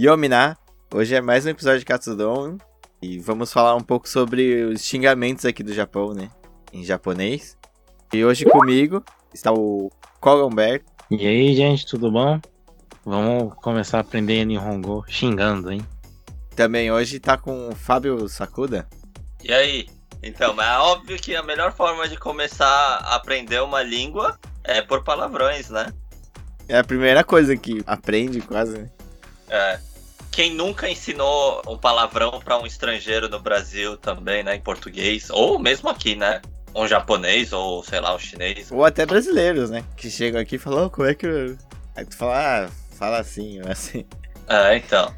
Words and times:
Yomina. 0.00 0.56
Hoje 0.94 1.16
é 1.16 1.20
mais 1.20 1.44
um 1.44 1.48
episódio 1.48 1.80
de 1.80 1.84
Katsudon 1.84 2.56
e 3.02 3.18
vamos 3.18 3.52
falar 3.52 3.74
um 3.74 3.80
pouco 3.80 4.08
sobre 4.08 4.62
os 4.62 4.84
xingamentos 4.84 5.44
aqui 5.44 5.60
do 5.60 5.74
Japão, 5.74 6.14
né? 6.14 6.30
Em 6.72 6.84
japonês. 6.84 7.58
E 8.12 8.24
hoje 8.24 8.44
comigo 8.44 9.04
está 9.34 9.52
o 9.52 9.90
Kogomberto. 10.20 10.84
E 11.10 11.26
aí, 11.26 11.52
gente, 11.56 11.84
tudo 11.84 12.12
bom? 12.12 12.40
Vamos 13.04 13.52
começar 13.56 13.98
a 13.98 14.02
aprender 14.02 14.44
Nihongo 14.44 15.04
xingando, 15.08 15.72
hein? 15.72 15.84
Também 16.54 16.92
hoje 16.92 17.18
tá 17.18 17.36
com 17.36 17.68
o 17.68 17.74
Fábio 17.74 18.28
Sakuda. 18.28 18.86
E 19.42 19.52
aí? 19.52 19.88
Então, 20.22 20.54
mas 20.54 20.68
é 20.68 20.78
óbvio 20.78 21.16
que 21.16 21.34
a 21.34 21.42
melhor 21.42 21.72
forma 21.72 22.08
de 22.08 22.16
começar 22.16 22.64
a 23.02 23.16
aprender 23.16 23.60
uma 23.64 23.82
língua 23.82 24.38
é 24.62 24.80
por 24.80 25.02
palavrões, 25.02 25.70
né? 25.70 25.92
É 26.68 26.78
a 26.78 26.84
primeira 26.84 27.24
coisa 27.24 27.56
que 27.56 27.82
aprende 27.84 28.40
quase, 28.40 28.78
né? 28.78 28.90
É. 29.50 29.87
Quem 30.30 30.54
nunca 30.54 30.88
ensinou 30.88 31.62
um 31.66 31.76
palavrão 31.76 32.40
para 32.44 32.58
um 32.58 32.66
estrangeiro 32.66 33.28
no 33.28 33.40
Brasil 33.40 33.96
também, 33.96 34.42
né, 34.44 34.54
em 34.56 34.60
português, 34.60 35.30
ou 35.30 35.58
mesmo 35.58 35.88
aqui, 35.88 36.14
né? 36.14 36.40
Um 36.74 36.86
japonês, 36.86 37.52
ou 37.52 37.82
sei 37.82 37.98
lá, 37.98 38.14
um 38.14 38.18
chinês. 38.18 38.70
Ou 38.70 38.84
até 38.84 39.04
brasileiros, 39.04 39.70
né? 39.70 39.82
Que 39.96 40.10
chegam 40.10 40.40
aqui 40.40 40.56
e 40.56 40.58
falam, 40.58 40.86
oh, 40.86 40.90
como 40.90 41.08
é 41.08 41.14
que. 41.14 41.26
eu-" 41.26 41.56
Aí 41.96 42.04
tu 42.04 42.16
fala, 42.16 42.66
ah, 42.66 42.70
fala 42.96 43.18
assim, 43.18 43.60
ou 43.62 43.68
assim. 43.72 44.04
É, 44.48 44.76
então. 44.76 45.12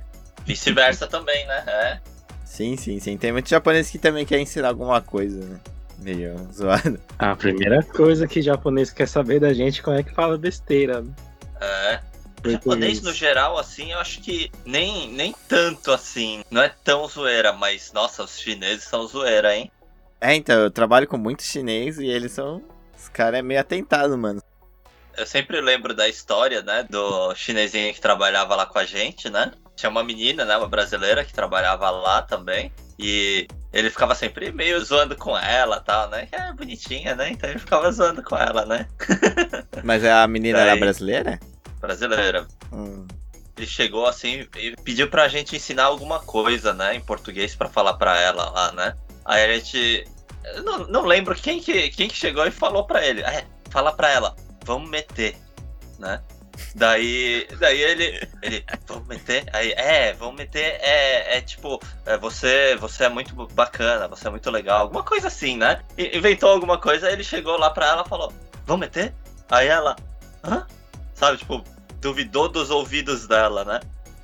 Vice-versa 0.47 1.07
também, 1.07 1.47
né? 1.47 1.65
É. 1.67 2.01
Sim, 2.45 2.77
sim, 2.77 2.99
sim. 2.99 3.17
Tem 3.19 3.31
muitos 3.33 3.51
japoneses 3.51 3.91
que 3.91 3.99
também 3.99 4.25
querem 4.25 4.45
ensinar 4.45 4.69
alguma 4.69 5.01
coisa, 5.03 5.45
né? 5.45 5.61
Meio 5.99 6.37
zoado. 6.53 6.99
A 7.19 7.37
primeira 7.37 7.83
coisa 7.83 8.27
que 8.27 8.41
japonês 8.41 8.91
quer 8.91 9.07
saber 9.07 9.39
da 9.41 9.53
gente 9.53 9.81
é 9.81 9.83
como 9.83 9.99
é 9.99 10.03
que 10.03 10.15
fala 10.15 10.39
besteira. 10.39 11.03
né? 11.03 11.13
É. 11.61 12.01
O 12.45 12.51
japonês, 12.51 13.03
no 13.03 13.13
geral, 13.13 13.59
assim, 13.59 13.93
eu 13.93 13.99
acho 13.99 14.21
que 14.21 14.51
nem, 14.65 15.09
nem 15.13 15.35
tanto 15.49 15.93
assim. 15.93 16.43
Não 16.51 16.63
é 16.63 16.69
tão 16.85 17.07
zoeira, 17.07 17.53
mas, 17.53 17.93
nossa, 17.93 18.23
os 18.23 18.39
chineses 18.39 18.85
são 18.85 19.07
zoeira, 19.07 19.55
hein? 19.55 19.71
É, 20.21 20.35
então, 20.35 20.61
eu 20.61 20.71
trabalho 20.71 21.07
com 21.07 21.17
muitos 21.17 21.47
chinês 21.47 21.99
e 21.99 22.07
eles 22.07 22.33
são. 22.33 22.63
Os 22.97 23.09
caras 23.09 23.39
é 23.41 23.43
meio 23.43 23.61
atentado, 23.61 24.17
mano. 24.17 24.43
Eu 25.17 25.27
sempre 25.27 25.61
lembro 25.61 25.93
da 25.95 26.09
história, 26.09 26.63
né, 26.63 26.87
do 26.89 27.35
chinesinho 27.35 27.93
que 27.93 28.01
trabalhava 28.01 28.55
lá 28.55 28.65
com 28.67 28.79
a 28.79 28.85
gente, 28.85 29.29
né? 29.29 29.53
Tinha 29.77 29.91
uma 29.91 30.05
menina, 30.05 30.45
né, 30.45 30.57
uma 30.57 30.69
brasileira 30.69 31.25
que 31.25 31.33
trabalhava 31.33 31.91
lá 31.91 32.23
também. 32.23 32.73
E 32.99 33.47
ele 33.73 33.89
ficava 33.91 34.15
sempre 34.15 34.53
meio 34.53 34.83
zoando 34.85 35.17
com 35.17 35.37
ela 35.37 35.79
e 35.79 35.85
tal, 35.85 36.09
né? 36.11 36.27
Que 36.27 36.37
é 36.37 36.53
bonitinha, 36.53 37.15
né? 37.15 37.31
Então 37.31 37.49
ele 37.49 37.59
ficava 37.59 37.91
zoando 37.91 38.23
com 38.23 38.37
ela, 38.37 38.65
né? 38.67 38.87
Mas 39.83 40.05
a 40.05 40.27
menina 40.29 40.59
era 40.61 40.71
Daí- 40.73 40.81
brasileira? 40.81 41.41
Brasileira. 41.81 42.47
Hum. 42.73 43.07
Ele 43.57 43.67
chegou 43.67 44.07
assim 44.07 44.47
e 44.57 44.77
pediu 44.77 45.09
pra 45.11 45.29
gente 45.29 45.57
ensinar 45.57 45.85
alguma 45.85 46.21
coisa, 46.21 46.73
né, 46.73 46.95
em 46.95 47.01
português 47.01 47.55
pra 47.55 47.69
falar 47.69 47.95
pra 47.95 48.19
ela 48.19 48.49
lá, 48.51 48.73
né? 48.73 48.95
Aí 49.25 49.45
a 49.45 49.55
gente. 49.59 50.05
Não, 50.65 50.79
não 50.87 51.05
lembro 51.05 51.35
quem 51.35 51.61
que, 51.61 51.91
quem 51.91 52.09
que 52.09 52.17
chegou 52.17 52.47
e 52.47 52.51
falou 52.51 52.85
pra 52.85 53.05
ele. 53.05 53.21
É, 53.23 53.45
fala 53.69 53.93
pra 53.93 54.09
ela, 54.11 54.35
vamos 54.65 54.89
meter, 54.89 55.37
né? 55.99 56.23
Daí, 56.75 57.47
daí 57.59 57.81
ele, 57.81 58.29
ele, 58.43 58.65
vamos 58.87 59.07
meter? 59.09 59.45
Aí, 59.53 59.73
é, 59.73 60.13
vamos 60.13 60.37
meter, 60.37 60.79
é, 60.81 61.37
é 61.37 61.41
tipo, 61.41 61.81
é, 62.07 62.17
você, 62.17 62.77
você 62.77 63.05
é 63.05 63.09
muito 63.09 63.35
bacana, 63.53 64.09
você 64.09 64.27
é 64.27 64.31
muito 64.31 64.51
legal, 64.51 64.81
alguma 64.81 65.03
coisa 65.03 65.29
assim, 65.29 65.57
né? 65.57 65.83
E- 65.97 66.17
inventou 66.17 66.51
alguma 66.51 66.79
coisa, 66.79 67.07
aí 67.07 67.15
ele 67.15 67.25
chegou 67.25 67.59
lá 67.59 67.71
pra 67.71 67.87
ela 67.89 68.03
e 68.05 68.09
falou, 68.09 68.33
vamos 68.67 68.81
meter? 68.81 69.15
Aí 69.51 69.69
ela, 69.69 69.97
hã? 70.45 70.67
Sabe, 71.21 71.37
tipo, 71.37 71.63
duvidou 72.01 72.49
dos 72.49 72.71
ouvidos 72.71 73.29
dela, 73.29 73.63
né? 73.63 73.81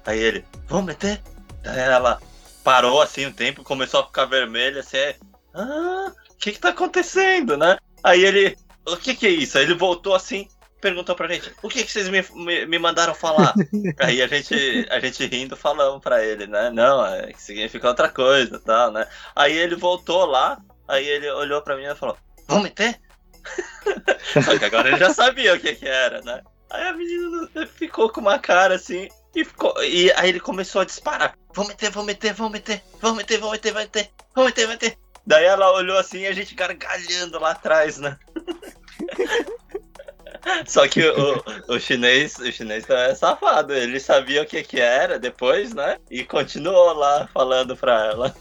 Aí 0.07 0.19
ele, 0.19 0.47
vamos 0.67 0.87
meter? 0.87 1.21
Daí 1.63 1.79
ela 1.79 2.19
parou 2.65 3.03
assim 3.03 3.27
um 3.27 3.33
tempo, 3.33 3.63
começou 3.63 4.01
a 4.01 4.07
ficar 4.07 4.25
vermelha, 4.25 4.81
assim, 4.81 5.15
ah, 5.53 6.11
o 6.31 6.35
que 6.39 6.53
que 6.53 6.59
tá 6.59 6.71
acontecendo, 6.71 7.55
né? 7.55 7.77
Aí 8.03 8.25
ele, 8.25 8.57
o 8.87 8.97
que 8.97 9.15
que 9.15 9.27
é 9.27 9.31
isso? 9.31 9.59
Aí 9.59 9.65
ele 9.65 9.75
voltou 9.75 10.15
assim, 10.15 10.49
perguntou 10.81 11.15
pra 11.15 11.29
gente, 11.29 11.53
o 11.63 11.69
que 11.69 11.85
que 11.85 11.93
vocês 11.93 12.09
me, 12.09 12.25
me, 12.35 12.65
me 12.65 12.79
mandaram 12.79 13.15
falar? 13.15 13.53
Aí 14.01 14.23
a 14.23 14.27
gente, 14.27 14.87
a 14.89 14.99
gente 14.99 15.27
rindo 15.27 15.55
falamos 15.55 16.03
pra 16.03 16.25
ele, 16.25 16.47
né? 16.47 16.71
Não, 16.71 17.05
é, 17.05 17.31
que 17.31 17.43
significa 17.43 17.89
outra 17.89 18.09
coisa, 18.09 18.59
tal, 18.59 18.91
né? 18.91 19.07
Aí 19.35 19.55
ele 19.55 19.77
voltou 19.77 20.25
lá, 20.25 20.59
aí 20.89 21.07
ele 21.07 21.31
olhou 21.31 21.61
pra 21.61 21.77
mim 21.77 21.85
e 21.85 21.95
falou, 21.95 22.17
vamos 22.49 22.65
meter? 22.65 22.99
Só 24.43 24.59
que 24.59 24.65
agora 24.65 24.89
ele 24.89 24.99
já 24.99 25.13
sabia 25.13 25.53
o 25.53 25.61
que 25.61 25.75
que 25.75 25.87
era, 25.87 26.23
né? 26.23 26.41
Aí 26.77 26.89
a 26.89 26.93
menina 26.93 27.67
ficou 27.67 28.11
com 28.11 28.21
uma 28.21 28.39
cara 28.39 28.75
assim 28.75 29.09
e 29.35 29.45
ficou. 29.45 29.73
E 29.83 30.13
aí 30.13 30.29
ele 30.29 30.41
começou 30.41 30.83
a 30.83 30.85
disparar. 30.85 31.35
Vamos 31.55 31.71
meter, 31.71 31.91
vamos 31.91 32.07
meter, 32.07 32.35
vamos 32.35 32.53
meter, 32.53 32.83
vamos 33.01 33.17
meter, 33.17 33.39
vamos 33.39 33.53
meter, 33.53 33.73
vamos 33.73 33.87
meter, 33.87 34.11
vamos 34.35 34.51
meter, 34.51 34.67
vamos 34.67 34.75
meter. 34.75 34.99
Daí 35.27 35.45
ela 35.45 35.73
olhou 35.73 35.99
assim 35.99 36.21
e 36.21 36.27
a 36.27 36.33
gente 36.33 36.55
gargalhando 36.55 37.41
lá 37.41 37.53
atrás, 37.53 37.99
né? 37.99 38.19
Só 40.67 40.87
que 40.87 41.03
o, 41.03 41.43
o 41.69 41.81
chinês, 41.81 42.39
o 42.39 42.53
chinês 42.53 42.89
é 42.89 43.15
safado, 43.15 43.75
ele 43.75 43.99
sabia 43.99 44.43
o 44.43 44.47
que 44.47 44.63
que 44.63 44.81
era 44.81 45.19
depois, 45.19 45.75
né? 45.75 45.99
E 46.11 46.25
continuou 46.25 46.93
lá 46.93 47.29
falando 47.33 47.77
pra 47.77 48.07
ela. 48.07 48.37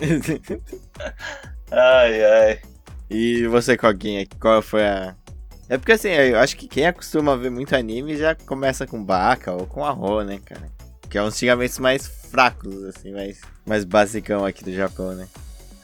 Ai, 1.70 2.24
ai. 2.24 2.62
e 3.10 3.46
você, 3.46 3.76
Coguinha, 3.76 4.26
qual 4.40 4.62
foi 4.62 4.86
a. 4.86 5.14
É 5.68 5.76
porque 5.76 5.92
assim, 5.92 6.08
eu 6.08 6.38
acho 6.38 6.56
que 6.56 6.66
quem 6.66 6.86
acostuma 6.86 7.36
ver 7.36 7.50
muito 7.50 7.76
anime 7.76 8.16
já 8.16 8.34
começa 8.34 8.86
com 8.86 9.04
Baka 9.04 9.52
ou 9.52 9.66
com 9.66 9.84
Arro, 9.84 10.22
né, 10.22 10.40
cara? 10.44 10.70
Que 11.10 11.18
é 11.18 11.22
uns 11.22 11.36
xingamentos 11.36 11.78
mais 11.78 12.06
fracos, 12.06 12.84
assim, 12.84 13.12
mais, 13.12 13.40
mais 13.66 13.84
basicão 13.84 14.44
aqui 14.44 14.64
do 14.64 14.72
Japão, 14.72 15.12
né? 15.12 15.28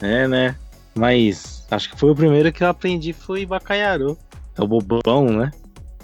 É, 0.01 0.27
né? 0.27 0.55
Mas 0.95 1.65
acho 1.69 1.91
que 1.91 1.99
foi 1.99 2.11
o 2.11 2.15
primeiro 2.15 2.51
que 2.51 2.63
eu 2.63 2.67
aprendi 2.67 3.13
foi 3.13 3.45
Bacaiaru. 3.45 4.17
É 4.57 4.61
o 4.61 4.67
bobão, 4.67 5.25
né? 5.25 5.51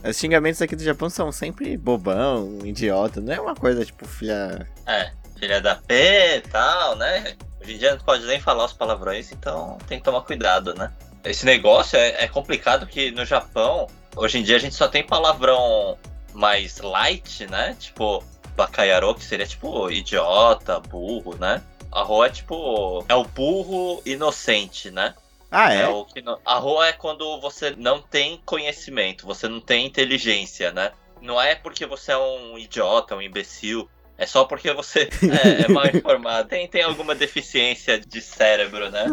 Os 0.04 0.18
xingamentos 0.18 0.62
aqui 0.62 0.76
do 0.76 0.84
Japão 0.84 1.10
são 1.10 1.32
sempre 1.32 1.78
bobão, 1.78 2.60
idiota, 2.64 3.22
não 3.22 3.34
é 3.34 3.40
uma 3.40 3.56
coisa 3.56 3.86
tipo 3.86 4.08
filha. 4.08 4.68
É, 4.86 5.12
filha 5.40 5.62
da 5.62 5.76
P 5.76 6.38
e 6.38 6.42
tal, 6.42 6.96
né? 6.98 7.36
Hoje 7.62 7.76
em 7.76 7.78
dia 7.78 7.96
não 7.96 8.04
pode 8.04 8.26
nem 8.26 8.40
falar 8.40 8.66
os 8.66 8.74
palavrões, 8.74 9.32
então 9.32 9.78
tem 9.88 10.00
que 10.00 10.04
tomar 10.04 10.22
cuidado, 10.22 10.74
né? 10.76 10.92
Esse 11.24 11.46
negócio 11.46 11.98
é, 11.98 12.24
é 12.24 12.28
complicado 12.28 12.86
que 12.88 13.12
no 13.12 13.26
Japão, 13.26 13.88
hoje 14.16 14.40
em 14.40 14.44
dia 14.44 14.56
a 14.56 14.60
gente 14.60 14.76
só 14.76 14.88
tem 14.88 15.04
palavrão 15.04 15.98
mais 16.34 16.80
light, 16.80 17.46
né? 17.48 17.76
Tipo, 17.80 18.24
bacaiarô, 18.56 19.14
que 19.16 19.24
seria 19.24 19.46
tipo 19.46 19.90
idiota, 19.92 20.80
burro, 20.80 21.36
né? 21.38 21.62
Arro 21.92 22.24
é 22.24 22.30
tipo. 22.30 23.04
É 23.08 23.16
o 23.16 23.26
burro 23.26 24.02
inocente, 24.06 24.90
né? 24.90 25.14
Ah, 25.52 25.74
É 25.74 25.82
é? 25.82 25.88
o 25.90 26.06
que 26.06 26.22
no... 26.22 26.40
Arro 26.46 26.82
é 26.82 26.94
quando 26.94 27.40
você 27.42 27.72
não 27.72 28.02
tem 28.02 28.42
conhecimento, 28.46 29.26
você 29.26 29.50
não 29.50 29.60
tem 29.60 29.86
inteligência, 29.86 30.72
né? 30.72 30.94
Não 31.22 31.40
é 31.40 31.54
porque 31.56 31.86
você 31.86 32.14
é 32.14 32.18
um 32.18 32.58
idiota, 32.58 33.16
um 33.16 33.22
imbecil. 33.22 33.90
É 34.18 34.26
só 34.28 34.46
porque 34.46 34.72
você 34.74 35.10
é, 35.44 35.64
é 35.64 35.68
mal 35.68 35.86
informado. 35.88 36.48
Tem, 36.48 36.68
tem 36.68 36.84
alguma 36.84 37.16
deficiência 37.16 38.00
de 38.00 38.22
cérebro, 38.22 38.90
né? 38.92 39.06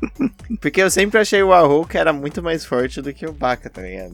Porque 0.62 0.80
eu 0.80 0.90
sempre 0.90 1.20
achei 1.20 1.42
o 1.42 1.52
Arro 1.52 1.86
que 1.86 1.98
era 1.98 2.12
muito 2.12 2.42
mais 2.42 2.64
forte 2.64 3.02
do 3.02 3.12
que 3.12 3.26
o 3.26 3.32
Baka, 3.32 3.68
tá 3.68 3.82
ligado? 3.82 4.12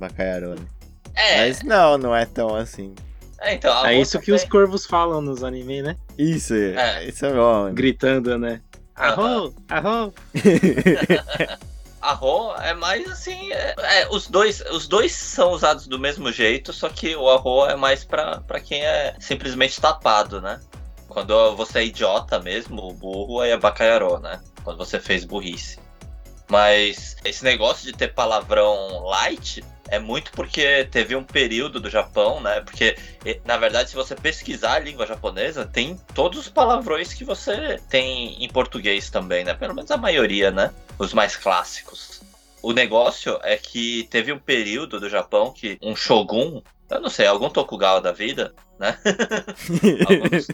É, 1.14 1.46
Mas 1.46 1.62
não, 1.62 1.96
não 1.98 2.16
é 2.16 2.24
tão 2.26 2.54
assim. 2.56 2.94
é, 3.40 3.54
então. 3.54 3.86
É 3.86 3.94
isso 4.00 4.18
que 4.18 4.32
os 4.32 4.42
também- 4.42 4.50
corvos 4.50 4.84
falam 4.86 5.20
nos 5.20 5.44
animes, 5.44 5.84
né? 5.84 5.96
Isso, 6.18 6.54
É. 6.54 7.04
isso 7.06 7.24
é 7.26 7.30
bom. 7.32 7.62
mano. 7.64 7.74
Gritando, 7.74 8.36
né? 8.38 8.60
Arro, 8.96 9.54
arro. 9.68 10.12
Arro 12.02 12.54
é 12.56 12.74
mais 12.74 13.08
assim. 13.08 13.52
É, 13.52 13.74
é, 13.78 14.08
os, 14.10 14.26
dois, 14.26 14.60
os 14.72 14.88
dois 14.88 15.12
são 15.12 15.52
usados 15.52 15.86
do 15.86 15.98
mesmo 15.98 16.32
jeito, 16.32 16.72
só 16.72 16.88
que 16.88 17.14
o 17.14 17.30
arro 17.30 17.64
é 17.66 17.76
mais 17.76 18.04
pra 18.04 18.42
quem 18.62 18.84
é 18.84 19.14
simplesmente 19.20 19.80
tapado, 19.80 20.40
né? 20.40 20.60
Quando 21.06 21.54
você 21.54 21.78
é 21.78 21.84
idiota 21.84 22.40
mesmo, 22.40 22.88
o 22.88 22.92
burro 22.92 23.40
aí 23.40 23.50
é 23.50 23.56
bacaiarô, 23.56 24.18
né? 24.18 24.40
Quando 24.64 24.78
você 24.78 24.98
fez 24.98 25.24
burrice. 25.24 25.78
Mas 26.50 27.16
esse 27.24 27.44
negócio 27.44 27.84
de 27.84 27.92
ter 27.92 28.08
palavrão 28.08 29.04
light 29.04 29.64
é 29.92 29.98
muito 29.98 30.32
porque 30.32 30.86
teve 30.86 31.14
um 31.14 31.22
período 31.22 31.78
do 31.78 31.90
Japão, 31.90 32.40
né? 32.40 32.62
Porque, 32.62 32.96
na 33.44 33.58
verdade, 33.58 33.90
se 33.90 33.94
você 33.94 34.14
pesquisar 34.14 34.76
a 34.76 34.78
língua 34.78 35.06
japonesa, 35.06 35.66
tem 35.66 36.00
todos 36.14 36.38
os 36.38 36.48
palavrões 36.48 37.12
que 37.12 37.24
você 37.24 37.78
tem 37.90 38.42
em 38.42 38.48
português 38.48 39.10
também, 39.10 39.44
né? 39.44 39.52
Pelo 39.52 39.74
menos 39.74 39.90
a 39.90 39.98
maioria, 39.98 40.50
né? 40.50 40.72
Os 40.98 41.12
mais 41.12 41.36
clássicos. 41.36 42.22
O 42.62 42.72
negócio 42.72 43.38
é 43.42 43.58
que 43.58 44.08
teve 44.10 44.32
um 44.32 44.38
período 44.38 44.98
do 44.98 45.10
Japão 45.10 45.52
que 45.52 45.76
um 45.82 45.94
shogun, 45.94 46.62
eu 46.88 47.00
não 47.00 47.10
sei, 47.10 47.26
algum 47.26 47.50
Tokugawa 47.50 48.00
da 48.00 48.12
vida, 48.12 48.54
né? 48.78 48.98
algum, 50.08 50.28
dos, 50.30 50.46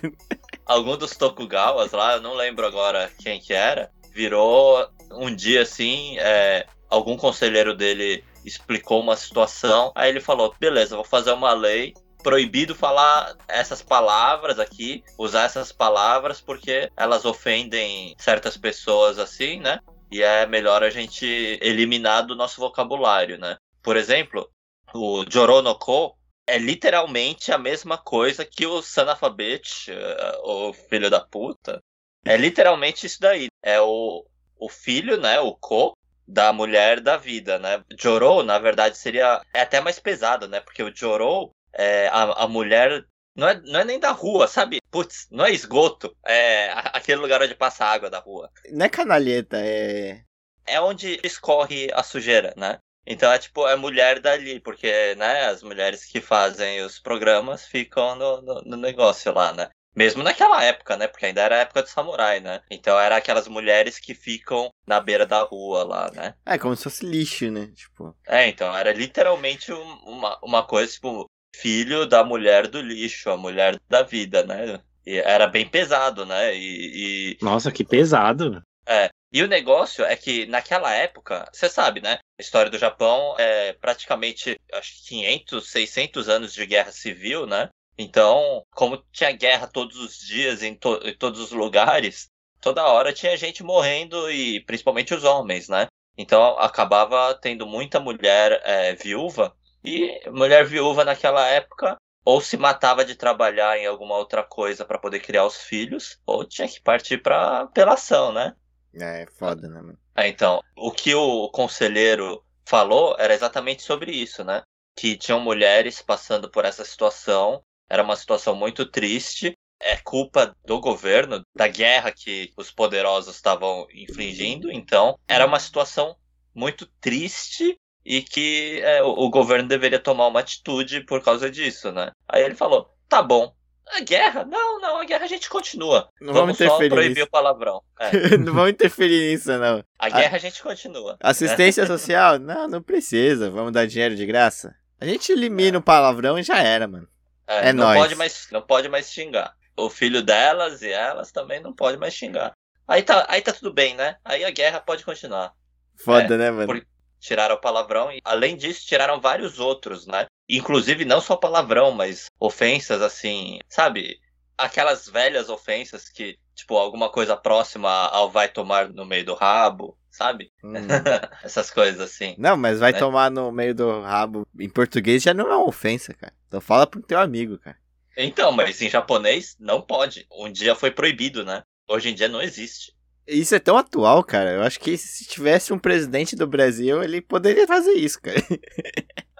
algum 0.66 0.96
dos 0.96 1.16
Tokugawas 1.16 1.92
lá, 1.92 2.14
eu 2.14 2.20
não 2.20 2.34
lembro 2.34 2.66
agora 2.66 3.08
quem 3.22 3.40
que 3.40 3.52
era, 3.52 3.88
virou 4.12 4.84
um 5.12 5.32
dia 5.32 5.62
assim, 5.62 6.18
é, 6.18 6.66
algum 6.90 7.16
conselheiro 7.16 7.72
dele 7.72 8.24
explicou 8.48 9.00
uma 9.00 9.16
situação, 9.16 9.92
aí 9.94 10.08
ele 10.10 10.20
falou, 10.20 10.54
beleza, 10.58 10.96
vou 10.96 11.04
fazer 11.04 11.32
uma 11.32 11.52
lei 11.52 11.94
proibido 12.22 12.74
falar 12.74 13.36
essas 13.46 13.80
palavras 13.80 14.58
aqui, 14.58 15.04
usar 15.16 15.44
essas 15.44 15.70
palavras, 15.70 16.40
porque 16.40 16.90
elas 16.96 17.24
ofendem 17.24 18.14
certas 18.18 18.56
pessoas 18.56 19.18
assim, 19.18 19.60
né? 19.60 19.78
E 20.10 20.22
é 20.22 20.46
melhor 20.46 20.82
a 20.82 20.90
gente 20.90 21.26
eliminar 21.62 22.26
do 22.26 22.34
nosso 22.34 22.60
vocabulário, 22.60 23.38
né? 23.38 23.56
Por 23.82 23.96
exemplo, 23.96 24.50
o 24.94 25.24
Joronoko 25.28 26.16
é 26.46 26.58
literalmente 26.58 27.52
a 27.52 27.58
mesma 27.58 27.98
coisa 27.98 28.44
que 28.44 28.66
o 28.66 28.80
Sanafabet, 28.80 29.90
eh, 29.90 30.38
o 30.42 30.72
filho 30.72 31.10
da 31.10 31.20
puta. 31.20 31.82
É 32.24 32.36
literalmente 32.36 33.06
isso 33.06 33.20
daí. 33.20 33.48
É 33.62 33.80
o, 33.80 34.24
o 34.58 34.68
filho, 34.68 35.20
né? 35.20 35.38
O 35.40 35.54
Ko, 35.54 35.92
da 36.28 36.52
mulher 36.52 37.00
da 37.00 37.16
vida, 37.16 37.58
né? 37.58 37.82
Joro, 37.98 38.42
na 38.42 38.58
verdade, 38.58 38.98
seria. 38.98 39.40
É 39.54 39.62
até 39.62 39.80
mais 39.80 39.98
pesado, 39.98 40.46
né? 40.46 40.60
Porque 40.60 40.82
o 40.82 40.94
Joro 40.94 41.50
é 41.72 42.08
a, 42.08 42.44
a 42.44 42.48
mulher. 42.48 43.04
Não 43.34 43.48
é, 43.48 43.60
não 43.62 43.80
é 43.80 43.84
nem 43.84 43.98
da 43.98 44.10
rua, 44.10 44.46
sabe? 44.46 44.80
Putz, 44.90 45.26
não 45.30 45.46
é 45.46 45.52
esgoto. 45.52 46.14
É 46.26 46.70
aquele 46.92 47.20
lugar 47.20 47.40
onde 47.40 47.54
passa 47.54 47.84
a 47.84 47.92
água 47.92 48.10
da 48.10 48.18
rua. 48.18 48.50
Não 48.70 48.84
é 48.84 48.88
canalheta, 48.88 49.56
é. 49.58 50.22
É 50.66 50.80
onde 50.80 51.18
escorre 51.24 51.88
a 51.94 52.02
sujeira, 52.02 52.52
né? 52.56 52.78
Então 53.06 53.32
é 53.32 53.38
tipo, 53.38 53.66
é 53.66 53.74
mulher 53.74 54.20
dali, 54.20 54.60
porque, 54.60 55.14
né, 55.14 55.46
as 55.46 55.62
mulheres 55.62 56.04
que 56.04 56.20
fazem 56.20 56.82
os 56.82 56.98
programas 56.98 57.66
ficam 57.66 58.14
no, 58.14 58.42
no, 58.42 58.62
no, 58.62 58.76
negócio 58.76 59.32
lá, 59.32 59.50
né? 59.54 59.70
Mesmo 59.94 60.22
naquela 60.22 60.62
época, 60.62 60.96
né? 60.96 61.08
Porque 61.08 61.26
ainda 61.26 61.42
era 61.42 61.56
a 61.56 61.60
época 61.60 61.82
do 61.82 61.88
samurai, 61.88 62.40
né? 62.40 62.60
Então 62.70 62.98
era 62.98 63.16
aquelas 63.16 63.48
mulheres 63.48 63.98
que 63.98 64.14
ficam 64.14 64.70
na 64.86 65.00
beira 65.00 65.26
da 65.26 65.42
rua 65.42 65.82
lá, 65.84 66.10
né? 66.12 66.34
É, 66.46 66.56
como 66.58 66.76
se 66.76 66.84
fosse 66.84 67.04
lixo, 67.04 67.50
né? 67.50 67.70
Tipo. 67.74 68.16
É, 68.26 68.48
então 68.48 68.76
era 68.76 68.92
literalmente 68.92 69.72
uma, 69.72 70.38
uma 70.42 70.62
coisa, 70.62 70.92
tipo, 70.92 71.26
filho 71.56 72.06
da 72.06 72.22
mulher 72.22 72.68
do 72.68 72.80
lixo, 72.80 73.30
a 73.30 73.36
mulher 73.36 73.78
da 73.88 74.02
vida, 74.02 74.44
né? 74.44 74.80
E 75.04 75.16
era 75.18 75.46
bem 75.46 75.66
pesado, 75.68 76.24
né? 76.26 76.54
E, 76.54 77.32
e... 77.32 77.38
Nossa, 77.42 77.72
que 77.72 77.84
pesado. 77.84 78.62
É. 78.86 79.08
E 79.30 79.42
o 79.42 79.48
negócio 79.48 80.04
é 80.04 80.16
que 80.16 80.46
naquela 80.46 80.92
época, 80.94 81.46
você 81.52 81.68
sabe, 81.68 82.00
né? 82.00 82.18
A 82.38 82.42
história 82.42 82.70
do 82.70 82.78
Japão 82.78 83.34
é 83.38 83.74
praticamente, 83.74 84.56
acho 84.72 84.94
que 84.94 85.08
500, 85.08 85.70
600 85.70 86.28
anos 86.28 86.52
de 86.54 86.64
guerra 86.64 86.92
civil, 86.92 87.46
né? 87.46 87.68
Então, 87.98 88.64
como 88.70 89.02
tinha 89.12 89.32
guerra 89.32 89.66
todos 89.66 89.98
os 89.98 90.18
dias 90.18 90.62
em, 90.62 90.74
to 90.74 91.00
em 91.04 91.16
todos 91.16 91.40
os 91.40 91.50
lugares, 91.50 92.28
toda 92.60 92.86
hora 92.86 93.12
tinha 93.12 93.36
gente 93.36 93.62
morrendo 93.62 94.30
e 94.30 94.60
principalmente 94.64 95.12
os 95.12 95.24
homens, 95.24 95.68
né? 95.68 95.88
Então 96.16 96.58
acabava 96.58 97.34
tendo 97.34 97.66
muita 97.66 97.98
mulher 97.98 98.60
é, 98.64 98.94
viúva 98.94 99.54
e 99.84 100.20
mulher 100.30 100.64
viúva 100.64 101.04
naquela 101.04 101.46
época 101.46 101.96
ou 102.24 102.40
se 102.42 102.56
matava 102.58 103.06
de 103.06 103.14
trabalhar 103.14 103.78
em 103.78 103.86
alguma 103.86 104.16
outra 104.16 104.42
coisa 104.42 104.84
para 104.84 104.98
poder 104.98 105.20
criar 105.20 105.46
os 105.46 105.56
filhos, 105.56 106.20
ou 106.26 106.44
tinha 106.44 106.68
que 106.68 106.78
partir 106.78 107.22
para 107.22 107.60
apelação, 107.60 108.32
né? 108.32 108.54
É, 108.94 109.26
foda, 109.38 109.66
né, 109.66 109.80
mano? 109.80 109.98
É, 110.14 110.28
então, 110.28 110.60
o 110.76 110.92
que 110.92 111.14
o 111.14 111.48
conselheiro 111.48 112.44
falou 112.66 113.16
era 113.18 113.32
exatamente 113.32 113.82
sobre 113.82 114.12
isso, 114.12 114.44
né? 114.44 114.62
Que 114.94 115.16
tinham 115.16 115.40
mulheres 115.40 116.02
passando 116.02 116.50
por 116.50 116.66
essa 116.66 116.84
situação, 116.84 117.62
era 117.88 118.02
uma 118.02 118.16
situação 118.16 118.54
muito 118.54 118.84
triste, 118.86 119.52
é 119.80 119.96
culpa 119.96 120.54
do 120.64 120.80
governo, 120.80 121.42
da 121.54 121.68
guerra 121.68 122.12
que 122.12 122.52
os 122.56 122.70
poderosos 122.70 123.34
estavam 123.34 123.86
infligindo, 123.94 124.70
então 124.70 125.18
era 125.26 125.46
uma 125.46 125.60
situação 125.60 126.16
muito 126.54 126.86
triste 127.00 127.76
e 128.04 128.22
que 128.22 128.80
é, 128.82 129.02
o, 129.02 129.10
o 129.10 129.30
governo 129.30 129.68
deveria 129.68 129.98
tomar 129.98 130.26
uma 130.26 130.40
atitude 130.40 131.02
por 131.02 131.22
causa 131.22 131.50
disso, 131.50 131.92
né? 131.92 132.10
Aí 132.28 132.42
ele 132.42 132.54
falou: 132.54 132.92
tá 133.08 133.22
bom, 133.22 133.54
a 133.86 134.00
guerra? 134.00 134.44
Não, 134.44 134.80
não, 134.80 135.00
a 135.00 135.04
guerra 135.04 135.24
a 135.24 135.28
gente 135.28 135.48
continua. 135.48 136.08
Não 136.20 136.32
vamos, 136.32 136.58
vamos 136.58 136.72
só 136.72 136.78
proibir 136.88 137.10
nisso. 137.10 137.26
o 137.26 137.30
palavrão. 137.30 137.82
É. 137.98 138.36
não 138.36 138.52
vamos 138.52 138.70
interferir 138.70 139.30
nisso, 139.30 139.56
não. 139.58 139.82
A 139.98 140.08
guerra 140.08 140.34
a, 140.34 140.36
a 140.36 140.40
gente 140.40 140.62
continua. 140.62 141.16
Assistência 141.20 141.86
social? 141.86 142.38
Não, 142.38 142.68
não 142.68 142.82
precisa. 142.82 143.50
Vamos 143.50 143.72
dar 143.72 143.86
dinheiro 143.86 144.14
de 144.14 144.26
graça. 144.26 144.74
A 145.00 145.06
gente 145.06 145.30
elimina 145.32 145.76
é. 145.76 145.80
o 145.80 145.82
palavrão 145.82 146.38
e 146.38 146.42
já 146.42 146.58
era, 146.58 146.88
mano. 146.88 147.08
É, 147.48 147.70
é 147.70 147.72
não 147.72 147.84
nóis. 147.84 148.00
Pode 148.00 148.14
mais, 148.14 148.48
não 148.52 148.62
pode 148.62 148.88
mais 148.88 149.10
xingar. 149.10 149.56
O 149.76 149.88
filho 149.88 150.22
delas 150.22 150.82
e 150.82 150.90
elas 150.90 151.32
também 151.32 151.60
não 151.60 151.72
pode 151.72 151.96
mais 151.96 152.12
xingar. 152.12 152.52
Aí 152.86 153.02
tá, 153.02 153.26
aí 153.28 153.40
tá 153.40 153.52
tudo 153.52 153.72
bem, 153.72 153.94
né? 153.94 154.16
Aí 154.24 154.44
a 154.44 154.50
guerra 154.50 154.80
pode 154.80 155.04
continuar. 155.04 155.52
Foda, 155.96 156.34
é, 156.34 156.38
né, 156.38 156.50
mano? 156.50 156.66
Por, 156.66 156.86
tiraram 157.20 157.54
o 157.54 157.60
palavrão 157.60 158.12
e, 158.12 158.20
além 158.24 158.56
disso, 158.56 158.86
tiraram 158.86 159.20
vários 159.20 159.58
outros, 159.58 160.06
né? 160.06 160.26
Inclusive, 160.48 161.04
não 161.04 161.20
só 161.20 161.36
palavrão, 161.36 161.90
mas 161.90 162.26
ofensas, 162.38 163.02
assim, 163.02 163.58
sabe? 163.68 164.18
Aquelas 164.56 165.08
velhas 165.08 165.48
ofensas 165.48 166.08
que, 166.08 166.38
tipo, 166.54 166.76
alguma 166.76 167.10
coisa 167.10 167.36
próxima 167.36 167.90
ao 167.90 168.30
vai 168.30 168.48
tomar 168.48 168.88
no 168.88 169.04
meio 169.04 169.24
do 169.24 169.34
rabo, 169.34 169.96
sabe? 170.18 170.50
Hum. 170.64 170.74
Essas 171.44 171.70
coisas 171.70 172.00
assim. 172.00 172.34
Não, 172.36 172.56
mas 172.56 172.80
vai 172.80 172.92
né? 172.92 172.98
tomar 172.98 173.30
no 173.30 173.52
meio 173.52 173.72
do 173.72 174.02
rabo 174.02 174.46
em 174.58 174.68
português 174.68 175.22
já 175.22 175.32
não 175.32 175.50
é 175.50 175.56
uma 175.56 175.66
ofensa, 175.66 176.12
cara. 176.12 176.32
Então 176.48 176.60
fala 176.60 176.86
pro 176.86 177.00
teu 177.00 177.20
amigo, 177.20 177.56
cara. 177.58 177.76
Então, 178.16 178.50
mas 178.50 178.82
em 178.82 178.90
japonês 178.90 179.56
não 179.60 179.80
pode. 179.80 180.26
Um 180.32 180.50
dia 180.50 180.74
foi 180.74 180.90
proibido, 180.90 181.44
né? 181.44 181.62
Hoje 181.88 182.08
em 182.08 182.14
dia 182.14 182.26
não 182.26 182.42
existe. 182.42 182.92
Isso 183.28 183.54
é 183.54 183.60
tão 183.60 183.76
atual, 183.76 184.24
cara. 184.24 184.50
Eu 184.50 184.62
acho 184.62 184.80
que 184.80 184.98
se 184.98 185.24
tivesse 185.24 185.72
um 185.72 185.78
presidente 185.78 186.34
do 186.34 186.46
Brasil, 186.46 187.02
ele 187.02 187.20
poderia 187.20 187.66
fazer 187.66 187.92
isso, 187.92 188.20
cara. 188.20 188.42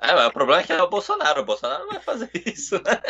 É, 0.01 0.15
mas 0.15 0.29
o 0.29 0.33
problema 0.33 0.63
é 0.63 0.65
que 0.65 0.73
é 0.73 0.81
o 0.81 0.89
Bolsonaro. 0.89 1.41
O 1.41 1.45
Bolsonaro 1.45 1.85
não 1.85 1.91
vai 1.91 2.01
fazer 2.01 2.31
isso, 2.47 2.77
né? 2.77 3.01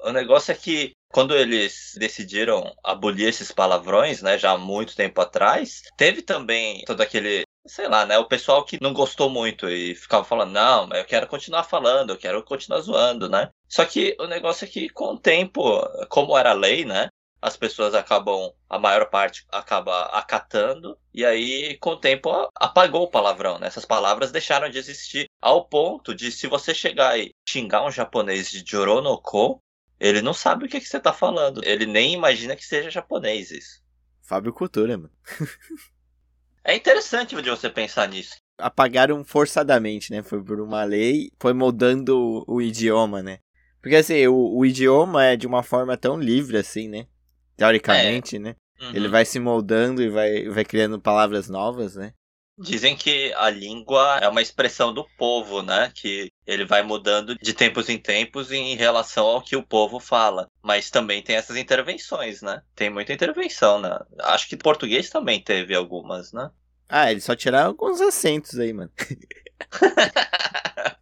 O 0.00 0.12
negócio 0.12 0.52
é 0.52 0.54
que 0.54 0.92
quando 1.10 1.34
eles 1.34 1.94
decidiram 1.98 2.74
abolir 2.84 3.28
esses 3.28 3.50
palavrões, 3.52 4.22
né, 4.22 4.38
já 4.38 4.52
há 4.52 4.58
muito 4.58 4.94
tempo 4.94 5.20
atrás, 5.20 5.82
teve 5.96 6.22
também 6.22 6.84
todo 6.84 7.00
aquele 7.00 7.42
sei 7.66 7.86
lá, 7.86 8.06
né? 8.06 8.16
O 8.16 8.24
pessoal 8.24 8.64
que 8.64 8.80
não 8.80 8.94
gostou 8.94 9.28
muito 9.28 9.68
e 9.68 9.94
ficava 9.94 10.24
falando, 10.24 10.52
não, 10.52 10.88
eu 10.90 11.04
quero 11.04 11.26
continuar 11.26 11.64
falando, 11.64 12.10
eu 12.10 12.16
quero 12.16 12.42
continuar 12.42 12.80
zoando, 12.80 13.28
né? 13.28 13.50
Só 13.68 13.84
que 13.84 14.16
o 14.18 14.26
negócio 14.26 14.64
é 14.64 14.68
que 14.68 14.88
com 14.88 15.12
o 15.12 15.18
tempo, 15.18 15.62
como 16.08 16.36
era 16.36 16.54
lei, 16.54 16.86
né? 16.86 17.08
as 17.40 17.56
pessoas 17.56 17.94
acabam, 17.94 18.52
a 18.68 18.78
maior 18.78 19.08
parte 19.10 19.46
acaba 19.50 20.06
acatando, 20.06 20.98
e 21.14 21.24
aí, 21.24 21.76
com 21.78 21.90
o 21.90 22.00
tempo, 22.00 22.30
apagou 22.54 23.04
o 23.04 23.10
palavrão, 23.10 23.58
né? 23.58 23.66
Essas 23.68 23.84
palavras 23.84 24.32
deixaram 24.32 24.68
de 24.68 24.78
existir, 24.78 25.26
ao 25.40 25.64
ponto 25.64 26.14
de, 26.14 26.32
se 26.32 26.46
você 26.46 26.74
chegar 26.74 27.18
e 27.18 27.32
xingar 27.48 27.84
um 27.84 27.90
japonês 27.90 28.50
de 28.50 28.64
Joronoko, 28.66 29.62
ele 29.98 30.22
não 30.22 30.34
sabe 30.34 30.64
o 30.64 30.68
que, 30.68 30.80
que 30.80 30.88
você 30.88 31.00
tá 31.00 31.12
falando. 31.12 31.60
Ele 31.64 31.86
nem 31.86 32.14
imagina 32.14 32.56
que 32.56 32.64
seja 32.64 32.90
japonês 32.90 33.50
isso. 33.50 33.82
Fábio 34.22 34.52
Cultura, 34.52 34.96
mano. 34.96 35.12
é 36.64 36.76
interessante 36.76 37.40
de 37.40 37.50
você 37.50 37.70
pensar 37.70 38.08
nisso. 38.08 38.36
Apagaram 38.58 39.24
forçadamente, 39.24 40.10
né? 40.10 40.22
Foi 40.22 40.42
por 40.42 40.60
uma 40.60 40.84
lei, 40.84 41.30
foi 41.38 41.52
moldando 41.52 42.44
o, 42.46 42.56
o 42.56 42.62
idioma, 42.62 43.22
né? 43.22 43.38
Porque 43.80 43.96
assim, 43.96 44.26
o, 44.26 44.56
o 44.56 44.66
idioma 44.66 45.24
é 45.24 45.36
de 45.36 45.46
uma 45.46 45.62
forma 45.62 45.96
tão 45.96 46.20
livre 46.20 46.58
assim, 46.58 46.88
né? 46.88 47.06
teoricamente, 47.58 48.36
é. 48.36 48.38
né? 48.38 48.56
Uhum. 48.80 48.92
Ele 48.94 49.08
vai 49.08 49.24
se 49.24 49.40
moldando 49.40 50.00
e 50.00 50.08
vai, 50.08 50.48
vai 50.48 50.64
criando 50.64 51.00
palavras 51.00 51.48
novas, 51.48 51.96
né? 51.96 52.14
Dizem 52.58 52.96
que 52.96 53.32
a 53.34 53.50
língua 53.50 54.18
é 54.20 54.28
uma 54.28 54.42
expressão 54.42 54.92
do 54.92 55.04
povo, 55.16 55.62
né? 55.62 55.92
Que 55.94 56.30
ele 56.46 56.64
vai 56.64 56.82
mudando 56.82 57.36
de 57.36 57.52
tempos 57.52 57.88
em 57.88 57.98
tempos 57.98 58.50
em 58.50 58.74
relação 58.74 59.26
ao 59.26 59.42
que 59.42 59.56
o 59.56 59.62
povo 59.62 60.00
fala. 60.00 60.48
Mas 60.62 60.90
também 60.90 61.22
tem 61.22 61.36
essas 61.36 61.56
intervenções, 61.56 62.42
né? 62.42 62.62
Tem 62.74 62.90
muita 62.90 63.12
intervenção, 63.12 63.80
né? 63.80 63.98
Acho 64.20 64.48
que 64.48 64.56
português 64.56 65.10
também 65.10 65.40
teve 65.40 65.74
algumas, 65.74 66.32
né? 66.32 66.50
Ah, 66.90 67.12
eles 67.12 67.24
só 67.24 67.36
tiraram 67.36 67.68
alguns 67.68 68.00
acentos 68.00 68.58
aí, 68.58 68.72
mano. 68.72 68.90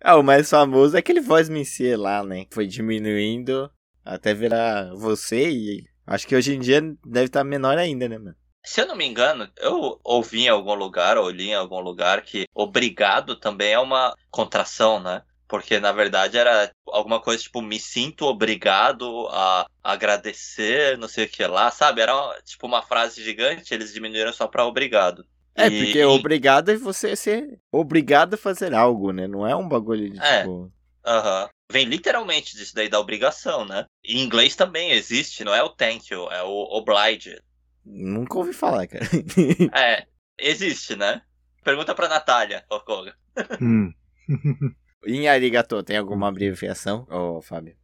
ah, 0.00 0.16
o 0.16 0.22
mais 0.22 0.48
famoso 0.48 0.94
é 0.94 1.00
aquele 1.00 1.20
voz 1.20 1.48
mencer 1.48 1.98
lá, 1.98 2.22
né? 2.22 2.46
Foi 2.48 2.64
diminuindo 2.64 3.68
até 4.04 4.32
virar 4.32 4.94
você 4.94 5.50
e 5.50 5.84
Acho 6.06 6.26
que 6.26 6.34
hoje 6.34 6.54
em 6.54 6.60
dia 6.60 6.80
deve 7.06 7.26
estar 7.26 7.44
menor 7.44 7.78
ainda, 7.78 8.08
né, 8.08 8.18
mano? 8.18 8.36
Se 8.64 8.80
eu 8.80 8.86
não 8.86 8.94
me 8.94 9.06
engano, 9.06 9.48
eu 9.58 9.98
ouvi 10.04 10.42
em 10.42 10.48
algum 10.48 10.74
lugar, 10.74 11.18
ou 11.18 11.28
li 11.28 11.50
em 11.50 11.54
algum 11.54 11.80
lugar, 11.80 12.22
que 12.22 12.46
obrigado 12.54 13.36
também 13.36 13.72
é 13.72 13.78
uma 13.78 14.14
contração, 14.30 15.00
né? 15.00 15.22
Porque 15.48 15.78
na 15.78 15.92
verdade 15.92 16.38
era 16.38 16.70
alguma 16.86 17.20
coisa 17.20 17.42
tipo, 17.42 17.60
me 17.60 17.78
sinto 17.78 18.24
obrigado 18.24 19.28
a 19.30 19.66
agradecer, 19.82 20.96
não 20.96 21.08
sei 21.08 21.26
o 21.26 21.28
que 21.28 21.46
lá, 21.46 21.70
sabe? 21.70 22.00
Era 22.00 22.14
tipo 22.44 22.66
uma 22.66 22.82
frase 22.82 23.22
gigante, 23.22 23.74
eles 23.74 23.92
diminuíram 23.92 24.32
só 24.32 24.46
pra 24.46 24.64
obrigado. 24.64 25.26
É, 25.54 25.66
e, 25.66 25.84
porque 25.84 26.04
obrigado 26.04 26.70
é 26.70 26.76
você 26.76 27.14
ser 27.14 27.58
obrigado 27.70 28.34
a 28.34 28.38
fazer 28.38 28.72
algo, 28.72 29.12
né? 29.12 29.26
Não 29.26 29.46
é 29.46 29.54
um 29.54 29.68
bagulho 29.68 30.08
de 30.08 30.18
é. 30.20 30.38
tipo. 30.38 30.72
Aham. 31.04 31.42
Uhum. 31.42 31.48
Vem 31.70 31.86
literalmente 31.86 32.54
disso 32.54 32.74
daí 32.74 32.88
da 32.88 33.00
obrigação, 33.00 33.64
né? 33.64 33.86
Em 34.04 34.20
inglês 34.20 34.54
também 34.54 34.92
existe, 34.92 35.42
não 35.42 35.54
é 35.54 35.62
o 35.62 35.70
thank 35.70 36.12
you, 36.12 36.30
é 36.30 36.42
o 36.42 36.50
oblige. 36.50 37.40
Nunca 37.84 38.38
ouvi 38.38 38.52
falar, 38.52 38.86
cara. 38.86 39.04
é, 39.74 40.06
existe, 40.38 40.96
né? 40.96 41.22
Pergunta 41.64 41.94
pra 41.94 42.08
Natália, 42.08 42.64
Okoga. 42.70 43.14
Hum. 43.60 43.92
Em 45.04 45.28
arigato, 45.28 45.82
tem 45.82 45.96
alguma 45.96 46.28
abreviação, 46.28 47.06
ô 47.10 47.42
Fábio? 47.42 47.76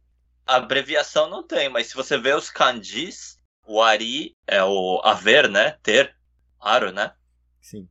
Abreviação 0.45 1.29
não 1.29 1.45
tem, 1.45 1.69
mas 1.69 1.87
se 1.87 1.95
você 1.95 2.17
vê 2.17 2.33
os 2.33 2.49
kanjis, 2.49 3.37
o 3.67 3.81
ari 3.81 4.35
é 4.47 4.63
o 4.63 5.01
haver, 5.03 5.49
né? 5.49 5.77
Ter. 5.83 6.15
Aro, 6.59 6.91
né? 6.91 7.13
Sim. 7.61 7.87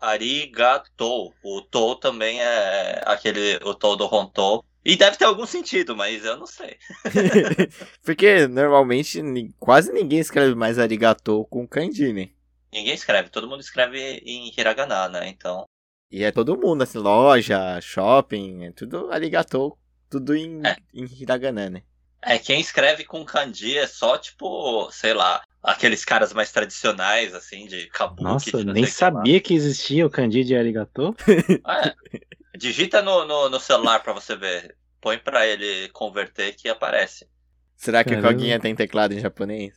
Arigato. 0.00 1.32
O 1.44 1.62
to 1.62 1.94
também 1.96 2.40
é 2.40 3.02
aquele, 3.04 3.56
o 3.62 3.74
to 3.74 3.96
do 3.96 4.06
honto. 4.06 4.64
E 4.84 4.96
deve 4.96 5.16
ter 5.16 5.24
algum 5.26 5.44
sentido, 5.46 5.94
mas 5.94 6.24
eu 6.24 6.36
não 6.38 6.46
sei. 6.46 6.76
Porque 8.02 8.46
normalmente 8.46 9.20
quase 9.58 9.92
ninguém 9.92 10.18
escreve 10.18 10.54
mais 10.54 10.78
arigato 10.78 11.44
com 11.50 11.66
kanji, 11.66 12.12
né? 12.12 12.30
Ninguém 12.72 12.94
escreve, 12.94 13.28
todo 13.30 13.48
mundo 13.48 13.60
escreve 13.60 13.98
em 14.24 14.50
hiragana, 14.56 15.08
né? 15.08 15.28
Então, 15.28 15.64
E 16.10 16.22
é 16.24 16.30
todo 16.32 16.56
mundo, 16.56 16.82
assim, 16.82 16.98
loja, 16.98 17.80
shopping, 17.80 18.64
é 18.64 18.72
tudo 18.72 19.10
arigato, 19.12 19.76
tudo 20.08 20.34
em, 20.34 20.60
É. 20.64 20.76
em 20.94 21.04
hiragana, 21.04 21.68
né? 21.68 21.82
é 22.22 22.38
quem 22.38 22.60
escreve 22.60 23.04
com 23.04 23.24
kanji 23.24 23.78
é 23.78 23.86
só 23.86 24.18
tipo, 24.18 24.90
sei 24.92 25.14
lá, 25.14 25.42
aqueles 25.62 26.04
caras 26.04 26.32
mais 26.34 26.52
tradicionais 26.52 27.34
assim 27.34 27.66
de 27.66 27.86
kabuki. 27.86 28.22
Nossa, 28.22 28.62
nem 28.64 28.84
sabia 28.86 29.40
que 29.40 29.54
existia 29.54 30.04
o 30.06 30.10
kanji 30.10 30.44
de 30.44 30.54
arigato. 30.54 31.14
É. 31.66 31.94
Digita 32.56 33.02
no, 33.02 33.24
no, 33.24 33.48
no 33.48 33.60
celular 33.60 34.02
pra 34.02 34.12
você 34.12 34.36
ver. 34.36 34.76
Põe 35.00 35.18
pra 35.18 35.46
ele 35.46 35.88
converter 35.90 36.54
que 36.54 36.68
aparece. 36.68 37.28
Será 37.76 38.04
que 38.04 38.14
o 38.14 38.16
Caramba. 38.16 38.28
Koguinha 38.34 38.60
tem 38.60 38.74
teclado 38.74 39.12
em 39.14 39.20
japonês? 39.20 39.74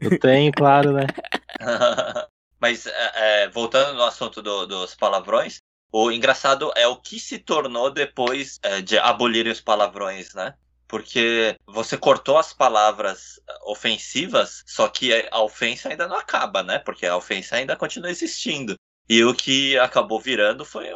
Eu 0.00 0.18
tenho, 0.18 0.52
claro, 0.52 0.92
né? 0.92 1.06
Mas 2.60 2.86
é, 2.86 3.44
é, 3.44 3.48
voltando 3.48 3.94
no 3.96 4.04
assunto 4.04 4.42
do- 4.42 4.66
dos 4.66 4.94
palavrões, 4.94 5.58
o 5.92 6.10
engraçado 6.10 6.72
é 6.76 6.86
o 6.86 6.96
que 6.96 7.18
se 7.20 7.38
tornou 7.38 7.90
depois 7.92 8.58
é, 8.62 8.80
de 8.80 8.98
abolirem 8.98 9.52
os 9.52 9.60
palavrões, 9.60 10.32
né? 10.34 10.54
Porque 10.88 11.56
você 11.66 11.96
cortou 11.96 12.36
as 12.38 12.52
palavras 12.52 13.40
ofensivas, 13.64 14.62
só 14.66 14.88
que 14.88 15.26
a 15.30 15.40
ofensa 15.42 15.88
ainda 15.88 16.06
não 16.06 16.16
acaba, 16.16 16.62
né? 16.62 16.78
Porque 16.78 17.06
a 17.06 17.16
ofensa 17.16 17.56
ainda 17.56 17.76
continua 17.76 18.10
existindo. 18.10 18.74
E 19.08 19.24
o 19.24 19.34
que 19.34 19.78
acabou 19.78 20.20
virando 20.20 20.64
foi 20.64 20.88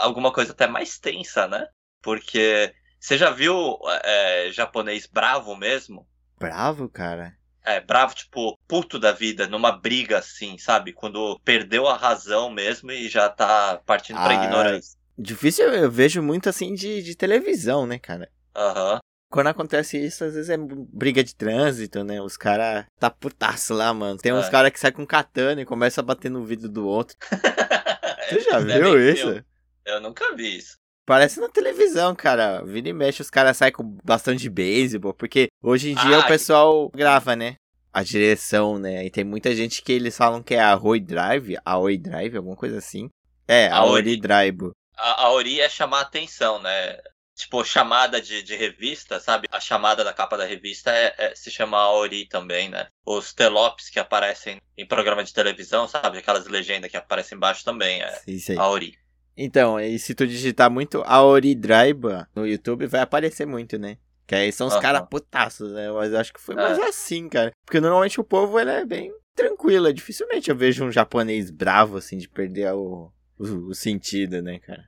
alguma 0.00 0.32
coisa 0.32 0.52
até 0.52 0.66
mais 0.66 0.98
tensa, 0.98 1.46
né? 1.46 1.66
Porque 2.02 2.74
você 3.00 3.16
já 3.16 3.30
viu 3.30 3.78
é, 4.04 4.50
japonês 4.52 5.06
bravo 5.06 5.56
mesmo? 5.56 6.06
Bravo, 6.38 6.88
cara. 6.88 7.36
É, 7.64 7.80
bravo, 7.80 8.14
tipo, 8.14 8.58
puto 8.66 8.98
da 8.98 9.12
vida, 9.12 9.46
numa 9.46 9.70
briga 9.70 10.18
assim, 10.18 10.58
sabe? 10.58 10.92
Quando 10.92 11.38
perdeu 11.44 11.86
a 11.86 11.96
razão 11.96 12.50
mesmo 12.50 12.90
e 12.90 13.08
já 13.08 13.28
tá 13.28 13.80
partindo 13.86 14.16
pra 14.16 14.32
Ah. 14.32 14.44
ignorância. 14.44 14.98
Difícil, 15.16 15.72
eu 15.72 15.90
vejo 15.90 16.20
muito 16.22 16.48
assim 16.48 16.74
de, 16.74 17.02
de 17.02 17.14
televisão, 17.14 17.86
né, 17.86 17.98
cara? 17.98 18.28
Aham. 18.56 18.98
Quando 19.32 19.46
acontece 19.46 19.96
isso, 19.98 20.24
às 20.24 20.34
vezes 20.34 20.50
é 20.50 20.56
briga 20.58 21.24
de 21.24 21.34
trânsito, 21.34 22.04
né? 22.04 22.20
Os 22.20 22.36
caras 22.36 22.84
tá 23.00 23.08
putaço 23.08 23.72
lá, 23.72 23.92
mano. 23.94 24.18
Tem 24.18 24.32
uns 24.32 24.46
É. 24.46 24.50
caras 24.50 24.70
que 24.70 24.78
saem 24.78 24.92
com 24.92 25.06
katana 25.06 25.62
e 25.62 25.64
começam 25.64 26.02
a 26.02 26.06
bater 26.06 26.30
no 26.30 26.44
vidro 26.44 26.68
do 26.68 26.86
outro. 26.86 27.16
Você 28.28 28.40
já 28.40 28.58
viu 28.60 29.00
isso? 29.10 29.42
Eu 29.86 30.00
nunca 30.00 30.34
vi 30.36 30.58
isso. 30.58 30.76
Parece 31.06 31.40
na 31.40 31.48
televisão, 31.48 32.14
cara. 32.14 32.62
Vira 32.62 32.88
e 32.90 32.92
mexe, 32.92 33.22
os 33.22 33.30
caras 33.30 33.56
saem 33.56 33.72
com 33.72 33.82
bastão 34.04 34.34
de 34.34 34.48
beisebol. 34.50 35.14
Porque 35.14 35.48
hoje 35.62 35.90
em 35.90 35.94
dia 35.94 36.16
Ah, 36.18 36.20
o 36.20 36.26
pessoal 36.26 36.90
grava, 36.90 37.34
né? 37.34 37.54
A 37.92 38.02
direção, 38.02 38.78
né? 38.78 39.04
E 39.04 39.10
tem 39.10 39.24
muita 39.24 39.54
gente 39.54 39.82
que 39.82 39.92
eles 39.92 40.16
falam 40.16 40.42
que 40.42 40.54
é 40.54 40.60
a 40.60 40.74
Roy 40.74 41.00
Drive, 41.00 41.56
a 41.64 41.78
Oi 41.78 41.98
Drive, 41.98 42.36
alguma 42.36 42.56
coisa 42.56 42.78
assim. 42.78 43.08
É, 43.48 43.68
a 43.68 43.78
Aoi. 43.78 43.90
Ori 43.92 44.16
Drive. 44.20 44.70
A, 44.96 45.24
a 45.24 45.30
Ori 45.32 45.60
é 45.60 45.68
chamar 45.68 45.98
a 45.98 46.02
atenção, 46.02 46.62
né? 46.62 46.96
Tipo, 47.34 47.64
chamada 47.64 48.20
de, 48.20 48.42
de 48.42 48.54
revista, 48.54 49.18
sabe? 49.18 49.48
A 49.50 49.58
chamada 49.58 50.04
da 50.04 50.12
capa 50.12 50.36
da 50.36 50.44
revista 50.44 50.90
é, 50.90 51.14
é- 51.16 51.34
se 51.34 51.50
chama 51.50 51.78
Aori 51.78 52.26
também, 52.26 52.68
né? 52.68 52.86
Os 53.06 53.32
telopes 53.32 53.88
que 53.88 53.98
aparecem 53.98 54.60
em 54.76 54.86
programa 54.86 55.24
de 55.24 55.32
televisão, 55.32 55.88
sabe? 55.88 56.18
Aquelas 56.18 56.46
legendas 56.46 56.90
que 56.90 56.96
aparecem 56.96 57.36
embaixo 57.36 57.64
também 57.64 58.02
é 58.02 58.20
Isso 58.26 58.52
aí. 58.52 58.58
Aori. 58.58 58.94
Então, 59.34 59.80
e 59.80 59.98
se 59.98 60.14
tu 60.14 60.26
digitar 60.26 60.70
muito 60.70 61.02
Aori 61.06 61.54
Drive 61.54 62.02
no 62.34 62.46
YouTube, 62.46 62.86
vai 62.86 63.00
aparecer 63.00 63.46
muito, 63.46 63.78
né? 63.78 63.96
Que 64.26 64.34
aí 64.34 64.52
são 64.52 64.66
os 64.66 64.74
Aham. 64.74 64.82
caras 64.82 65.08
putaços, 65.10 65.72
né? 65.72 65.90
Mas 65.90 66.12
eu 66.12 66.18
acho 66.18 66.32
que 66.34 66.40
foi 66.40 66.54
É. 66.54 66.58
mais 66.58 66.78
assim, 66.78 67.28
cara. 67.30 67.50
Porque 67.64 67.80
normalmente 67.80 68.20
o 68.20 68.24
povo, 68.24 68.60
ele 68.60 68.70
é 68.70 68.84
bem 68.84 69.10
tranquilo. 69.34 69.88
é 69.88 69.92
Dificilmente 69.92 70.50
eu 70.50 70.56
vejo 70.56 70.84
um 70.84 70.92
japonês 70.92 71.50
bravo, 71.50 71.96
assim, 71.96 72.18
de 72.18 72.28
perder 72.28 72.72
o, 72.74 73.10
o, 73.38 73.44
o 73.68 73.74
sentido, 73.74 74.42
né, 74.42 74.58
cara? 74.58 74.84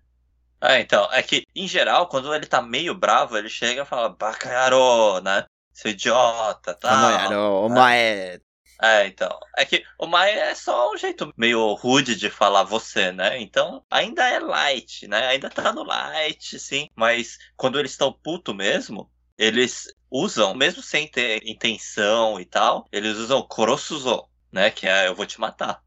É, 0.64 0.80
então, 0.80 1.06
é 1.12 1.22
que, 1.22 1.44
em 1.54 1.68
geral, 1.68 2.08
quando 2.08 2.34
ele 2.34 2.46
tá 2.46 2.62
meio 2.62 2.94
bravo, 2.94 3.36
ele 3.36 3.50
chega 3.50 3.82
e 3.82 3.86
fala, 3.86 4.08
Bacaiaro, 4.08 5.20
né? 5.20 5.44
Seu 5.72 5.90
idiota, 5.90 6.72
tá? 6.74 6.88
Tamayaro, 6.88 7.64
Omae. 7.66 8.40
É, 8.80 9.06
então. 9.06 9.38
É 9.56 9.64
que 9.64 9.84
o 9.98 10.06
Mai 10.06 10.32
é 10.32 10.54
só 10.54 10.92
um 10.92 10.96
jeito 10.96 11.32
meio 11.36 11.72
rude 11.74 12.16
de 12.16 12.30
falar 12.30 12.64
você, 12.64 13.12
né? 13.12 13.40
Então, 13.40 13.84
ainda 13.90 14.28
é 14.28 14.38
light, 14.38 15.06
né? 15.06 15.26
Ainda 15.28 15.48
tá 15.50 15.72
no 15.72 15.84
light, 15.84 16.58
sim. 16.58 16.88
Mas 16.94 17.38
quando 17.56 17.78
eles 17.78 17.92
estão 17.92 18.12
puto 18.12 18.54
mesmo, 18.54 19.10
eles 19.38 19.86
usam, 20.10 20.54
mesmo 20.54 20.82
sem 20.82 21.08
ter 21.08 21.42
intenção 21.46 22.40
e 22.40 22.44
tal, 22.44 22.86
eles 22.92 23.16
usam 23.16 23.42
Korosuzo, 23.42 24.28
né? 24.52 24.70
Que 24.70 24.86
é 24.86 25.08
eu 25.08 25.14
vou 25.14 25.26
te 25.26 25.40
matar. 25.40 25.82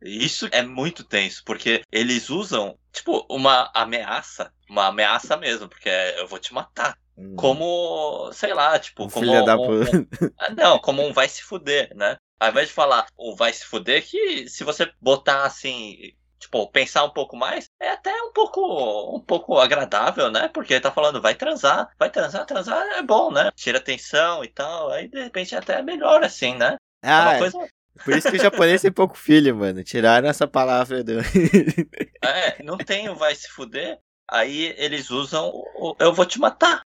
Isso 0.00 0.48
é 0.50 0.62
muito 0.62 1.04
tenso, 1.04 1.42
porque 1.44 1.82
eles 1.90 2.28
usam, 2.28 2.76
tipo, 2.92 3.26
uma 3.30 3.70
ameaça. 3.74 4.52
Uma 4.68 4.86
ameaça 4.88 5.36
mesmo, 5.36 5.68
porque 5.68 5.88
é 5.88 6.20
eu 6.20 6.26
vou 6.26 6.38
te 6.38 6.52
matar. 6.54 6.98
Hum, 7.16 7.36
Como, 7.36 8.30
sei 8.32 8.52
lá, 8.54 8.78
tipo, 8.78 9.04
um 9.04 9.10
como 9.10 9.32
filho 9.32 9.42
da 9.44 9.58
um- 9.58 9.66
puta. 9.66 9.90
ah, 10.38 10.50
Não, 10.50 10.78
como 10.78 11.02
um 11.06 11.12
vai 11.12 11.28
se 11.28 11.42
fuder, 11.42 11.94
né? 11.96 12.16
Ao 12.40 12.50
invés 12.50 12.68
de 12.68 12.74
falar 12.74 13.06
o 13.16 13.34
vai 13.36 13.52
se 13.52 13.64
fuder, 13.64 14.04
que 14.08 14.48
se 14.48 14.64
você 14.64 14.90
botar 15.00 15.44
assim, 15.44 16.12
tipo, 16.38 16.66
pensar 16.70 17.04
um 17.04 17.10
pouco 17.10 17.36
mais, 17.36 17.66
é 17.80 17.90
até 17.90 18.12
um 18.22 18.32
pouco, 18.32 19.16
um 19.16 19.20
pouco 19.20 19.58
agradável, 19.58 20.30
né? 20.30 20.48
Porque 20.48 20.80
tá 20.80 20.90
falando 20.90 21.20
vai 21.22 21.34
transar, 21.34 21.88
vai 21.98 22.10
transar, 22.10 22.44
transar 22.46 22.82
é 22.98 23.02
bom, 23.02 23.30
né? 23.30 23.50
Tira 23.54 23.78
atenção 23.78 24.44
e 24.44 24.48
tal, 24.48 24.90
aí 24.90 25.08
de 25.08 25.22
repente 25.22 25.54
até 25.54 25.74
é 25.78 25.82
melhor 25.82 26.24
assim, 26.24 26.54
né? 26.56 26.76
É 27.02 27.08
Ah, 27.10 27.22
uma 27.22 27.34
coisa. 27.38 27.58
Por 28.04 28.16
isso 28.16 28.30
que 28.30 28.36
o 28.36 28.42
japonês 28.42 28.82
tem 28.82 28.92
pouco 28.92 29.16
filho, 29.16 29.56
mano. 29.56 29.84
Tiraram 29.84 30.28
essa 30.28 30.46
palavra 30.46 31.02
do... 31.04 31.14
É, 32.24 32.62
não 32.62 32.78
tem 32.78 33.08
o 33.08 33.16
vai 33.16 33.34
se 33.34 33.48
fuder, 33.48 33.98
aí 34.28 34.74
eles 34.78 35.10
usam 35.10 35.50
o 35.50 35.96
eu 35.98 36.12
vou 36.12 36.24
te 36.24 36.38
matar. 36.38 36.82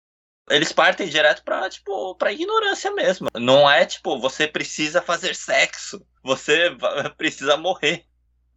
Eles 0.49 0.71
partem 0.71 1.07
direto 1.07 1.43
pra, 1.43 1.67
tipo, 1.69 2.15
pra 2.15 2.31
ignorância 2.31 2.91
mesmo. 2.91 3.27
Não 3.35 3.69
é, 3.69 3.85
tipo, 3.85 4.19
você 4.19 4.47
precisa 4.47 5.01
fazer 5.01 5.35
sexo. 5.35 6.05
Você 6.23 6.69
precisa 7.17 7.57
morrer. 7.57 8.05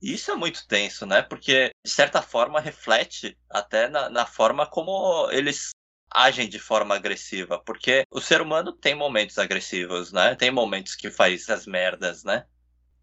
Isso 0.00 0.31
é 0.31 0.37
muito 0.37 0.67
tenso, 0.69 1.07
né? 1.07 1.23
Porque, 1.23 1.71
de 1.85 1.90
certa 1.90 2.23
forma, 2.23 2.61
reflete 2.61 3.37
até 3.50 3.88
na, 3.88 4.09
na 4.09 4.26
forma 4.26 4.67
como 4.67 5.28
eles 5.33 5.71
agem 6.10 6.48
de 6.48 6.58
forma 6.58 6.94
agressiva. 6.94 7.58
Porque 7.64 8.04
o 8.10 8.20
ser 8.20 8.40
humano 8.40 8.72
tem 8.72 8.94
momentos 8.94 9.38
agressivos, 9.38 10.12
né? 10.12 10.34
Tem 10.34 10.50
momentos 10.50 10.94
que 10.94 11.10
faz 11.10 11.48
as 11.48 11.66
merdas, 11.66 12.24
né? 12.24 12.44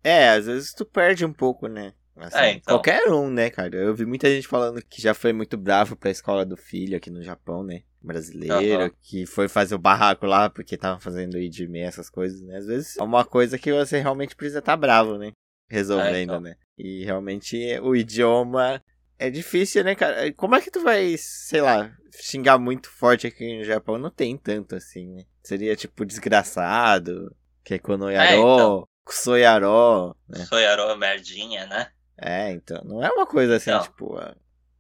É, 0.04 0.30
às 0.30 0.46
vezes 0.46 0.74
tu 0.74 0.86
perde 0.86 1.26
um 1.26 1.34
pouco, 1.34 1.68
né? 1.68 1.94
Assim, 2.18 2.38
É, 2.38 2.52
então. 2.52 2.76
Qualquer 2.76 3.12
um, 3.12 3.30
né, 3.30 3.50
cara? 3.50 3.76
Eu 3.76 3.94
vi 3.96 4.06
muita 4.06 4.30
gente 4.30 4.48
falando 4.48 4.82
que 4.82 5.02
já 5.02 5.14
foi 5.14 5.34
muito 5.34 5.58
bravo 5.58 5.96
pra 5.96 6.10
escola 6.12 6.46
do 6.46 6.56
filho 6.56 6.96
aqui 6.96 7.10
no 7.10 7.22
Japão, 7.22 7.64
né? 7.64 7.82
Brasileiro, 8.02 8.84
Aham. 8.84 8.92
que 9.02 9.26
foi 9.26 9.48
fazer 9.50 9.76
o 9.76 9.80
barraco 9.80 10.26
lá 10.26 10.50
porque 10.50 10.78
tava 10.78 11.00
fazendo 11.00 11.40
IDM, 11.40 11.80
essas 11.80 12.10
coisas, 12.10 12.42
né? 12.42 12.58
Às 12.58 12.68
vezes 12.68 12.98
é 12.98 13.04
uma 13.04 13.26
coisa 13.26 13.58
que 13.58 13.74
você 13.74 14.00
realmente 14.00 14.36
precisa 14.36 14.60
estar 14.60 14.78
bravo, 14.78 15.18
né? 15.18 15.32
Resolvendo, 15.70 16.16
É, 16.16 16.22
então. 16.22 16.40
né? 16.42 16.56
E 16.78 17.04
realmente 17.04 17.58
o 17.82 17.96
idioma 17.96 18.82
é 19.18 19.30
difícil, 19.30 19.84
né, 19.84 19.96
cara? 19.96 20.32
Como 20.34 20.56
é 20.56 20.62
que 20.62 20.72
tu 20.72 20.82
vai, 20.84 21.16
sei 21.18 21.62
lá, 21.62 21.92
xingar 22.20 22.58
muito 22.58 22.90
forte 22.90 23.28
aqui 23.28 23.58
no 23.58 23.64
Japão? 23.64 23.98
Não 23.98 24.10
tem 24.10 24.38
tanto 24.38 24.76
assim, 24.76 25.08
né? 25.14 25.26
Seria 25.44 25.76
tipo 25.76 26.06
desgraçado, 26.06 27.36
Kekonoyaro, 27.64 28.28
É, 28.30 28.36
então. 28.38 28.88
Kusoyaro, 29.04 30.16
né? 30.28 30.46
Soyaro 30.46 30.98
merdinha, 30.98 31.66
né? 31.68 31.92
É, 32.18 32.52
então, 32.52 32.82
não 32.84 33.04
é 33.04 33.12
uma 33.12 33.26
coisa 33.26 33.56
assim, 33.58 33.70
Não. 33.70 33.82
tipo. 33.82 34.18
ah, 34.18 34.36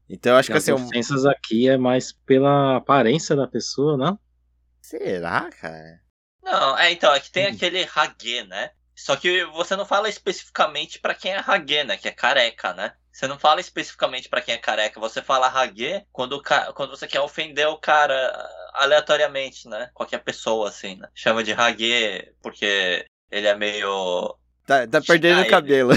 Então 0.10 0.34
eu 0.34 0.38
acho 0.39 0.50
que 0.50 0.58
As 0.58 0.63
assim, 0.63 0.72
um... 0.72 0.86
ofensas 0.86 1.25
aqui 1.25 1.68
é 1.70 1.77
mais 1.77 2.12
pela 2.12 2.77
aparência 2.77 3.36
da 3.36 3.48
pessoa, 3.48 3.98
não? 3.98 4.20
será, 4.82 5.50
cara? 5.51 6.00
Não, 6.44 6.77
é, 6.77 6.92
então, 6.92 7.13
é 7.13 7.20
que 7.20 7.32
tem 7.32 7.48
Hum. 7.48 7.56
aquele 7.56 7.84
Hage, 7.84 8.44
né? 8.48 8.72
Só 8.96 9.16
que 9.16 9.44
você 9.46 9.75
não 9.75 9.86
fala 9.86 10.08
especificamente 10.08 11.00
pra 11.00 11.14
quem 11.14 11.34
é 11.34 11.44
Hage, 11.46 11.84
né? 11.84 11.98
Que 11.98 12.08
é 12.08 12.12
careca, 12.12 12.74
né? 12.74 12.94
Você 13.12 13.28
não 13.28 13.38
fala 13.38 13.60
especificamente 13.60 14.30
pra 14.30 14.42
quem 14.42 14.56
é 14.56 14.58
careca, 14.58 15.00
você 15.00 15.22
fala 15.22 15.48
Hage 15.48 16.06
quando, 16.12 16.42
quando 16.74 16.90
você 16.92 17.08
quer 17.08 17.22
ofender 17.22 17.68
o 17.68 17.78
cara 17.78 18.16
aleatoriamente, 18.74 19.68
né? 19.68 19.90
Qualquer 19.94 20.20
pessoa, 20.20 20.70
assim, 20.70 20.96
né? 20.96 21.10
Chama 21.14 21.44
de 21.44 21.54
Hage 21.54 22.34
porque 22.42 23.06
ele 23.30 23.48
é 23.48 23.56
meio. 23.56 24.38
Tá, 24.66 24.88
tá 24.88 25.02
perdendo 25.02 25.42
o 25.42 25.50
cabelo. 25.50 25.92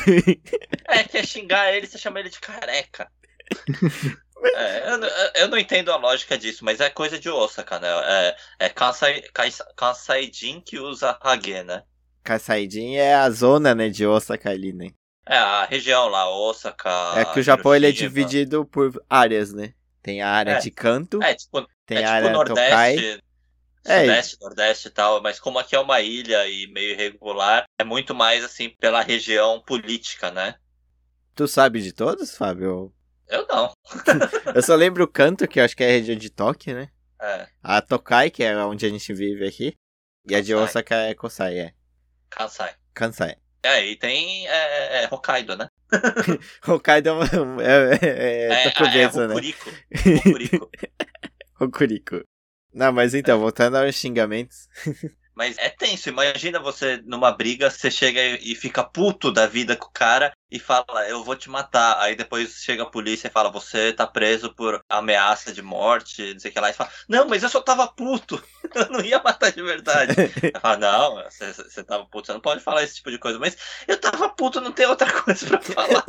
É, 0.90 1.04
quer 1.04 1.26
xingar 1.26 1.72
ele, 1.72 1.86
você 1.86 1.98
chama 1.98 2.18
ele 2.18 2.30
de 2.30 2.40
careca. 2.40 3.10
É, 4.54 4.92
eu, 4.92 5.00
eu, 5.42 5.48
não 5.48 5.58
entendo 5.58 5.90
a 5.90 5.96
lógica 5.96 6.38
disso, 6.38 6.64
mas 6.64 6.80
é 6.80 6.88
coisa 6.88 7.18
de 7.18 7.28
Osaka, 7.28 7.80
né? 7.80 7.88
É, 7.88 8.36
é 8.60 8.68
Kansai, 8.68 9.20
Kansaijin 9.76 10.60
que 10.60 10.78
usa 10.78 11.18
Hage, 11.20 11.64
né? 11.64 11.82
Kansaijin 12.28 12.96
é 12.96 13.14
a 13.14 13.30
zona, 13.30 13.74
né, 13.74 13.88
de 13.88 14.06
Osaka 14.06 14.50
ali, 14.50 14.70
né? 14.74 14.90
É, 15.26 15.38
a 15.38 15.64
região 15.64 16.08
lá, 16.08 16.28
Osaka. 16.28 16.90
É 17.16 17.24
que 17.24 17.40
o 17.40 17.42
Japão 17.42 17.74
ele 17.74 17.88
é 17.88 17.92
dividido 17.92 18.66
por 18.66 19.02
áreas, 19.08 19.54
né? 19.54 19.72
Tem 20.02 20.20
a 20.20 20.28
área 20.28 20.52
é, 20.52 20.58
de 20.58 20.70
canto, 20.70 21.22
é, 21.22 21.34
tipo, 21.34 21.66
tem 21.86 21.98
é, 21.98 22.04
a 22.04 22.10
área 22.12 22.28
tipo 22.28 22.36
Nordeste, 22.36 22.70
Tokai. 22.70 23.20
É. 23.86 24.00
Sudeste, 24.00 24.36
é. 24.36 24.44
Nordeste 24.44 24.88
e 24.88 24.90
tal, 24.90 25.22
mas 25.22 25.40
como 25.40 25.58
aqui 25.58 25.74
é 25.74 25.80
uma 25.80 26.02
ilha 26.02 26.46
e 26.46 26.66
meio 26.66 26.92
irregular, 26.92 27.64
é 27.80 27.84
muito 27.84 28.14
mais 28.14 28.44
assim 28.44 28.70
pela 28.78 29.00
região 29.00 29.62
política, 29.62 30.30
né? 30.30 30.54
Tu 31.34 31.48
sabe 31.48 31.80
de 31.80 31.92
todos, 31.92 32.36
Fábio? 32.36 32.92
Eu 33.26 33.46
não. 33.46 33.72
eu 34.54 34.62
só 34.62 34.74
lembro 34.74 35.04
o 35.04 35.08
canto, 35.08 35.48
que 35.48 35.60
eu 35.60 35.64
acho 35.64 35.74
que 35.74 35.82
é 35.82 35.88
a 35.88 35.92
região 35.92 36.16
de 36.16 36.28
Tóquio, 36.28 36.74
né? 36.74 36.90
É. 37.20 37.48
A 37.62 37.80
Tokai, 37.80 38.30
que 38.30 38.42
é 38.44 38.54
onde 38.64 38.84
a 38.84 38.88
gente 38.90 39.14
vive 39.14 39.46
aqui. 39.46 39.74
E 40.28 40.34
a 40.34 40.42
de 40.42 40.54
Osaka 40.54 40.94
é 40.94 41.14
Kosai, 41.14 41.58
é. 41.58 41.77
Kansai. 42.30 42.74
Kansai. 42.94 43.36
É, 43.62 43.84
e 43.84 43.96
tem 43.96 44.46
é, 44.46 45.04
é, 45.04 45.08
Hokkaido, 45.10 45.56
né? 45.56 45.68
Hokkaido 46.66 47.10
é, 47.60 48.06
é, 48.06 48.08
é, 48.08 48.66
é, 48.66 48.70
cabeça, 48.70 49.24
é, 49.24 49.26
né? 49.26 49.34
Hokuriku. 49.34 50.70
Hokuriku. 51.60 52.24
Não, 52.72 52.92
mas 52.92 53.14
então, 53.14 53.40
voltando 53.40 53.76
aos 53.76 53.94
xingamentos. 53.94 54.68
Mas 55.38 55.56
é 55.56 55.68
tenso, 55.68 56.08
imagina 56.08 56.58
você 56.58 57.00
numa 57.06 57.30
briga, 57.30 57.70
você 57.70 57.92
chega 57.92 58.20
e 58.20 58.56
fica 58.56 58.82
puto 58.82 59.30
da 59.30 59.46
vida 59.46 59.76
com 59.76 59.86
o 59.86 59.92
cara 59.92 60.32
e 60.50 60.58
fala, 60.58 61.08
eu 61.08 61.22
vou 61.22 61.36
te 61.36 61.48
matar. 61.48 61.96
Aí 62.00 62.16
depois 62.16 62.54
chega 62.54 62.82
a 62.82 62.90
polícia 62.90 63.28
e 63.28 63.30
fala, 63.30 63.48
você 63.48 63.92
tá 63.92 64.04
preso 64.04 64.52
por 64.52 64.80
ameaça 64.88 65.52
de 65.52 65.62
morte, 65.62 66.32
não 66.32 66.40
sei 66.40 66.50
o 66.50 66.54
que 66.54 66.58
lá. 66.58 66.70
E 66.70 66.72
fala, 66.72 66.90
não, 67.08 67.28
mas 67.28 67.44
eu 67.44 67.48
só 67.48 67.60
tava 67.60 67.86
puto, 67.86 68.42
eu 68.74 68.90
não 68.90 69.00
ia 69.00 69.22
matar 69.22 69.52
de 69.52 69.62
verdade. 69.62 70.12
fala, 70.60 70.76
não, 70.76 71.22
você, 71.22 71.52
você 71.52 71.84
tava 71.84 72.04
puto, 72.06 72.26
você 72.26 72.32
não 72.32 72.40
pode 72.40 72.60
falar 72.60 72.82
esse 72.82 72.96
tipo 72.96 73.12
de 73.12 73.18
coisa, 73.18 73.38
mas 73.38 73.56
eu 73.86 73.96
tava 73.96 74.28
puto, 74.30 74.60
não 74.60 74.72
tem 74.72 74.86
outra 74.86 75.06
coisa 75.22 75.46
pra 75.46 75.60
falar. 75.60 76.04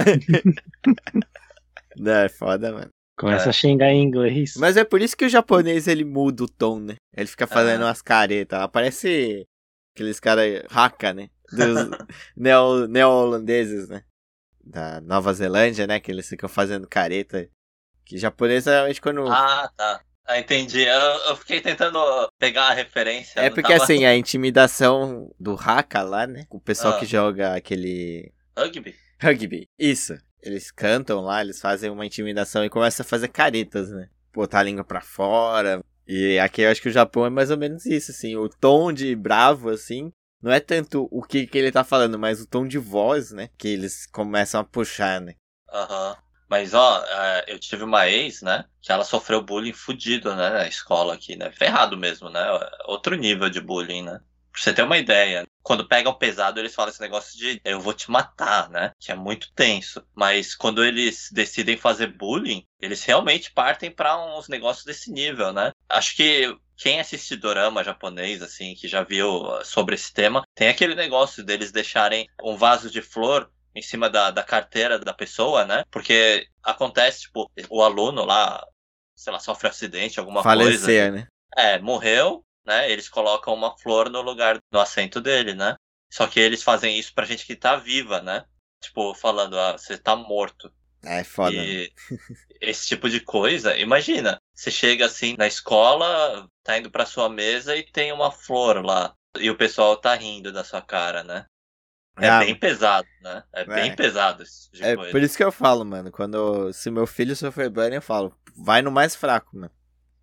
não, 1.96 2.14
é 2.14 2.30
foda, 2.30 2.72
mano. 2.72 2.99
Começa 3.20 3.48
é. 3.48 3.50
a 3.50 3.54
xingar 3.54 3.90
em 3.92 4.02
inglês. 4.02 4.54
Mas 4.56 4.78
é 4.78 4.86
por 4.86 5.02
isso 5.02 5.18
que 5.18 5.26
o 5.26 5.30
japonês 5.30 5.90
ele 5.90 6.06
muda 6.06 6.46
o 6.46 6.48
tom, 6.48 6.80
né? 6.80 6.96
Ele 7.14 7.28
fica 7.28 7.46
fazendo 7.46 7.84
umas 7.84 8.02
caretas. 8.02 8.66
Parece 8.72 9.46
aqueles 9.94 10.22
caras 10.22 10.64
raca, 10.72 11.14
né? 11.14 11.30
Dos 11.52 11.90
neo-holandeses, 12.88 13.90
né? 13.90 14.04
Da 14.64 15.02
Nova 15.02 15.34
Zelândia, 15.34 15.86
né? 15.86 16.00
Que 16.00 16.10
eles 16.10 16.30
ficam 16.30 16.48
fazendo 16.48 16.88
careta. 16.88 17.50
Que 18.06 18.18
japonês 18.18 18.66
realmente 18.66 19.02
quando. 19.02 19.28
Ah, 19.28 19.70
tá. 19.76 20.02
Ah, 20.26 20.40
entendi. 20.40 20.84
Eu, 20.84 21.00
eu, 21.28 21.36
fiquei 21.36 21.60
tentando 21.60 22.00
pegar 22.40 22.68
a 22.68 22.74
referência. 22.74 23.42
É 23.42 23.50
porque 23.50 23.74
tava... 23.74 23.84
assim, 23.84 24.06
a 24.06 24.16
intimidação 24.16 25.30
do 25.38 25.56
Haka 25.56 26.04
lá, 26.04 26.26
né? 26.26 26.46
O 26.50 26.62
pessoal 26.62 26.94
ah. 26.94 27.00
que 27.00 27.06
joga 27.06 27.54
aquele. 27.54 28.32
Rugby? 28.58 28.96
Rugby, 29.22 29.68
isso. 29.78 30.18
Eles 30.42 30.72
cantam 30.72 31.22
lá, 31.22 31.42
eles 31.42 31.62
fazem 31.62 31.90
uma 31.90 32.06
intimidação 32.06 32.64
e 32.64 32.70
começam 32.70 33.04
a 33.04 33.08
fazer 33.08 33.28
caretas, 33.28 33.90
né? 33.90 34.10
Botar 34.34 34.60
a 34.60 34.64
língua 34.64 34.84
pra 34.84 35.02
fora. 35.02 35.84
E 36.08 36.40
aqui 36.40 36.62
eu 36.62 36.72
acho 36.72 36.82
que 36.82 36.90
o 36.90 36.94
Japão 36.94 37.26
é 37.26 37.30
mais 37.30 37.52
ou 37.52 37.58
menos 37.58 37.86
isso, 37.86 38.12
assim. 38.12 38.36
O 38.36 38.50
tom 38.50 38.92
de 38.92 39.16
bravo, 39.16 39.70
assim, 39.70 40.12
não 40.42 40.52
é 40.52 40.60
tanto 40.60 41.08
o 41.12 41.22
que, 41.22 41.46
que 41.46 41.58
ele 41.58 41.72
tá 41.72 41.84
falando, 41.84 42.18
mas 42.18 42.42
o 42.42 42.48
tom 42.48 42.68
de 42.68 42.78
voz, 42.78 43.32
né? 43.32 43.50
Que 43.58 43.68
eles 43.68 44.06
começam 44.08 44.60
a 44.62 44.64
puxar, 44.64 45.22
né? 45.22 45.36
Aham. 45.72 46.10
Uhum. 46.12 46.30
Mas, 46.50 46.74
ó, 46.74 47.04
é, 47.06 47.46
eu 47.48 47.60
tive 47.60 47.84
uma 47.84 48.10
ex, 48.10 48.42
né? 48.42 48.66
Que 48.82 48.92
ela 48.92 49.04
sofreu 49.04 49.44
bullying 49.44 49.72
fudido, 49.72 50.36
né? 50.36 50.50
Na 50.50 50.68
escola 50.68 51.14
aqui, 51.14 51.36
né? 51.36 51.52
Ferrado 51.52 51.96
mesmo, 51.96 52.28
né? 52.28 52.44
Outro 52.86 53.16
nível 53.16 53.52
de 53.52 53.62
bullying, 53.62 54.02
né? 54.02 54.20
Pra 54.52 54.60
você 54.62 54.74
ter 54.74 54.82
uma 54.82 54.98
ideia, 54.98 55.46
quando 55.62 55.88
pegam 55.88 56.14
pesado, 56.14 56.60
eles 56.60 56.74
falam 56.74 56.92
esse 56.92 57.02
negócio 57.02 57.38
de 57.38 57.62
eu 57.64 57.80
vou 57.80 57.94
te 57.94 58.10
matar, 58.10 58.70
né? 58.70 58.92
Que 59.00 59.12
é 59.12 59.16
muito 59.16 59.52
tenso. 59.54 60.04
Mas 60.16 60.56
quando 60.56 60.84
eles 60.84 61.30
decidem 61.32 61.78
fazer 61.78 62.08
bullying, 62.08 62.66
eles 62.82 63.04
realmente 63.04 63.52
partem 63.52 63.92
para 63.92 64.18
uns 64.38 64.48
negócios 64.48 64.86
desse 64.86 65.12
nível, 65.12 65.54
né? 65.54 65.72
Acho 65.88 66.16
que 66.16 66.56
quem 66.78 67.00
assiste 67.00 67.36
dorama 67.36 67.84
japonês, 67.84 68.42
assim, 68.42 68.74
que 68.74 68.88
já 68.88 69.04
viu 69.04 69.44
sobre 69.64 69.96
esse 69.96 70.14
tema, 70.14 70.44
tem 70.56 70.70
aquele 70.70 70.96
negócio 70.96 71.44
deles 71.44 71.72
deixarem 71.72 72.28
um 72.42 72.56
vaso 72.56 72.90
de 72.90 73.02
flor 73.02 73.52
em 73.76 73.82
cima 73.82 74.10
da, 74.10 74.32
da 74.32 74.44
carteira 74.44 74.98
da 74.98 75.14
pessoa, 75.14 75.66
né? 75.66 75.84
Porque 75.92 76.48
acontece, 76.64 77.24
tipo, 77.24 77.50
o 77.70 77.84
aluno 77.84 78.24
lá, 78.26 78.66
sei 79.16 79.34
lá, 79.34 79.40
sofre 79.40 79.68
um 79.68 79.72
acidente, 79.72 80.20
alguma 80.20 80.42
Falecer, 80.42 80.72
coisa. 80.72 80.86
Falecer, 80.86 81.12
né? 81.12 81.28
É, 81.58 81.80
morreu, 81.80 82.44
né? 82.70 82.90
Eles 82.92 83.10
colocam 83.10 83.52
uma 83.52 83.76
flor 83.80 84.12
no 84.12 84.22
lugar 84.22 84.60
do 84.72 84.80
assento 84.80 85.20
dele, 85.20 85.56
né? 85.56 85.76
Só 86.12 86.28
que 86.28 86.40
eles 86.40 86.62
fazem 86.62 86.98
isso 86.98 87.14
pra 87.16 87.26
gente 87.26 87.46
que 87.46 87.56
tá 87.56 87.76
viva, 87.76 88.22
né? 88.22 88.46
Tipo, 88.80 89.16
falando, 89.16 89.58
ah, 89.58 89.72
você 89.76 89.98
tá 89.98 90.16
morto. 90.16 90.72
É 91.04 91.24
foda. 91.24 91.56
E 91.56 91.92
né? 92.12 92.18
esse 92.62 92.88
tipo 92.88 93.10
de 93.10 93.20
coisa, 93.20 93.76
imagina, 93.76 94.38
você 94.54 94.70
chega 94.70 95.08
assim 95.08 95.36
na 95.36 95.48
escola, 95.48 96.48
tá 96.64 96.78
indo 96.78 96.92
pra 96.92 97.06
sua 97.06 97.28
mesa 97.28 97.76
e 97.76 97.84
tem 97.84 98.12
uma 98.12 98.32
flor 98.32 98.86
lá. 98.86 99.16
E 99.40 99.50
o 99.50 99.58
pessoal 99.58 99.98
tá 99.98 100.14
rindo 100.14 100.52
da 100.52 100.64
sua 100.64 100.82
cara, 100.82 101.24
né? 101.24 101.46
É 102.18 102.30
ah, 102.30 102.40
bem 102.40 102.54
pesado, 102.54 103.08
né? 103.22 103.44
É, 103.54 103.62
é, 103.62 103.66
bem 103.66 103.96
pesado 103.96 104.44
esse 104.44 104.66
tipo 104.66 104.78
de 104.78 104.84
é 104.84 104.96
coisa. 104.96 105.12
Por 105.12 105.22
isso 105.22 105.38
que 105.38 105.44
eu 105.44 105.52
falo, 105.52 105.86
mano, 105.86 106.12
quando 106.12 106.72
se 106.74 106.92
meu 106.92 107.08
filho 107.08 107.36
sofrer 107.36 107.70
bullying, 107.70 107.96
eu 107.96 108.02
falo, 108.02 108.36
vai 108.56 108.82
no 108.82 108.92
mais 108.92 109.16
fraco, 109.16 109.56
mano. 109.56 109.72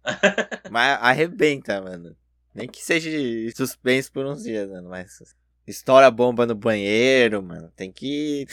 Mas 0.71 0.99
arrebenta, 1.01 1.81
mano. 1.81 2.15
Nem 2.57 2.67
que 2.67 2.83
seja 2.83 3.11
suspense 3.55 4.11
por 4.11 4.25
uns 4.25 4.43
dias, 4.43 4.67
mano, 4.71 4.89
mas 4.89 5.21
estoura 5.67 6.11
bomba 6.11 6.47
no 6.47 6.55
banheiro, 6.55 7.43
mano. 7.43 7.71
Tem 7.77 7.93
que. 7.93 8.47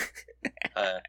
é. 0.76 1.02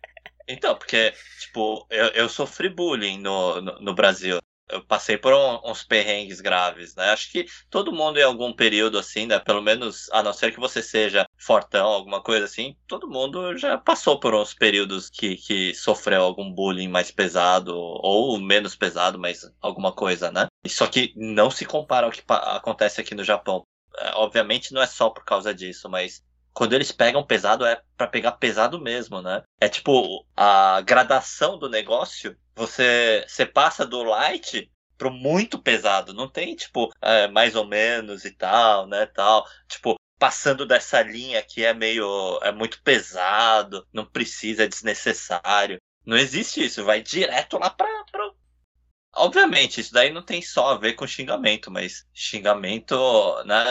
Então, 0.47 0.77
porque, 0.77 1.13
tipo, 1.41 1.87
eu, 1.91 2.07
eu 2.09 2.29
sofri 2.29 2.69
bullying 2.69 3.19
no, 3.19 3.61
no, 3.61 3.81
no 3.81 3.95
Brasil 3.95 4.39
eu 4.69 4.85
passei 4.85 5.17
por 5.17 5.33
um, 5.33 5.71
uns 5.71 5.83
perrengues 5.83 6.41
graves, 6.41 6.95
né? 6.95 7.11
Acho 7.11 7.31
que 7.31 7.47
todo 7.71 7.93
mundo 7.93 8.19
em 8.19 8.23
algum 8.23 8.53
período 8.53 8.99
assim, 8.99 9.27
né? 9.27 9.39
Pelo 9.39 9.63
menos, 9.63 10.09
a 10.13 10.23
não 10.23 10.33
ser 10.33 10.53
que 10.53 10.61
você 10.61 10.83
seja 10.83 11.27
fortão, 11.39 11.87
alguma 11.87 12.23
coisa 12.23 12.47
assim, 12.47 12.77
todo 12.87 13.09
mundo 13.09 13.57
já 13.57 13.77
passou 13.77 14.19
por 14.19 14.35
uns 14.35 14.55
períodos 14.55 15.11
que, 15.11 15.37
que 15.37 15.75
sofreu 15.75 16.23
algum 16.23 16.53
bullying 16.53 16.89
mais 16.89 17.11
pesado 17.11 17.75
ou 17.77 18.39
menos 18.41 18.75
pesado, 18.75 19.19
mas 19.19 19.43
alguma 19.61 19.93
coisa, 19.93 20.31
né? 20.31 20.47
Só 20.67 20.87
que 20.87 21.13
não 21.17 21.51
se 21.51 21.65
compara 21.65 22.07
ao 22.07 22.13
que 22.13 22.23
acontece 22.27 23.01
aqui 23.01 23.15
no 23.15 23.25
Japão. 23.25 23.63
É, 23.99 24.13
obviamente 24.15 24.73
não 24.73 24.83
é 24.83 24.87
só 24.87 25.11
por 25.11 25.25
causa 25.25 25.55
disso, 25.55 25.89
mas 25.89 26.23
quando 26.55 26.73
eles 26.73 26.93
pegam 26.93 27.27
pesado 27.27 27.67
é 27.67 27.83
para 27.97 28.07
pegar 28.07 28.33
pesado 28.33 28.81
mesmo, 28.81 29.21
né? 29.21 29.43
É 29.61 29.69
tipo 29.69 30.25
a 30.37 30.81
gradação 30.81 31.59
do 31.59 31.69
negócio. 31.69 32.37
Você, 32.55 33.25
você 33.27 33.45
passa 33.45 33.85
do 33.85 34.03
light 34.03 34.71
pro 34.97 35.11
muito 35.11 35.59
pesado. 35.59 36.13
Não 36.15 36.29
tem 36.29 36.55
tipo 36.55 36.93
é, 37.01 37.29
mais 37.29 37.55
ou 37.55 37.67
menos 37.67 38.25
e 38.25 38.31
tal, 38.31 38.87
né? 38.87 39.07
Tal. 39.07 39.47
Tipo 39.69 39.97
passando 40.19 40.65
dessa 40.65 41.03
linha 41.03 41.43
que 41.43 41.65
é 41.65 41.75
meio 41.75 42.39
é 42.43 42.53
muito 42.53 42.81
pesado, 42.83 43.87
não 43.93 44.07
precisa, 44.07 44.65
é 44.65 44.69
desnecessário. 44.69 45.79
Não 46.07 46.17
existe 46.17 46.65
isso. 46.65 46.85
Vai 46.85 47.03
direto 47.03 47.59
lá 47.59 47.71
pra... 47.71 47.89
Obviamente, 49.17 49.81
isso 49.81 49.93
daí 49.93 50.11
não 50.11 50.23
tem 50.23 50.43
só 50.43 50.73
a 50.73 50.79
ver 50.79 50.95
com 50.95 51.07
xingamento, 51.07 51.71
mas 51.71 52.05
xingamento, 52.13 52.97
né? 53.45 53.65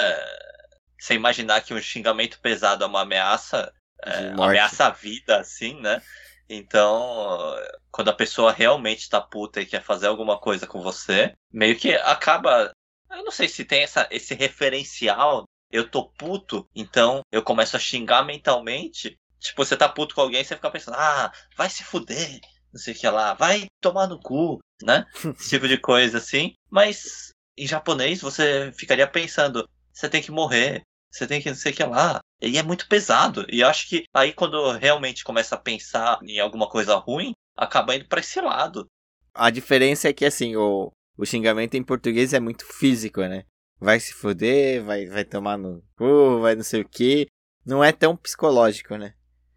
você 1.03 1.15
imaginar 1.15 1.61
que 1.61 1.73
um 1.73 1.81
xingamento 1.81 2.39
pesado 2.39 2.83
é 2.83 2.87
uma 2.87 3.01
ameaça, 3.01 3.73
é, 4.01 4.29
ameaça 4.29 4.85
a 4.85 4.89
vida, 4.89 5.37
assim, 5.39 5.79
né? 5.81 6.01
Então, 6.49 7.55
quando 7.91 8.09
a 8.09 8.15
pessoa 8.15 8.51
realmente 8.51 9.09
tá 9.09 9.21
puta 9.21 9.61
e 9.61 9.65
quer 9.65 9.83
fazer 9.83 10.07
alguma 10.07 10.39
coisa 10.39 10.67
com 10.67 10.81
você, 10.81 11.33
meio 11.51 11.77
que 11.77 11.93
acaba. 11.95 12.71
Eu 13.09 13.23
não 13.23 13.31
sei 13.31 13.47
se 13.47 13.63
tem 13.63 13.83
essa, 13.83 14.07
esse 14.11 14.33
referencial. 14.33 15.45
Eu 15.71 15.89
tô 15.89 16.09
puto, 16.09 16.67
então 16.75 17.21
eu 17.31 17.41
começo 17.41 17.75
a 17.75 17.79
xingar 17.79 18.23
mentalmente. 18.23 19.17
Tipo, 19.39 19.65
você 19.65 19.75
tá 19.75 19.89
puto 19.89 20.13
com 20.15 20.21
alguém, 20.21 20.43
você 20.43 20.55
fica 20.55 20.69
pensando, 20.69 20.95
ah, 20.95 21.31
vai 21.57 21.69
se 21.69 21.83
fuder, 21.83 22.39
não 22.71 22.79
sei 22.79 22.93
o 22.93 22.97
que 22.97 23.09
lá, 23.09 23.33
vai 23.33 23.65
tomar 23.81 24.07
no 24.07 24.19
cu, 24.19 24.59
né? 24.81 25.05
Esse 25.39 25.49
tipo 25.49 25.67
de 25.67 25.77
coisa 25.77 26.19
assim. 26.19 26.53
Mas 26.69 27.29
em 27.57 27.67
japonês 27.67 28.21
você 28.21 28.71
ficaria 28.73 29.07
pensando, 29.07 29.67
você 29.91 30.07
tem 30.09 30.21
que 30.21 30.31
morrer, 30.31 30.81
você 31.11 31.27
tem 31.27 31.41
que 31.41 31.49
não 31.49 31.55
sei 31.55 31.71
o 31.71 31.75
que 31.75 31.83
lá. 31.83 32.19
E 32.41 32.57
é 32.57 32.63
muito 32.63 32.87
pesado. 32.87 33.45
E 33.49 33.61
eu 33.61 33.67
acho 33.67 33.87
que 33.87 34.05
aí 34.13 34.33
quando 34.33 34.71
realmente 34.71 35.23
começa 35.23 35.55
a 35.55 35.59
pensar 35.59 36.19
em 36.23 36.39
alguma 36.39 36.67
coisa 36.67 36.95
ruim, 36.95 37.33
acaba 37.55 37.95
indo 37.95 38.05
para 38.07 38.19
esse 38.19 38.39
lado. 38.41 38.85
A 39.33 39.49
diferença 39.49 40.09
é 40.09 40.13
que 40.13 40.25
assim, 40.25 40.55
o, 40.55 40.91
o 41.17 41.25
xingamento 41.25 41.75
em 41.75 41.83
português 41.83 42.33
é 42.33 42.39
muito 42.39 42.65
físico, 42.65 43.21
né? 43.21 43.45
Vai 43.79 43.99
se 43.99 44.13
foder, 44.13 44.83
vai, 44.83 45.05
vai 45.07 45.25
tomar 45.25 45.57
no 45.57 45.83
cu, 45.97 46.39
vai 46.41 46.55
não 46.55 46.63
sei 46.63 46.81
o 46.81 46.87
que. 46.87 47.27
Não 47.65 47.83
é 47.83 47.91
tão 47.91 48.15
psicológico, 48.15 48.95
né? 48.97 49.13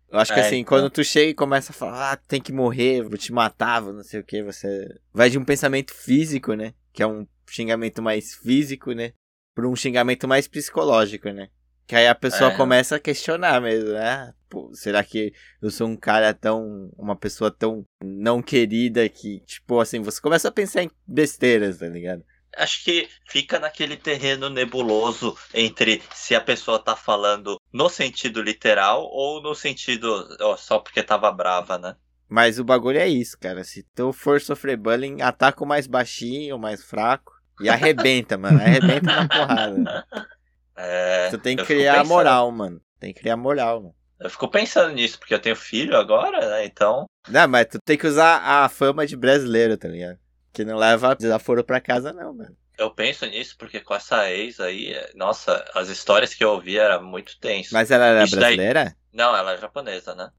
Eu 0.08 0.18
acho 0.20 0.32
que 0.32 0.40
É, 0.40 0.46
assim, 0.46 0.56
então. 0.58 0.78
quando 0.78 0.90
tu 0.90 1.02
chega 1.04 1.30
e 1.30 1.34
começa 1.34 1.72
a 1.72 1.74
falar, 1.74 2.12
ah, 2.12 2.16
tem 2.16 2.40
que 2.40 2.52
morrer, 2.52 3.02
vou 3.02 3.18
te 3.18 3.32
matar, 3.32 3.80
vou 3.80 3.92
não 3.92 4.04
sei 4.04 4.20
o 4.20 4.24
que, 4.24 4.42
você 4.42 4.88
vai 5.12 5.28
de 5.28 5.36
um 5.38 5.44
pensamento 5.44 5.92
físico, 5.92 6.54
né? 6.54 6.74
Que 6.92 7.02
é 7.02 7.06
um 7.06 7.26
xingamento 7.48 8.00
mais 8.00 8.34
físico, 8.34 8.92
né? 8.92 9.12
Pra 9.54 9.68
um 9.68 9.74
xingamento 9.74 10.28
mais 10.28 10.46
psicológico, 10.46 11.28
né? 11.30 11.48
Que 11.86 11.94
aí 11.94 12.08
a 12.08 12.14
pessoa 12.14 12.50
É. 12.52 12.56
começa 12.56 12.96
a 12.96 13.00
questionar 13.00 13.60
mesmo, 13.60 13.90
né? 13.90 14.32
Pô, 14.48 14.70
será 14.74 15.04
que 15.04 15.32
eu 15.62 15.70
sou 15.70 15.86
um 15.88 15.96
cara 15.96 16.32
tão. 16.34 16.90
uma 16.96 17.14
pessoa 17.16 17.50
tão 17.50 17.84
não 18.02 18.42
querida 18.42 19.08
que, 19.08 19.40
tipo 19.40 19.78
assim, 19.80 20.00
você 20.00 20.20
começa 20.20 20.48
a 20.48 20.52
pensar 20.52 20.82
em 20.82 20.90
besteiras, 21.06 21.78
tá 21.78 21.86
ligado? 21.88 22.24
Acho 22.56 22.82
que 22.84 23.06
fica 23.28 23.58
naquele 23.60 23.96
terreno 23.96 24.48
nebuloso 24.48 25.36
entre 25.52 26.02
se 26.14 26.34
a 26.34 26.40
pessoa 26.40 26.78
tá 26.78 26.96
falando 26.96 27.60
no 27.72 27.88
sentido 27.90 28.40
literal 28.40 29.04
ou 29.04 29.42
no 29.42 29.54
sentido 29.54 30.26
ó, 30.40 30.56
só 30.56 30.78
porque 30.78 31.02
tava 31.02 31.30
brava, 31.30 31.76
né? 31.76 31.94
Mas 32.28 32.58
o 32.58 32.64
bagulho 32.64 32.98
é 32.98 33.06
isso, 33.06 33.38
cara. 33.38 33.62
Se 33.62 33.84
tu 33.94 34.12
for 34.12 34.40
sofrer 34.40 34.76
bullying, 34.76 35.20
ataca 35.20 35.62
o 35.62 35.66
mais 35.66 35.86
baixinho, 35.86 36.56
o 36.56 36.58
mais 36.58 36.82
fraco. 36.82 37.32
E 37.60 37.68
arrebenta, 37.68 38.36
mano. 38.38 38.58
Arrebenta 38.58 39.06
na 39.14 39.28
porrada. 39.28 40.06
É, 40.76 41.28
Tu 41.30 41.38
tem 41.38 41.56
que 41.56 41.64
criar 41.64 41.94
pensando- 41.94 42.08
moral, 42.08 42.50
mano. 42.52 42.80
Tem 43.00 43.12
que 43.12 43.20
criar 43.20 43.36
moral, 43.36 43.80
mano. 43.82 43.94
Eu 44.18 44.30
fico 44.30 44.48
pensando 44.48 44.92
nisso, 44.94 45.18
porque 45.18 45.34
eu 45.34 45.38
tenho 45.40 45.56
filho 45.56 45.96
agora, 45.96 46.40
né? 46.48 46.64
Então, 46.64 47.04
Não, 47.28 47.46
mas 47.48 47.66
tu 47.66 47.78
tem 47.84 47.98
que 47.98 48.06
usar 48.06 48.38
a 48.42 48.68
fama 48.68 49.06
de 49.06 49.16
brasileiro, 49.16 49.76
tá 49.76 49.88
ligado? 49.88 50.18
Que 50.52 50.64
não 50.64 50.76
leva 50.76 51.14
desaforo 51.14 51.62
pra 51.64 51.80
casa, 51.80 52.12
não, 52.12 52.32
mano. 52.34 52.56
eu 52.78 52.90
penso 52.90 53.24
nisso 53.26 53.56
porque 53.58 53.80
com 53.80 53.94
essa 53.94 54.30
ex 54.30 54.60
aí, 54.60 54.92
é- 54.92 55.10
nossa, 55.14 55.64
as 55.74 55.88
histórias 55.88 56.34
que 56.34 56.44
eu 56.44 56.50
ouvi 56.50 56.76
era 56.78 57.00
muito 57.00 57.38
tenso. 57.40 57.70
Mas 57.72 57.90
ela 57.90 58.04
era 58.06 58.24
Isso 58.24 58.36
daí- 58.36 58.56
brasileira? 58.56 58.94
Não, 59.12 59.34
ela 59.34 59.52
é 59.54 59.58
japonesa, 59.58 60.14
né? 60.14 60.30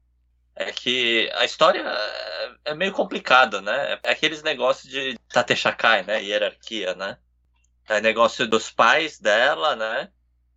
É 0.54 0.70
que 0.72 1.28
a 1.34 1.44
história 1.44 1.80
é- 1.84 2.70
é 2.70 2.74
meio 2.74 2.92
complicada, 2.92 3.60
né? 3.60 3.98
É 4.04 4.10
aqueles 4.12 4.42
negócios 4.42 4.88
de 4.90 5.16
Tateshakai, 5.32 6.04
né? 6.04 6.22
Hierarquia, 6.22 6.94
né? 6.94 7.16
É 7.88 8.00
negócio 8.00 8.46
dos 8.46 8.70
pais 8.70 9.18
dela, 9.20 9.74
né? 9.76 10.08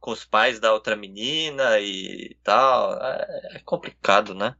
Com 0.01 0.11
os 0.11 0.25
pais 0.25 0.59
da 0.59 0.73
outra 0.73 0.97
menina 0.97 1.79
e 1.79 2.35
tal. 2.43 3.01
É, 3.01 3.55
é 3.55 3.59
complicado, 3.59 4.35
né? 4.35 4.55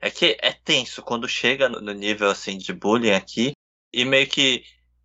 É 0.00 0.10
que 0.10 0.36
é 0.40 0.52
tenso 0.52 1.02
quando 1.02 1.26
chega 1.26 1.68
no 1.68 1.92
nível 1.92 2.30
assim 2.30 2.56
de 2.56 2.72
bullying 2.72 3.10
aqui. 3.10 3.52
E 3.92 4.04
meio 4.04 4.28
que 4.28 4.62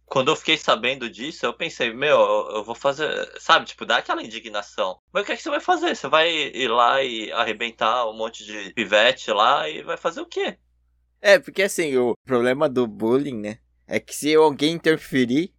quando 0.10 0.30
eu 0.32 0.36
fiquei 0.36 0.58
sabendo 0.58 1.10
disso, 1.10 1.46
eu 1.46 1.54
pensei, 1.54 1.94
meu, 1.94 2.18
eu 2.20 2.50
eu 2.58 2.64
vou 2.64 2.76
fazer, 2.76 3.08
sabe, 3.40 3.66
tipo, 3.68 3.86
dá 3.86 3.98
aquela 3.98 4.24
indignação. 4.24 5.00
Mas 5.14 5.24
o 5.24 5.26
que 5.26 5.32
é 5.32 5.38
que 5.38 5.44
você 5.44 5.50
vai 5.50 5.62
fazer? 5.62 5.96
Você 5.96 6.08
vai 6.08 6.30
ir 6.30 6.68
lá 6.68 7.02
e 7.04 7.32
arrebentar 7.32 8.10
um 8.10 8.18
monte 8.18 8.44
de 8.44 8.74
pivete 8.74 9.32
lá 9.32 9.70
e 9.70 9.84
vai 9.84 9.96
fazer 9.96 10.22
o 10.22 10.26
quê? 10.26 10.58
É, 11.22 11.38
porque 11.38 11.62
assim, 11.62 11.96
o 11.96 12.16
problema 12.26 12.68
do 12.68 12.88
bullying, 12.88 13.38
né? 13.38 13.60
É 13.88 14.00
que 14.00 14.16
se 14.16 14.34
alguém 14.36 14.74
interferir, 14.74 15.54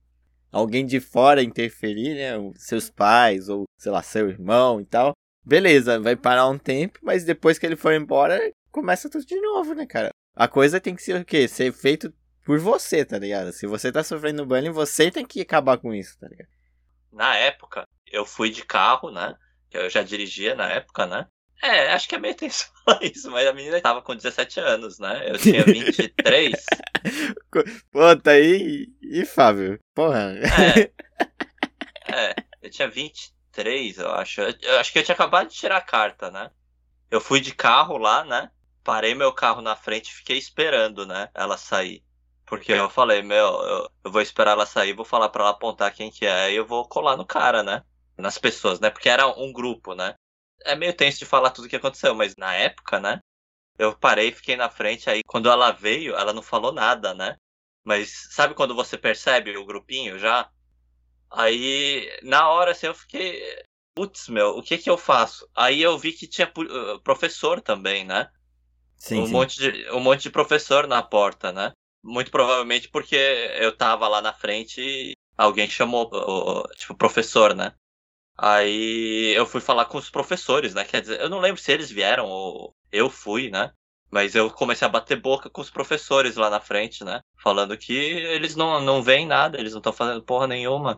alguém 0.50 0.84
de 0.84 1.00
fora 1.00 1.42
interferir, 1.42 2.14
né? 2.14 2.32
Seus 2.56 2.90
pais, 2.90 3.48
ou 3.48 3.64
sei 3.78 3.92
lá, 3.92 4.02
seu 4.02 4.28
irmão 4.28 4.80
e 4.80 4.84
tal. 4.84 5.12
Beleza, 5.44 5.98
vai 5.98 6.16
parar 6.16 6.48
um 6.48 6.58
tempo, 6.58 6.98
mas 7.02 7.24
depois 7.24 7.58
que 7.58 7.66
ele 7.66 7.76
for 7.76 7.92
embora, 7.92 8.38
começa 8.70 9.08
tudo 9.08 9.24
de 9.24 9.40
novo, 9.40 9.74
né, 9.74 9.86
cara? 9.86 10.10
A 10.34 10.46
coisa 10.46 10.80
tem 10.80 10.94
que 10.94 11.02
ser 11.02 11.20
o 11.20 11.24
quê? 11.24 11.48
Ser 11.48 11.72
feito 11.72 12.12
por 12.44 12.58
você, 12.58 13.04
tá 13.04 13.18
ligado? 13.18 13.52
Se 13.52 13.66
você 13.66 13.90
tá 13.90 14.02
sofrendo 14.02 14.46
bullying, 14.46 14.70
você 14.70 15.10
tem 15.10 15.24
que 15.24 15.40
acabar 15.40 15.78
com 15.78 15.94
isso, 15.94 16.18
tá 16.18 16.28
ligado? 16.28 16.48
Na 17.12 17.36
época, 17.36 17.84
eu 18.10 18.24
fui 18.24 18.50
de 18.50 18.64
carro, 18.64 19.10
né? 19.10 19.34
Eu 19.70 19.88
já 19.88 20.02
dirigia 20.02 20.54
na 20.54 20.70
época, 20.70 21.06
né? 21.06 21.26
É, 21.62 21.92
acho 21.92 22.08
que 22.08 22.14
é 22.14 22.18
meio 22.18 22.34
tenso 22.34 22.70
falar 22.84 23.02
isso, 23.02 23.30
mas 23.30 23.46
a 23.46 23.52
menina 23.52 23.80
tava 23.80 24.00
com 24.02 24.16
17 24.16 24.60
anos, 24.60 24.98
né? 24.98 25.30
Eu 25.30 25.38
tinha 25.38 25.64
23. 25.64 26.64
Pô, 27.92 28.16
tá 28.16 28.32
aí. 28.32 28.88
E 29.02 29.24
Fábio? 29.24 29.78
Porra. 29.94 30.34
É. 30.38 30.90
É, 32.12 32.34
eu 32.60 32.68
tinha 32.68 32.88
23, 32.88 33.98
eu 33.98 34.10
acho. 34.10 34.40
Eu, 34.40 34.52
eu 34.62 34.78
acho 34.80 34.92
que 34.92 34.98
eu 34.98 35.04
tinha 35.04 35.14
acabado 35.14 35.48
de 35.48 35.54
tirar 35.54 35.76
a 35.76 35.80
carta, 35.80 36.28
né? 36.28 36.50
Eu 37.08 37.20
fui 37.20 37.40
de 37.40 37.54
carro 37.54 37.96
lá, 37.96 38.24
né? 38.24 38.50
Parei 38.82 39.14
meu 39.14 39.32
carro 39.32 39.62
na 39.62 39.76
frente 39.76 40.08
e 40.08 40.14
fiquei 40.14 40.36
esperando, 40.36 41.06
né? 41.06 41.28
Ela 41.32 41.56
sair. 41.56 42.02
Porque 42.44 42.72
eu 42.72 42.90
falei, 42.90 43.22
meu, 43.22 43.46
eu, 43.46 43.90
eu 44.06 44.10
vou 44.10 44.20
esperar 44.20 44.52
ela 44.52 44.66
sair, 44.66 44.92
vou 44.92 45.04
falar 45.04 45.28
pra 45.28 45.42
ela 45.42 45.52
apontar 45.52 45.94
quem 45.94 46.10
que 46.10 46.26
é 46.26 46.50
e 46.50 46.56
eu 46.56 46.66
vou 46.66 46.84
colar 46.88 47.16
no 47.16 47.24
cara, 47.24 47.62
né? 47.62 47.84
Nas 48.18 48.38
pessoas, 48.38 48.80
né? 48.80 48.90
Porque 48.90 49.08
era 49.08 49.28
um 49.28 49.52
grupo, 49.52 49.94
né? 49.94 50.16
É 50.64 50.76
meio 50.76 50.94
tenso 50.94 51.18
de 51.18 51.26
falar 51.26 51.50
tudo 51.50 51.64
o 51.64 51.68
que 51.68 51.76
aconteceu, 51.76 52.14
mas 52.14 52.36
na 52.36 52.54
época, 52.54 53.00
né? 53.00 53.20
Eu 53.78 53.96
parei, 53.96 54.30
fiquei 54.32 54.56
na 54.56 54.68
frente, 54.68 55.08
aí 55.08 55.22
quando 55.26 55.48
ela 55.48 55.72
veio, 55.72 56.14
ela 56.14 56.32
não 56.32 56.42
falou 56.42 56.72
nada, 56.72 57.14
né? 57.14 57.36
Mas 57.84 58.28
sabe 58.30 58.54
quando 58.54 58.74
você 58.74 58.98
percebe 58.98 59.56
o 59.56 59.64
grupinho 59.64 60.18
já? 60.18 60.50
Aí, 61.30 62.10
na 62.22 62.48
hora, 62.48 62.72
assim, 62.72 62.86
eu 62.86 62.94
fiquei. 62.94 63.42
Putz, 63.94 64.28
meu, 64.28 64.56
o 64.56 64.62
que 64.62 64.78
que 64.78 64.90
eu 64.90 64.98
faço? 64.98 65.48
Aí 65.54 65.80
eu 65.82 65.98
vi 65.98 66.12
que 66.12 66.26
tinha 66.26 66.50
uh, 66.56 67.00
professor 67.00 67.60
também, 67.60 68.04
né? 68.04 68.30
Sim, 68.96 69.20
um, 69.20 69.26
sim. 69.26 69.32
Monte 69.32 69.56
de, 69.58 69.90
um 69.92 70.00
monte 70.00 70.22
de 70.22 70.30
professor 70.30 70.86
na 70.86 71.02
porta, 71.02 71.52
né? 71.52 71.72
Muito 72.02 72.30
provavelmente 72.30 72.88
porque 72.88 73.16
eu 73.16 73.76
tava 73.76 74.08
lá 74.08 74.20
na 74.20 74.32
frente 74.32 74.80
e 74.80 75.12
alguém 75.36 75.68
chamou, 75.68 76.10
tipo, 76.76 76.94
professor, 76.94 77.54
né? 77.54 77.74
Aí 78.42 79.35
eu 79.37 79.44
fui 79.44 79.61
falar 79.61 79.85
com 79.85 79.98
os 79.98 80.09
professores, 80.09 80.72
né? 80.72 80.83
Quer 80.83 81.03
dizer, 81.03 81.20
eu 81.20 81.29
não 81.29 81.40
lembro 81.40 81.61
se 81.61 81.70
eles 81.70 81.90
vieram 81.90 82.26
ou 82.26 82.74
eu 82.90 83.11
fui, 83.11 83.50
né? 83.50 83.70
Mas 84.11 84.35
eu 84.35 84.50
comecei 84.50 84.87
a 84.87 84.90
bater 84.90 85.20
boca 85.20 85.50
com 85.50 85.61
os 85.61 85.68
professores 85.68 86.37
lá 86.37 86.48
na 86.48 86.59
frente, 86.59 87.05
né? 87.05 87.20
Falando 87.37 87.76
que 87.76 87.92
eles 87.92 88.57
não, 88.57 88.81
não 88.81 89.03
veem 89.03 89.26
nada, 89.26 89.59
eles 89.61 89.72
não 89.72 89.79
estão 89.79 89.92
fazendo 89.92 90.22
porra 90.24 90.46
nenhuma. 90.46 90.96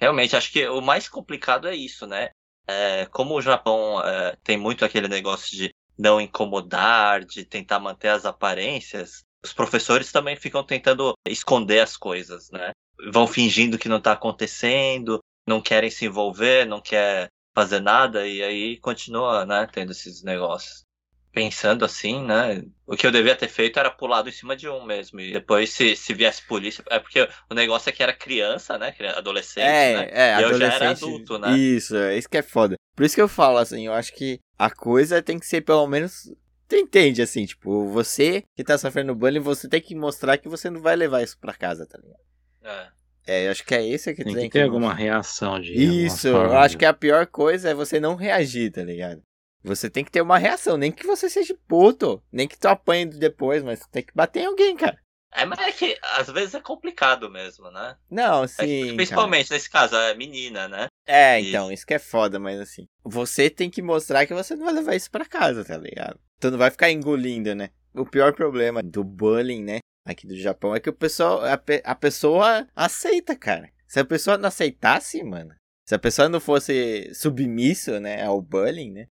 Realmente, 0.00 0.34
acho 0.34 0.50
que 0.50 0.66
o 0.66 0.80
mais 0.80 1.08
complicado 1.08 1.68
é 1.68 1.76
isso, 1.76 2.08
né? 2.08 2.30
É, 2.66 3.06
como 3.06 3.36
o 3.36 3.42
Japão 3.42 4.02
é, 4.04 4.36
tem 4.42 4.56
muito 4.56 4.84
aquele 4.84 5.06
negócio 5.06 5.56
de 5.56 5.72
não 5.96 6.20
incomodar, 6.20 7.24
de 7.24 7.44
tentar 7.44 7.78
manter 7.78 8.08
as 8.08 8.24
aparências, 8.24 9.22
os 9.44 9.52
professores 9.52 10.10
também 10.10 10.34
ficam 10.34 10.64
tentando 10.64 11.14
esconder 11.28 11.80
as 11.80 11.96
coisas, 11.96 12.50
né? 12.50 12.72
Vão 13.12 13.28
fingindo 13.28 13.78
que 13.78 13.88
não 13.88 13.98
está 13.98 14.12
acontecendo, 14.12 15.20
não 15.46 15.60
querem 15.60 15.90
se 15.90 16.06
envolver, 16.06 16.66
não 16.66 16.80
quer 16.80 17.28
fazer 17.54 17.80
nada 17.80 18.26
e 18.26 18.42
aí 18.42 18.78
continua, 18.78 19.44
né, 19.44 19.66
tendo 19.72 19.92
esses 19.92 20.22
negócios. 20.22 20.84
Pensando 21.32 21.84
assim, 21.84 22.24
né? 22.24 22.60
O 22.84 22.96
que 22.96 23.06
eu 23.06 23.12
devia 23.12 23.36
ter 23.36 23.46
feito 23.46 23.78
era 23.78 23.88
pulado 23.88 24.28
em 24.28 24.32
cima 24.32 24.56
de 24.56 24.68
um 24.68 24.84
mesmo. 24.84 25.20
E 25.20 25.32
depois, 25.32 25.70
se, 25.70 25.94
se 25.94 26.12
viesse 26.12 26.44
polícia. 26.44 26.82
É 26.90 26.98
porque 26.98 27.28
o 27.48 27.54
negócio 27.54 27.88
é 27.88 27.92
que 27.92 28.02
era 28.02 28.12
criança, 28.12 28.76
né? 28.76 28.92
Adolescente, 29.14 29.64
É, 29.64 29.94
né? 29.94 30.08
é, 30.10 30.40
E 30.40 30.42
eu 30.42 30.58
já 30.58 30.72
era 30.72 30.90
adulto, 30.90 31.38
né? 31.38 31.56
Isso, 31.56 31.96
é 31.96 32.18
isso 32.18 32.28
que 32.28 32.36
é 32.36 32.42
foda. 32.42 32.74
Por 32.96 33.04
isso 33.06 33.14
que 33.14 33.22
eu 33.22 33.28
falo 33.28 33.58
assim, 33.58 33.86
eu 33.86 33.92
acho 33.92 34.12
que 34.12 34.40
a 34.58 34.68
coisa 34.70 35.22
tem 35.22 35.38
que 35.38 35.46
ser 35.46 35.60
pelo 35.60 35.86
menos. 35.86 36.32
Tu 36.68 36.76
entende, 36.76 37.22
assim, 37.22 37.46
tipo, 37.46 37.88
você 37.88 38.42
que 38.56 38.64
tá 38.64 38.76
sofrendo 38.76 39.14
bullying, 39.14 39.38
você 39.38 39.68
tem 39.68 39.80
que 39.80 39.94
mostrar 39.94 40.36
que 40.36 40.48
você 40.48 40.68
não 40.68 40.80
vai 40.80 40.96
levar 40.96 41.22
isso 41.22 41.38
pra 41.38 41.54
casa, 41.54 41.86
tá 41.86 41.96
ligado? 41.96 42.20
É. 42.62 42.90
É, 43.30 43.46
eu 43.46 43.52
acho 43.52 43.64
que 43.64 43.74
é 43.76 43.80
isso 43.80 44.12
que 44.12 44.24
Tem 44.24 44.34
tem 44.34 44.50
que 44.50 44.58
ter 44.58 44.64
alguma 44.64 44.92
reação 44.92 45.60
de. 45.60 45.72
Isso, 45.72 46.26
eu 46.26 46.58
acho 46.58 46.76
que 46.76 46.84
a 46.84 46.92
pior 46.92 47.26
coisa 47.28 47.70
é 47.70 47.74
você 47.74 48.00
não 48.00 48.16
reagir, 48.16 48.72
tá 48.72 48.82
ligado? 48.82 49.22
Você 49.62 49.88
tem 49.88 50.04
que 50.04 50.10
ter 50.10 50.20
uma 50.20 50.36
reação, 50.36 50.76
nem 50.76 50.90
que 50.90 51.06
você 51.06 51.30
seja 51.30 51.56
puto, 51.68 52.20
nem 52.32 52.48
que 52.48 52.58
tu 52.58 52.66
apanhe 52.66 53.06
depois, 53.06 53.62
mas 53.62 53.78
tu 53.78 53.88
tem 53.88 54.02
que 54.02 54.12
bater 54.12 54.40
em 54.40 54.46
alguém, 54.46 54.74
cara. 54.76 54.98
É, 55.32 55.44
mas 55.44 55.60
é 55.60 55.70
que 55.70 55.96
às 56.16 56.28
vezes 56.28 56.54
é 56.54 56.60
complicado 56.60 57.30
mesmo, 57.30 57.70
né? 57.70 57.94
Não, 58.10 58.42
É 58.42 58.48
sim. 58.48 58.82
cara. 58.82 58.94
principalmente 58.96 59.50
nesse 59.52 59.70
caso, 59.70 59.94
a 59.94 60.12
menina, 60.14 60.66
né? 60.66 60.86
É, 61.06 61.38
Isso. 61.38 61.50
então, 61.50 61.70
isso 61.70 61.86
que 61.86 61.94
é 61.94 62.00
foda, 62.00 62.40
mas 62.40 62.58
assim, 62.58 62.86
você 63.04 63.48
tem 63.48 63.70
que 63.70 63.80
mostrar 63.80 64.26
que 64.26 64.34
você 64.34 64.56
não 64.56 64.64
vai 64.64 64.74
levar 64.74 64.96
isso 64.96 65.10
pra 65.10 65.24
casa, 65.24 65.64
tá 65.64 65.76
ligado? 65.76 66.18
Tu 66.40 66.50
não 66.50 66.58
vai 66.58 66.70
ficar 66.70 66.90
engolindo, 66.90 67.54
né? 67.54 67.70
O 67.94 68.04
pior 68.04 68.32
problema 68.32 68.82
do 68.82 69.04
bullying, 69.04 69.62
né, 69.62 69.78
aqui 70.04 70.26
do 70.26 70.36
Japão, 70.36 70.74
é 70.74 70.80
que 70.80 70.88
o 70.90 70.92
pessoal, 70.94 71.44
a, 71.44 71.56
pe- 71.56 71.82
a 71.84 71.94
pessoa 71.94 72.66
aceita, 72.74 73.36
cara. 73.36 73.70
Se 73.86 73.98
a 74.00 74.04
pessoa 74.04 74.38
não 74.38 74.48
aceitasse, 74.48 75.22
mano, 75.22 75.54
se 75.88 75.94
a 75.94 75.98
pessoa 75.98 76.28
não 76.28 76.40
fosse 76.40 77.12
submisso, 77.14 77.98
né, 78.00 78.22
ao 78.24 78.40
bullying, 78.40 78.92
né, 78.92 79.06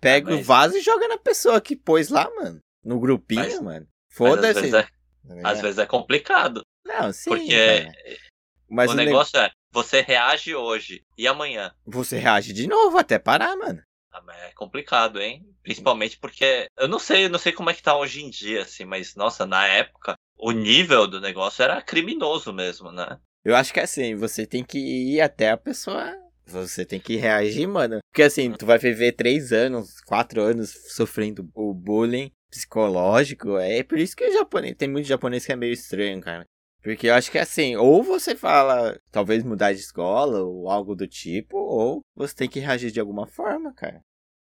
pega 0.00 0.30
Ah, 0.30 0.34
o 0.34 0.36
mas- 0.38 0.46
vaso 0.46 0.76
e 0.76 0.80
joga 0.80 1.08
na 1.08 1.18
pessoa 1.18 1.60
que 1.60 1.76
pôs 1.76 2.08
lá, 2.08 2.30
mano, 2.36 2.58
no 2.84 2.98
grupinho, 3.00 3.40
Mas- 3.42 3.60
mano. 3.60 3.86
Mas 3.86 4.12
às 4.12 4.16
Foda-se. 4.16 4.60
vezes, 4.60 4.74
é, 4.74 4.82
tá 5.42 5.50
às 5.50 5.60
vezes 5.60 5.78
é 5.78 5.86
complicado. 5.86 6.60
Não, 6.84 7.12
sim, 7.12 7.30
porque. 7.30 7.86
Mas 8.68 8.90
o 8.90 8.94
o, 8.94 8.96
ne- 8.96 9.04
negócio 9.06 9.38
é, 9.38 9.50
você 9.72 10.00
reage 10.02 10.54
hoje 10.54 11.02
e 11.16 11.26
amanhã. 11.26 11.72
você 11.86 12.18
reage 12.18 12.52
de 12.52 12.66
novo 12.66 12.98
até 12.98 13.18
parar, 13.18 13.56
mano. 13.56 13.82
Ah, 14.12 14.20
mas 14.24 14.36
É 14.42 14.52
complicado, 14.52 15.20
hein? 15.20 15.44
Principalmente 15.62 16.18
porque 16.18 16.66
eu 16.78 16.86
não 16.88 16.98
sei, 16.98 17.24
eu 17.24 17.30
não 17.30 17.38
sei 17.38 17.52
como 17.52 17.70
é 17.70 17.74
que 17.74 17.82
tá 17.82 17.96
hoje 17.96 18.22
em 18.22 18.30
dia, 18.30 18.62
assim, 18.62 18.84
mas 18.84 19.14
nossa, 19.14 19.46
na 19.46 19.66
época 19.66 20.14
o 20.36 20.52
nível 20.52 21.06
do 21.06 21.20
negócio 21.20 21.62
era 21.62 21.80
criminoso 21.80 22.52
mesmo, 22.52 22.90
né? 22.92 23.18
Eu 23.44 23.56
acho 23.56 23.72
que 23.72 23.80
é 23.80 23.84
assim, 23.84 24.14
você 24.14 24.46
tem 24.46 24.62
que 24.64 24.78
ir 24.78 25.20
até 25.20 25.50
a 25.50 25.56
pessoa 25.56 26.14
Você 26.46 26.84
tem 26.84 27.00
que 27.00 27.16
reagir, 27.16 27.66
mano. 27.66 27.98
Porque 28.12 28.22
assim, 28.22 28.52
tu 28.52 28.66
vai 28.66 28.78
viver 28.78 29.12
três 29.12 29.52
anos, 29.52 30.00
quatro 30.02 30.42
anos 30.42 30.70
sofrendo 30.94 31.48
o 31.54 31.72
bullying 31.72 32.30
psicológico. 32.50 33.56
É 33.56 33.82
por 33.82 33.98
isso 33.98 34.14
que 34.14 34.24
o 34.24 34.32
japonês. 34.32 34.76
Tem 34.76 34.88
muito 34.88 35.06
japonês 35.06 35.46
que 35.46 35.52
é 35.52 35.56
meio 35.56 35.72
estranho, 35.72 36.20
cara. 36.20 36.44
Porque 36.82 37.06
eu 37.08 37.14
acho 37.14 37.30
que 37.30 37.38
assim, 37.38 37.76
ou 37.76 38.02
você 38.02 38.34
fala, 38.34 38.98
talvez 39.10 39.44
mudar 39.44 39.72
de 39.72 39.80
escola, 39.80 40.42
ou 40.42 40.68
algo 40.68 40.94
do 40.94 41.06
tipo, 41.06 41.56
ou 41.56 42.00
você 42.14 42.34
tem 42.34 42.48
que 42.48 42.58
reagir 42.60 42.90
de 42.90 42.98
alguma 43.00 43.26
forma, 43.26 43.72
cara. 43.72 44.00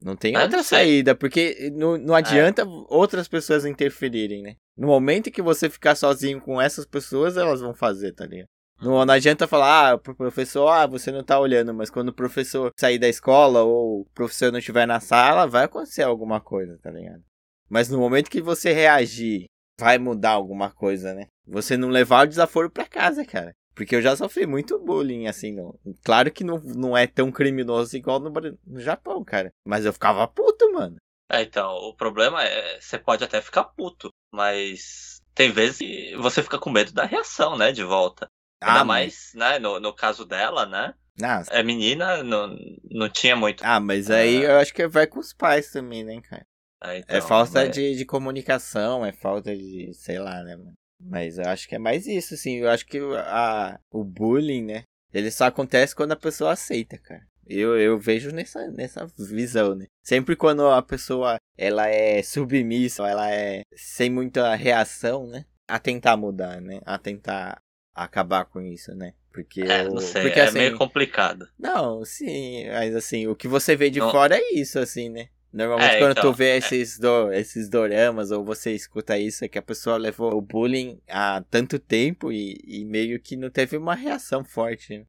Não 0.03 0.16
tem 0.16 0.35
Ah, 0.35 0.43
outra 0.43 0.59
não 0.59 0.64
saída, 0.64 1.14
porque 1.14 1.71
não, 1.75 1.99
não 1.99 2.14
adianta 2.14 2.64
outras 2.88 3.29
pessoas 3.29 3.66
interferirem, 3.66 4.43
né? 4.43 4.55
No 4.77 4.87
momento 4.87 5.31
que 5.31 5.43
você 5.43 5.69
ficar 5.69 5.95
sozinho 5.95 6.40
com 6.40 6.61
essas 6.61 6.87
pessoas, 6.87 7.37
elas 7.37 7.61
vão 7.61 7.75
fazer, 7.75 8.12
tá 8.14 8.25
ligado? 8.25 8.47
Não, 8.81 9.05
não 9.05 9.12
adianta 9.12 9.47
falar, 9.47 9.93
ah, 9.93 9.99
pro 9.99 10.14
professor, 10.16 10.69
ah, 10.69 10.87
você 10.87 11.12
não 11.12 11.23
tá 11.23 11.38
olhando, 11.38 11.75
mas 11.75 11.90
quando 11.90 12.09
o 12.09 12.14
professor 12.14 12.73
sair 12.79 12.99
da 12.99 13.09
escola 13.09 13.62
ou 13.62 14.01
o 14.01 14.07
professor 14.14 14.51
não 14.51 14.59
estiver 14.59 14.87
na 14.87 15.01
sala, 15.01 15.47
vai 15.47 15.64
acontecer 15.64 16.03
alguma 16.03 16.40
coisa, 16.40 16.79
tá 16.83 16.90
ligado? 16.90 17.23
Mas 17.69 17.90
no 17.90 17.99
momento 17.99 18.31
que 18.31 18.40
você 18.40 18.73
reagir, 18.73 19.45
vai 19.81 19.99
mudar 19.99 20.33
alguma 20.33 20.71
coisa, 20.71 21.14
né? 21.14 21.27
Você 21.47 21.77
não 21.77 21.88
levar 21.88 22.25
o 22.27 22.29
desaforo 22.29 22.71
pra 22.71 22.85
casa, 22.87 23.25
cara. 23.25 23.53
Porque 23.75 23.97
eu 23.97 24.03
já 24.03 24.14
sofri 24.14 24.47
muito 24.47 24.79
bullying, 24.79 25.27
assim, 25.27 25.53
não. 25.53 25.75
Claro 26.05 26.31
que 26.31 26.45
não, 26.45 26.59
não 26.59 26.97
é 26.97 27.07
tão 27.07 27.33
criminoso 27.33 27.97
igual 27.97 28.21
no, 28.21 28.31
no 28.66 28.81
Japão, 28.81 29.25
cara. 29.25 29.51
Mas 29.66 29.85
eu 29.87 29.93
ficava 29.93 30.29
puto, 30.29 30.71
mano. 30.73 30.97
É, 31.33 31.43
então, 31.43 31.71
o 31.77 31.95
problema 31.97 32.45
é, 32.45 32.79
você 32.81 32.99
pode 32.99 33.25
até 33.25 33.40
ficar 33.40 33.64
puto, 33.64 34.11
mas 34.33 35.21
tem 35.35 35.51
vezes 35.51 35.79
que 35.79 36.16
você 36.16 36.43
fica 36.43 36.59
com 36.59 36.71
medo 36.71 36.93
da 36.93 37.05
reação, 37.05 37.57
né, 37.57 37.73
de 37.73 37.85
volta. 37.85 38.27
Ainda 38.62 38.81
Ah, 38.81 38.85
mais, 38.85 39.31
né, 39.35 39.59
no, 39.59 39.81
no 39.81 39.95
caso 39.95 40.27
dela, 40.27 40.66
né, 40.66 40.93
Ah, 41.23 41.43
é 41.51 41.62
menina, 41.62 42.23
não, 42.25 42.57
não 42.90 43.09
tinha 43.09 43.37
muito. 43.37 43.62
ah, 43.64 43.79
mas 43.81 44.11
aí 44.11 44.43
eu 44.43 44.59
acho 44.59 44.75
que 44.75 44.87
vai 44.88 45.07
com 45.07 45.21
os 45.21 45.33
pais 45.33 45.71
também, 45.71 46.03
né, 46.05 46.21
cara? 46.21 46.45
É, 46.83 46.97
É 46.97 46.99
então, 47.01 47.23
falta 47.23 47.64
é- 47.64 47.69
de, 47.69 47.95
de 47.97 48.05
comunicação, 48.05 49.05
é 49.05 49.12
falta 49.12 49.57
de, 49.57 49.93
sei 49.95 50.19
lá, 50.19 50.43
né, 50.43 50.57
mano? 50.57 50.73
Mas 51.03 51.38
eu 51.38 51.47
acho 51.47 51.66
que 51.69 51.75
é 51.75 51.79
mais 51.79 52.07
isso, 52.07 52.35
assim. 52.35 52.57
Eu 52.57 52.69
acho 52.69 52.87
que 52.87 52.99
a, 52.99 53.79
o 53.90 54.05
bullying, 54.05 54.64
né? 54.64 54.83
Ele 55.12 55.31
só 55.31 55.47
acontece 55.47 55.95
quando 55.95 56.12
a 56.12 56.16
pessoa 56.16 56.53
aceita, 56.53 56.99
cara. 56.99 57.23
Eu, 57.47 57.77
eu 57.79 57.99
vejo 57.99 58.31
nessa, 58.31 58.71
nessa 58.71 59.07
visão, 59.19 59.75
né? 59.75 59.87
Sempre 60.05 60.37
quando 60.37 60.69
a 60.69 60.81
pessoa 60.83 61.37
ela 61.59 61.88
é 61.88 62.23
submissa, 62.23 63.07
ela 63.09 63.29
é 63.33 63.62
sem 63.75 64.09
muita 64.11 64.55
reação, 64.55 65.27
né? 65.27 65.45
A 65.69 65.79
tentar 65.79 66.16
mudar, 66.16 66.61
né? 66.61 66.81
A 66.85 66.97
tentar 66.99 67.59
acabar 67.95 68.45
com 68.45 68.61
isso, 68.61 68.95
né? 68.95 69.14
Porque, 69.33 69.62
É, 69.62 69.85
eu- 69.87 69.95
não 69.95 70.01
sei, 70.01 70.23
porque 70.23 70.38
é 70.40 70.45
assim, 70.45 70.59
meio 70.59 70.77
complicado. 70.79 71.49
não, 71.59 72.05
sim, 72.05 72.69
mas 72.69 72.95
assim, 72.95 73.27
o 73.27 73.35
que 73.35 73.49
você 73.49 73.75
vê 73.75 73.90
de 73.90 74.01
Não- 74.01 74.11
fora 74.11 74.37
é 74.37 74.53
isso, 74.55 74.79
assim, 74.79 75.09
né? 75.09 75.29
Normalmente 75.53 75.95
É, 75.95 75.99
quando 75.99 76.13
então, 76.13 76.31
tu 76.31 76.37
vê 76.37 76.57
esses, 76.59 76.99
do, 76.99 77.33
esses 77.33 77.69
doramas 77.69 78.31
ou 78.31 78.45
você 78.45 78.73
escuta 78.73 79.19
isso, 79.19 79.45
é 79.45 79.49
que 79.49 79.59
a 79.59 79.63
pessoa 79.63 79.97
levou 79.97 80.33
o 80.37 80.41
bullying 80.41 81.01
há 81.09 81.43
tanto 81.51 81.79
tempo 81.79 82.31
e, 82.31 82.57
e 82.65 82.85
meio 82.85 83.21
que 83.21 83.37
não 83.37 83.51
teve 83.51 83.77
uma 83.77 83.95
reação 83.97 84.45
forte. 84.45 84.99
Né? 84.99 85.05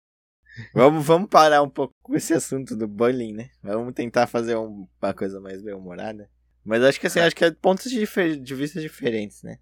Vamos, 0.73 1.05
vamos 1.05 1.29
parar 1.29 1.61
um 1.61 1.69
pouco 1.69 1.93
com 2.01 2.15
esse 2.15 2.33
assunto 2.33 2.75
do 2.75 2.87
bullying, 2.87 3.33
né? 3.33 3.49
Vamos 3.61 3.93
tentar 3.93 4.25
fazer 4.27 4.55
um- 4.57 4.87
uma 5.01 5.13
coisa 5.13 5.39
mais 5.39 5.61
bem-humorada. 5.61 6.27
Mas 6.65 6.83
acho 6.83 6.99
que 6.99 7.07
assim, 7.07 7.19
É. 7.19 7.23
acho 7.23 7.35
que 7.35 7.45
é 7.45 7.51
pontos 7.51 7.89
de, 7.91 8.05
de 8.37 8.55
vista 8.55 8.81
diferentes, 8.81 9.43
né? 9.43 9.59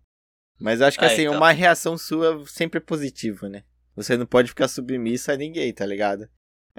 Mas 0.59 0.81
acho 0.81 0.97
que 0.97 1.05
É, 1.05 1.07
assim, 1.07 1.21
então. 1.23 1.35
uma 1.37 1.51
reação 1.51 1.97
sua 1.97 2.41
sempre 2.47 2.77
é 2.77 2.81
positiva, 2.81 3.47
né? 3.49 3.63
Você 3.95 4.15
não 4.17 4.25
pode 4.25 4.47
ficar 4.49 4.67
submissa 4.69 5.33
a 5.33 5.37
ninguém, 5.37 5.73
tá 5.73 5.85
ligado? 5.85 6.29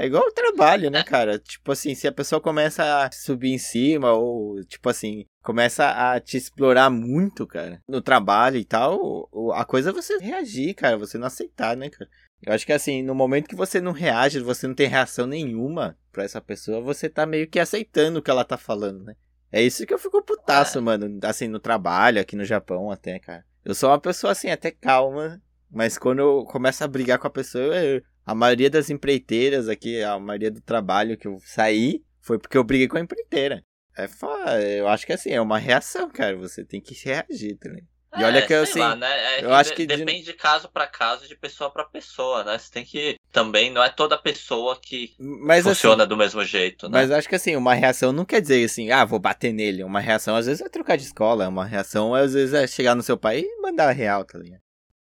É 0.00 0.06
igual 0.06 0.24
o 0.26 0.32
trabalho, 0.32 0.90
né, 0.90 1.02
cara? 1.02 1.38
Tipo 1.38 1.72
assim, 1.72 1.94
se 1.94 2.08
a 2.08 2.12
pessoa 2.12 2.40
começa 2.40 3.04
a 3.04 3.12
subir 3.12 3.52
em 3.52 3.58
cima, 3.58 4.12
ou, 4.14 4.64
tipo 4.64 4.88
assim, 4.88 5.26
começa 5.42 5.90
a 5.90 6.18
te 6.18 6.38
explorar 6.38 6.88
muito, 6.88 7.46
cara, 7.46 7.82
no 7.86 8.00
trabalho 8.00 8.56
e 8.56 8.64
tal, 8.64 9.28
a 9.52 9.62
coisa 9.62 9.90
é 9.90 9.92
você 9.92 10.16
reagir, 10.16 10.72
cara, 10.74 10.96
você 10.96 11.18
não 11.18 11.26
aceitar, 11.26 11.76
né, 11.76 11.90
cara? 11.90 12.08
Eu 12.42 12.54
acho 12.54 12.64
que 12.64 12.72
assim, 12.72 13.02
no 13.02 13.14
momento 13.14 13.46
que 13.46 13.54
você 13.54 13.78
não 13.78 13.92
reage, 13.92 14.40
você 14.40 14.66
não 14.66 14.74
tem 14.74 14.88
reação 14.88 15.26
nenhuma 15.26 15.98
pra 16.10 16.24
essa 16.24 16.40
pessoa, 16.40 16.80
você 16.80 17.06
tá 17.06 17.26
meio 17.26 17.46
que 17.46 17.60
aceitando 17.60 18.20
o 18.20 18.22
que 18.22 18.30
ela 18.30 18.42
tá 18.42 18.56
falando, 18.56 19.04
né? 19.04 19.14
É 19.52 19.62
isso 19.62 19.84
que 19.84 19.92
eu 19.92 19.98
fico 19.98 20.22
putaço, 20.22 20.80
mano, 20.80 21.18
assim, 21.24 21.46
no 21.46 21.60
trabalho, 21.60 22.22
aqui 22.22 22.36
no 22.36 22.44
Japão 22.46 22.90
até, 22.90 23.18
cara. 23.18 23.44
Eu 23.62 23.74
sou 23.74 23.90
uma 23.90 24.00
pessoa, 24.00 24.32
assim, 24.32 24.48
até 24.48 24.70
calma, 24.70 25.42
mas 25.70 25.98
quando 25.98 26.20
eu 26.20 26.44
começo 26.44 26.82
a 26.82 26.88
brigar 26.88 27.18
com 27.18 27.26
a 27.26 27.30
pessoa, 27.30 27.76
eu- 27.76 28.00
a 28.24 28.34
maioria 28.34 28.70
das 28.70 28.90
empreiteiras 28.90 29.68
aqui, 29.68 30.02
a 30.02 30.18
maioria 30.18 30.50
do 30.50 30.60
trabalho 30.60 31.16
que 31.16 31.26
eu 31.28 31.38
saí, 31.44 32.02
foi 32.20 32.38
porque 32.38 32.56
eu 32.58 32.64
briguei 32.64 32.88
com 32.88 32.96
a 32.96 33.00
empreiteira. 33.00 33.62
É 33.96 34.06
foda, 34.06 34.62
eu 34.62 34.86
acho 34.88 35.04
que 35.04 35.12
assim, 35.12 35.30
é 35.30 35.40
uma 35.40 35.58
reação, 35.58 36.08
cara, 36.10 36.36
você 36.36 36.64
tem 36.64 36.80
que 36.80 36.94
reagir, 37.04 37.56
tá 37.58 37.68
ligado? 37.68 37.88
E 38.18 38.24
olha 38.24 38.38
É, 38.38 38.42
que 38.42 38.52
eu, 38.52 38.62
assim, 38.62 38.78
lá, 38.80 38.96
né? 38.96 39.38
é 39.38 39.44
eu 39.44 39.52
acho 39.54 39.70
de- 39.70 39.76
que 39.76 39.86
de- 39.86 39.96
depende 39.98 40.24
de 40.24 40.32
caso 40.32 40.68
pra 40.68 40.86
caso, 40.86 41.28
de 41.28 41.36
pessoa 41.36 41.70
pra 41.70 41.84
pessoa, 41.84 42.42
né? 42.42 42.58
Você 42.58 42.70
tem 42.72 42.84
que 42.84 43.14
também 43.30 43.70
não 43.70 43.82
é 43.82 43.88
toda 43.88 44.18
pessoa 44.18 44.76
que 44.80 45.14
Mas 45.18 45.64
funciona 45.64 46.02
assim, 46.02 46.08
do 46.08 46.16
mesmo 46.16 46.42
jeito, 46.44 46.88
né? 46.88 46.98
mas 46.98 47.10
acho 47.12 47.28
que 47.28 47.36
assim, 47.36 47.54
uma 47.54 47.72
reação 47.74 48.12
não 48.12 48.24
quer 48.24 48.40
dizer 48.40 48.64
assim, 48.64 48.90
ah, 48.90 49.04
vou 49.04 49.20
bater 49.20 49.52
nele. 49.52 49.84
Uma 49.84 50.00
reação 50.00 50.34
às 50.34 50.46
vezes 50.46 50.60
é 50.60 50.68
trocar 50.68 50.96
de 50.96 51.04
escola, 51.04 51.48
uma 51.48 51.64
reação 51.64 52.12
às 52.14 52.32
vezes 52.34 52.52
é 52.52 52.66
chegar 52.66 52.96
no 52.96 53.02
seu 53.02 53.16
pai 53.16 53.40
e 53.40 53.60
mandar 53.60 53.88
a 53.88 53.92
real, 53.92 54.24
tá 54.24 54.38
ligado? 54.38 54.60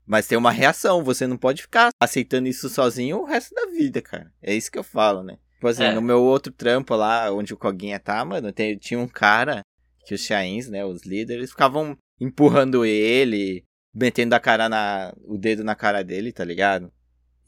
Mas 0.06 0.26
tem 0.26 0.36
uma 0.36 0.50
reação, 0.50 1.02
você 1.02 1.26
não 1.26 1.36
pode 1.36 1.62
ficar 1.62 1.90
aceitando 2.00 2.46
isso 2.48 2.68
sozinho 2.68 3.18
o 3.18 3.24
resto 3.24 3.54
da 3.54 3.66
vida, 3.66 4.02
cara. 4.02 4.30
É 4.42 4.54
isso 4.54 4.70
que 4.70 4.78
eu 4.78 4.84
falo, 4.84 5.22
né? 5.22 5.38
Tipo 5.54 5.68
assim, 5.68 5.84
É. 5.84 5.92
no 5.94 6.02
meu 6.02 6.22
outro 6.22 6.52
trampo 6.52 6.94
lá, 6.94 7.32
onde 7.32 7.54
o 7.54 7.56
Coguinha 7.56 7.98
tá, 7.98 8.22
mano, 8.24 8.52
tem- 8.52 8.76
tinha 8.76 9.00
um 9.00 9.08
cara 9.08 9.62
que 10.06 10.14
os 10.14 10.20
Chains, 10.20 10.68
né, 10.68 10.84
os 10.84 11.04
líderes, 11.06 11.50
ficavam 11.50 11.96
empurrando 12.20 12.84
ele, 12.84 13.64
metendo 13.94 14.34
a 14.34 14.40
cara 14.40 14.68
na, 14.68 15.14
o 15.24 15.38
dedo 15.38 15.64
na 15.64 15.74
cara 15.74 16.02
dele, 16.04 16.32
tá 16.32 16.44
ligado? 16.44 16.92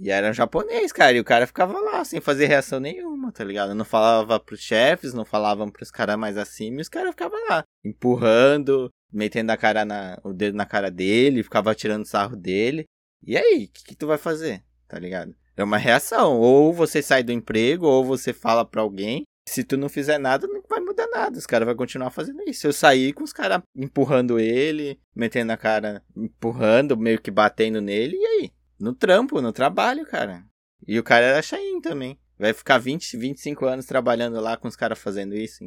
E 0.01 0.11
era 0.11 0.31
um 0.31 0.33
japonês, 0.33 0.93
cara, 0.93 1.13
e 1.17 1.21
o 1.21 1.25
cara 1.25 1.47
ficava 1.47 1.79
lá 1.81 2.05
sem 2.05 2.21
fazer 2.21 2.47
reação 2.47 2.79
nenhuma, 2.81 3.33
tá 3.33 3.43
ligado? 3.45 3.75
Não 3.75 3.85
falava 3.85 4.39
pros 4.41 4.61
chefes, 4.61 5.13
não 5.15 5.25
falavam 5.25 5.71
pros 5.71 5.91
caras 5.91 6.17
mais 6.19 6.37
acima, 6.39 6.79
e 6.79 6.83
os 6.83 6.89
caras 6.89 7.11
ficavam 7.11 7.39
lá, 7.49 7.63
empurrando, 7.85 8.91
metendo 9.13 9.53
a 9.53 9.57
cara 9.57 9.85
na, 9.85 10.19
o 10.25 10.33
dedo 10.33 10.57
na 10.57 10.67
cara 10.67 10.91
dele, 10.91 11.43
ficava 11.43 11.75
tirando 11.75 12.07
sarro 12.07 12.37
dele. 12.37 12.85
E 13.23 13.37
aí, 13.37 13.65
o 13.65 13.73
que, 13.73 13.85
que 13.85 13.97
tu 13.97 14.07
vai 14.07 14.19
fazer? 14.19 14.63
Tá 14.89 14.99
ligado? 14.99 15.35
É 15.57 15.65
uma 15.65 15.79
reação. 15.79 16.39
Ou 16.39 16.73
você 16.73 17.03
sai 17.03 17.23
do 17.23 17.33
emprego, 17.33 17.87
ou 17.87 18.05
você 18.05 18.33
fala 18.33 18.65
pra 18.65 18.83
alguém. 18.83 19.25
Se 19.49 19.63
tu 19.63 19.77
não 19.77 19.89
fizer 19.89 20.19
nada, 20.19 20.47
não 20.47 20.63
vai 20.69 20.81
mudar 20.81 21.07
nada. 21.09 21.39
Os 21.39 21.47
caras 21.47 21.67
vão 21.67 21.77
continuar 21.77 22.11
fazendo 22.11 22.43
isso. 22.47 22.67
Eu 22.67 22.73
saí 22.73 23.13
com 23.13 23.23
os 23.23 23.33
caras 23.33 23.63
empurrando 23.75 24.39
ele, 24.41 24.99
metendo 25.15 25.53
a 25.53 25.57
cara, 25.57 26.03
empurrando, 26.17 26.97
meio 26.97 27.21
que 27.21 27.31
batendo 27.31 27.81
nele. 27.81 28.17
E 28.17 28.27
aí? 28.27 28.53
No 28.79 28.93
trampo, 28.93 29.41
no 29.41 29.53
trabalho, 29.53 30.05
cara. 30.05 30.45
E 30.87 30.99
o 30.99 31.05
cara 31.05 31.27
era 31.27 31.43
Chain 31.43 31.81
também. 31.81 32.19
Vai 32.39 32.53
ficar 32.53 32.79
20, 32.79 33.17
25 33.17 33.65
anos 33.65 33.87
trabalhando 33.87 34.41
lá 34.41 34.57
com 34.57 34.69
os 34.69 34.77
caras 34.77 34.99
fazendo 34.99 35.35
isso. 35.35 35.65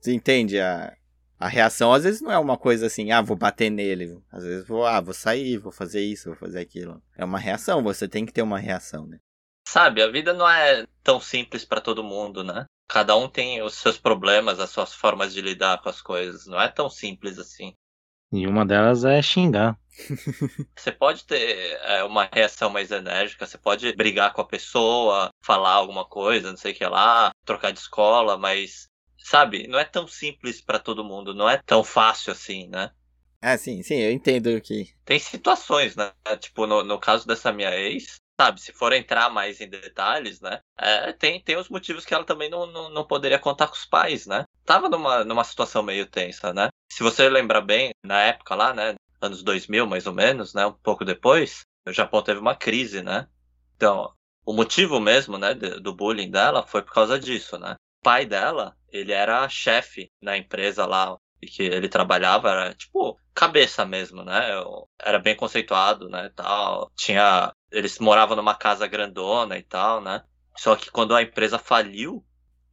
Você 0.00 0.14
entende? 0.14 0.58
A, 0.58 0.96
a 1.40 1.48
reação 1.48 1.92
às 1.92 2.04
vezes 2.04 2.20
não 2.20 2.30
é 2.30 2.38
uma 2.38 2.58
coisa 2.58 2.86
assim, 2.86 3.10
ah, 3.10 3.22
vou 3.22 3.36
bater 3.36 3.70
nele. 3.70 4.22
Às 4.30 4.44
vezes 4.44 4.68
vou, 4.68 4.84
ah, 4.84 5.00
vou 5.00 5.14
sair, 5.14 5.56
vou 5.56 5.72
fazer 5.72 6.02
isso, 6.02 6.28
vou 6.28 6.36
fazer 6.36 6.60
aquilo. 6.60 7.02
É 7.16 7.24
uma 7.24 7.38
reação, 7.38 7.82
você 7.82 8.06
tem 8.06 8.26
que 8.26 8.32
ter 8.32 8.42
uma 8.42 8.58
reação, 8.58 9.06
né? 9.06 9.18
Sabe, 9.66 10.02
a 10.02 10.10
vida 10.10 10.34
não 10.34 10.48
é 10.48 10.84
tão 11.02 11.18
simples 11.18 11.64
pra 11.64 11.80
todo 11.80 12.04
mundo, 12.04 12.44
né? 12.44 12.66
Cada 12.88 13.16
um 13.16 13.28
tem 13.28 13.62
os 13.62 13.74
seus 13.74 13.96
problemas, 13.96 14.60
as 14.60 14.70
suas 14.70 14.92
formas 14.92 15.32
de 15.32 15.40
lidar 15.40 15.80
com 15.80 15.88
as 15.88 16.02
coisas. 16.02 16.46
Não 16.46 16.60
é 16.60 16.68
tão 16.68 16.90
simples 16.90 17.38
assim. 17.38 17.72
E 18.32 18.46
uma 18.46 18.64
delas 18.66 19.04
é 19.04 19.20
xingar. 19.22 19.78
Você 20.76 20.92
pode 20.92 21.24
ter 21.24 21.78
é, 21.82 22.04
uma 22.04 22.28
reação 22.32 22.70
mais 22.70 22.90
enérgica, 22.90 23.46
você 23.46 23.58
pode 23.58 23.92
brigar 23.94 24.32
com 24.32 24.40
a 24.40 24.46
pessoa, 24.46 25.30
falar 25.42 25.72
alguma 25.72 26.04
coisa, 26.04 26.50
não 26.50 26.56
sei 26.56 26.72
o 26.72 26.74
que 26.74 26.86
lá, 26.86 27.30
trocar 27.44 27.72
de 27.72 27.80
escola, 27.80 28.38
mas, 28.38 28.86
sabe, 29.30 29.68
não 29.68 29.78
é 29.78 29.84
tão 29.84 30.08
simples 30.08 30.60
pra 30.60 30.80
todo 30.80 31.04
mundo, 31.04 31.32
não 31.32 31.48
é 31.48 31.56
tão 31.64 31.84
fácil 31.84 32.32
assim, 32.32 32.66
né? 32.66 32.90
Ah, 33.40 33.56
sim, 33.56 33.80
sim, 33.82 33.94
eu 33.94 34.10
entendo 34.10 34.60
que. 34.60 34.92
Tem 35.04 35.18
situações, 35.18 35.94
né? 35.94 36.12
Tipo, 36.40 36.66
no, 36.66 36.82
no 36.82 36.98
caso 36.98 37.26
dessa 37.26 37.52
minha 37.52 37.74
ex, 37.74 38.16
sabe, 38.38 38.60
se 38.60 38.72
for 38.72 38.92
entrar 38.92 39.30
mais 39.30 39.60
em 39.60 39.68
detalhes, 39.68 40.40
né? 40.40 40.60
É, 40.76 41.12
tem, 41.12 41.40
tem 41.40 41.56
os 41.56 41.68
motivos 41.68 42.04
que 42.04 42.12
ela 42.12 42.24
também 42.24 42.50
não, 42.50 42.66
não, 42.66 42.90
não 42.90 43.06
poderia 43.06 43.38
contar 43.38 43.68
com 43.68 43.74
os 43.74 43.86
pais, 43.86 44.26
né? 44.26 44.44
Tava 44.64 44.88
numa, 44.88 45.24
numa 45.24 45.44
situação 45.44 45.82
meio 45.82 46.06
tensa, 46.06 46.52
né? 46.52 46.68
Se 46.92 47.02
você 47.02 47.28
lembra 47.28 47.60
bem, 47.60 47.92
na 48.04 48.20
época 48.20 48.54
lá, 48.56 48.74
né? 48.74 48.94
Anos 49.20 49.42
2000, 49.42 49.86
mais 49.86 50.06
ou 50.06 50.12
menos, 50.12 50.52
né? 50.54 50.66
Um 50.66 50.72
pouco 50.72 51.04
depois, 51.04 51.62
o 51.86 51.92
Japão 51.92 52.20
teve 52.20 52.40
uma 52.40 52.56
crise, 52.56 53.00
né? 53.00 53.28
Então, 53.76 54.12
o 54.44 54.52
motivo 54.52 54.98
mesmo, 54.98 55.38
né, 55.38 55.54
do 55.54 55.94
bullying 55.94 56.30
dela 56.30 56.66
foi 56.66 56.82
por 56.82 56.92
causa 56.92 57.18
disso, 57.18 57.56
né? 57.58 57.76
Pai 58.02 58.24
dela, 58.26 58.76
ele 58.90 59.12
era 59.12 59.48
chefe 59.48 60.10
na 60.20 60.36
empresa 60.36 60.86
lá 60.86 61.16
e 61.42 61.46
que 61.46 61.62
ele 61.62 61.88
trabalhava, 61.88 62.50
era 62.50 62.74
tipo 62.74 63.18
cabeça 63.34 63.84
mesmo, 63.86 64.22
né? 64.22 64.50
Era 64.98 65.18
bem 65.18 65.34
conceituado, 65.34 66.08
né, 66.08 66.30
tal. 66.34 66.90
Tinha, 66.96 67.52
eles 67.70 67.98
moravam 67.98 68.36
numa 68.36 68.54
casa 68.54 68.86
grandona 68.86 69.56
e 69.56 69.62
tal, 69.62 70.00
né? 70.00 70.22
Só 70.56 70.76
que 70.76 70.90
quando 70.90 71.14
a 71.14 71.22
empresa 71.22 71.58
faliu, 71.58 72.24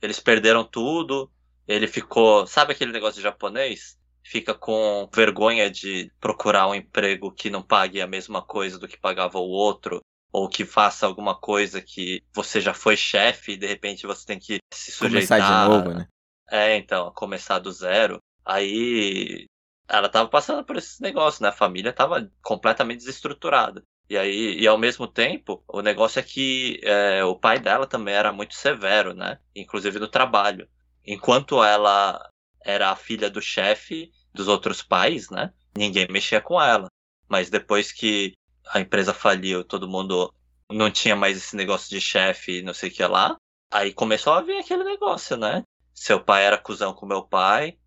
eles 0.01 0.19
perderam 0.19 0.63
tudo. 0.63 1.31
Ele 1.67 1.87
ficou. 1.87 2.45
Sabe 2.47 2.73
aquele 2.73 2.91
negócio 2.91 3.17
de 3.17 3.23
japonês? 3.23 3.97
Fica 4.23 4.53
com 4.53 5.09
vergonha 5.13 5.69
de 5.71 6.11
procurar 6.19 6.67
um 6.67 6.75
emprego 6.75 7.31
que 7.31 7.49
não 7.49 7.61
pague 7.61 8.01
a 8.01 8.07
mesma 8.07 8.41
coisa 8.41 8.77
do 8.77 8.87
que 8.87 8.99
pagava 8.99 9.37
o 9.37 9.47
outro. 9.47 10.01
Ou 10.37 10.47
que 10.47 10.63
faça 10.63 11.07
alguma 11.07 11.33
coisa 11.33 11.81
que 11.81 12.23
você 12.31 12.61
já 12.61 12.71
foi 12.71 12.95
chefe 12.95 13.53
e 13.53 13.57
de 13.57 13.65
repente 13.65 14.05
você 14.05 14.23
tem 14.23 14.37
que 14.37 14.59
se 14.71 14.91
sujeitar. 14.91 15.39
Começar 15.39 15.63
de 15.63 15.69
novo, 15.69 15.97
né? 15.97 16.07
É, 16.47 16.77
então, 16.77 17.11
começar 17.15 17.57
do 17.57 17.71
zero. 17.71 18.19
Aí 18.45 19.47
ela 19.89 20.07
tava 20.07 20.29
passando 20.29 20.63
por 20.63 20.75
esses 20.77 20.99
negócios, 20.99 21.41
né? 21.41 21.49
A 21.49 21.53
família 21.53 21.91
tava 21.91 22.31
completamente 22.43 22.99
desestruturada. 22.99 23.81
E 24.07 24.15
aí, 24.15 24.59
e 24.59 24.67
ao 24.67 24.77
mesmo 24.77 25.07
tempo, 25.07 25.63
o 25.67 25.81
negócio 25.81 26.19
é 26.19 26.23
que 26.23 26.79
é, 26.83 27.23
o 27.23 27.35
pai 27.35 27.57
dela 27.57 27.87
também 27.87 28.13
era 28.13 28.31
muito 28.31 28.53
severo, 28.53 29.15
né? 29.15 29.39
Inclusive 29.55 29.97
no 29.97 30.07
trabalho. 30.07 30.69
Enquanto 31.03 31.63
ela 31.63 32.29
era 32.63 32.91
a 32.91 32.95
filha 32.95 33.27
do 33.27 33.41
chefe 33.41 34.11
dos 34.31 34.47
outros 34.47 34.83
pais, 34.83 35.31
né? 35.31 35.51
Ninguém 35.75 36.07
mexia 36.11 36.39
com 36.39 36.61
ela. 36.61 36.89
Mas 37.27 37.49
depois 37.49 37.91
que 37.91 38.33
a 38.71 38.79
empresa 38.79 39.13
faliu, 39.13 39.63
todo 39.63 39.87
mundo 39.87 40.33
não 40.69 40.91
tinha 40.91 41.15
mais 41.15 41.37
esse 41.37 41.55
negócio 41.55 41.89
de 41.89 42.01
chefe, 42.01 42.61
não 42.61 42.73
sei 42.73 42.89
o 42.89 42.93
que 42.93 43.03
lá. 43.05 43.37
Aí 43.71 43.93
começou 43.93 44.33
a 44.33 44.41
vir 44.41 44.57
aquele 44.57 44.83
negócio, 44.83 45.37
né? 45.37 45.63
Seu 45.93 46.23
pai 46.23 46.45
era 46.45 46.57
cuzão 46.57 46.93
com 46.93 47.05
meu 47.05 47.23
pai. 47.23 47.77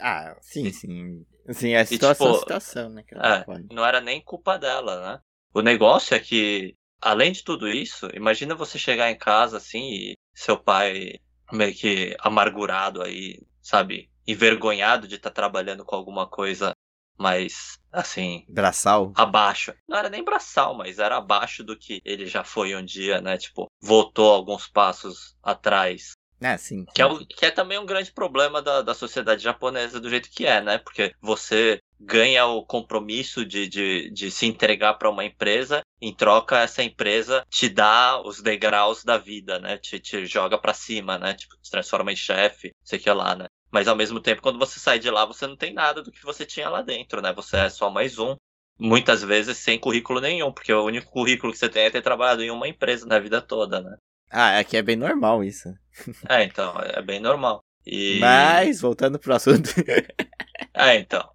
Ah, 0.00 0.36
sim, 0.40 0.72
sim. 0.72 1.24
Sim, 1.50 1.72
é 1.72 1.84
situação, 1.84 2.32
tipo, 2.32 2.40
situação, 2.40 2.88
né? 2.90 3.04
É, 3.12 3.74
não 3.74 3.84
era 3.84 4.00
nem 4.00 4.20
culpa 4.20 4.58
dela, 4.58 5.12
né? 5.12 5.20
O 5.52 5.62
negócio 5.62 6.14
é 6.14 6.20
que, 6.20 6.74
além 7.00 7.32
de 7.32 7.42
tudo 7.42 7.68
isso, 7.68 8.08
imagina 8.14 8.54
você 8.54 8.78
chegar 8.78 9.10
em 9.10 9.16
casa 9.16 9.56
assim 9.56 9.90
e 9.90 10.14
seu 10.34 10.58
pai 10.58 11.14
meio 11.52 11.74
que 11.74 12.16
amargurado 12.20 13.02
aí, 13.02 13.40
sabe? 13.62 14.10
Envergonhado 14.26 15.08
de 15.08 15.14
estar 15.14 15.30
tá 15.30 15.34
trabalhando 15.34 15.84
com 15.84 15.96
alguma 15.96 16.28
coisa 16.28 16.74
mais, 17.18 17.78
assim. 17.92 18.44
Braçal? 18.48 19.12
Abaixo. 19.14 19.74
Não 19.88 19.98
era 19.98 20.08
nem 20.08 20.24
braçal, 20.24 20.74
mas 20.76 20.98
era 20.98 21.16
abaixo 21.16 21.64
do 21.64 21.76
que 21.76 22.00
ele 22.04 22.26
já 22.26 22.44
foi 22.44 22.74
um 22.74 22.84
dia, 22.84 23.20
né? 23.20 23.36
Tipo, 23.36 23.66
voltou 23.82 24.32
alguns 24.32 24.68
passos 24.68 25.36
atrás. 25.42 26.12
É, 26.40 26.56
sim. 26.56 26.80
sim. 26.80 26.86
Que, 26.94 27.02
é, 27.02 27.06
o, 27.06 27.18
que 27.26 27.46
é 27.46 27.50
também 27.50 27.78
um 27.78 27.86
grande 27.86 28.12
problema 28.12 28.62
da, 28.62 28.82
da 28.82 28.94
sociedade 28.94 29.42
japonesa 29.42 30.00
do 30.00 30.08
jeito 30.08 30.30
que 30.30 30.46
é, 30.46 30.60
né? 30.60 30.78
Porque 30.78 31.12
você 31.20 31.80
ganha 32.00 32.46
o 32.46 32.64
compromisso 32.64 33.44
de, 33.44 33.68
de, 33.68 34.10
de 34.10 34.30
se 34.30 34.46
entregar 34.46 34.94
para 34.94 35.10
uma 35.10 35.24
empresa, 35.24 35.82
em 36.00 36.14
troca 36.14 36.60
essa 36.60 36.82
empresa 36.82 37.44
te 37.50 37.68
dá 37.68 38.22
os 38.24 38.40
degraus 38.40 39.02
da 39.02 39.18
vida, 39.18 39.58
né? 39.58 39.76
Te, 39.78 39.98
te 39.98 40.24
joga 40.26 40.56
para 40.56 40.72
cima, 40.72 41.18
né? 41.18 41.34
Tipo, 41.34 41.56
te 41.60 41.70
transforma 41.70 42.12
em 42.12 42.16
chefe, 42.16 42.72
sei 42.84 42.98
que 42.98 43.10
lá, 43.10 43.34
né? 43.34 43.46
Mas 43.70 43.86
ao 43.86 43.96
mesmo 43.96 44.20
tempo, 44.20 44.42
quando 44.42 44.58
você 44.58 44.80
sai 44.80 44.98
de 44.98 45.10
lá, 45.10 45.24
você 45.24 45.46
não 45.46 45.56
tem 45.56 45.72
nada 45.72 46.02
do 46.02 46.10
que 46.10 46.24
você 46.24 46.46
tinha 46.46 46.68
lá 46.68 46.82
dentro, 46.82 47.20
né? 47.20 47.32
Você 47.34 47.56
é 47.56 47.68
só 47.68 47.90
mais 47.90 48.18
um. 48.18 48.36
Muitas 48.78 49.22
vezes 49.22 49.58
sem 49.58 49.78
currículo 49.78 50.20
nenhum, 50.20 50.52
porque 50.52 50.72
o 50.72 50.84
único 50.84 51.10
currículo 51.10 51.52
que 51.52 51.58
você 51.58 51.68
tem 51.68 51.84
é 51.84 51.90
ter 51.90 52.00
trabalhado 52.00 52.42
em 52.42 52.50
uma 52.50 52.68
empresa 52.68 53.06
na 53.06 53.18
vida 53.18 53.42
toda, 53.42 53.80
né? 53.80 53.96
Ah, 54.30 54.58
aqui 54.58 54.76
é 54.76 54.82
bem 54.82 54.96
normal 54.96 55.42
isso. 55.42 55.68
É, 56.28 56.44
então, 56.44 56.74
é 56.78 57.02
bem 57.02 57.18
normal. 57.18 57.60
E... 57.84 58.20
Mas, 58.20 58.80
voltando 58.80 59.18
pro 59.18 59.34
assunto. 59.34 59.70
é, 60.74 60.96
então. 60.96 61.28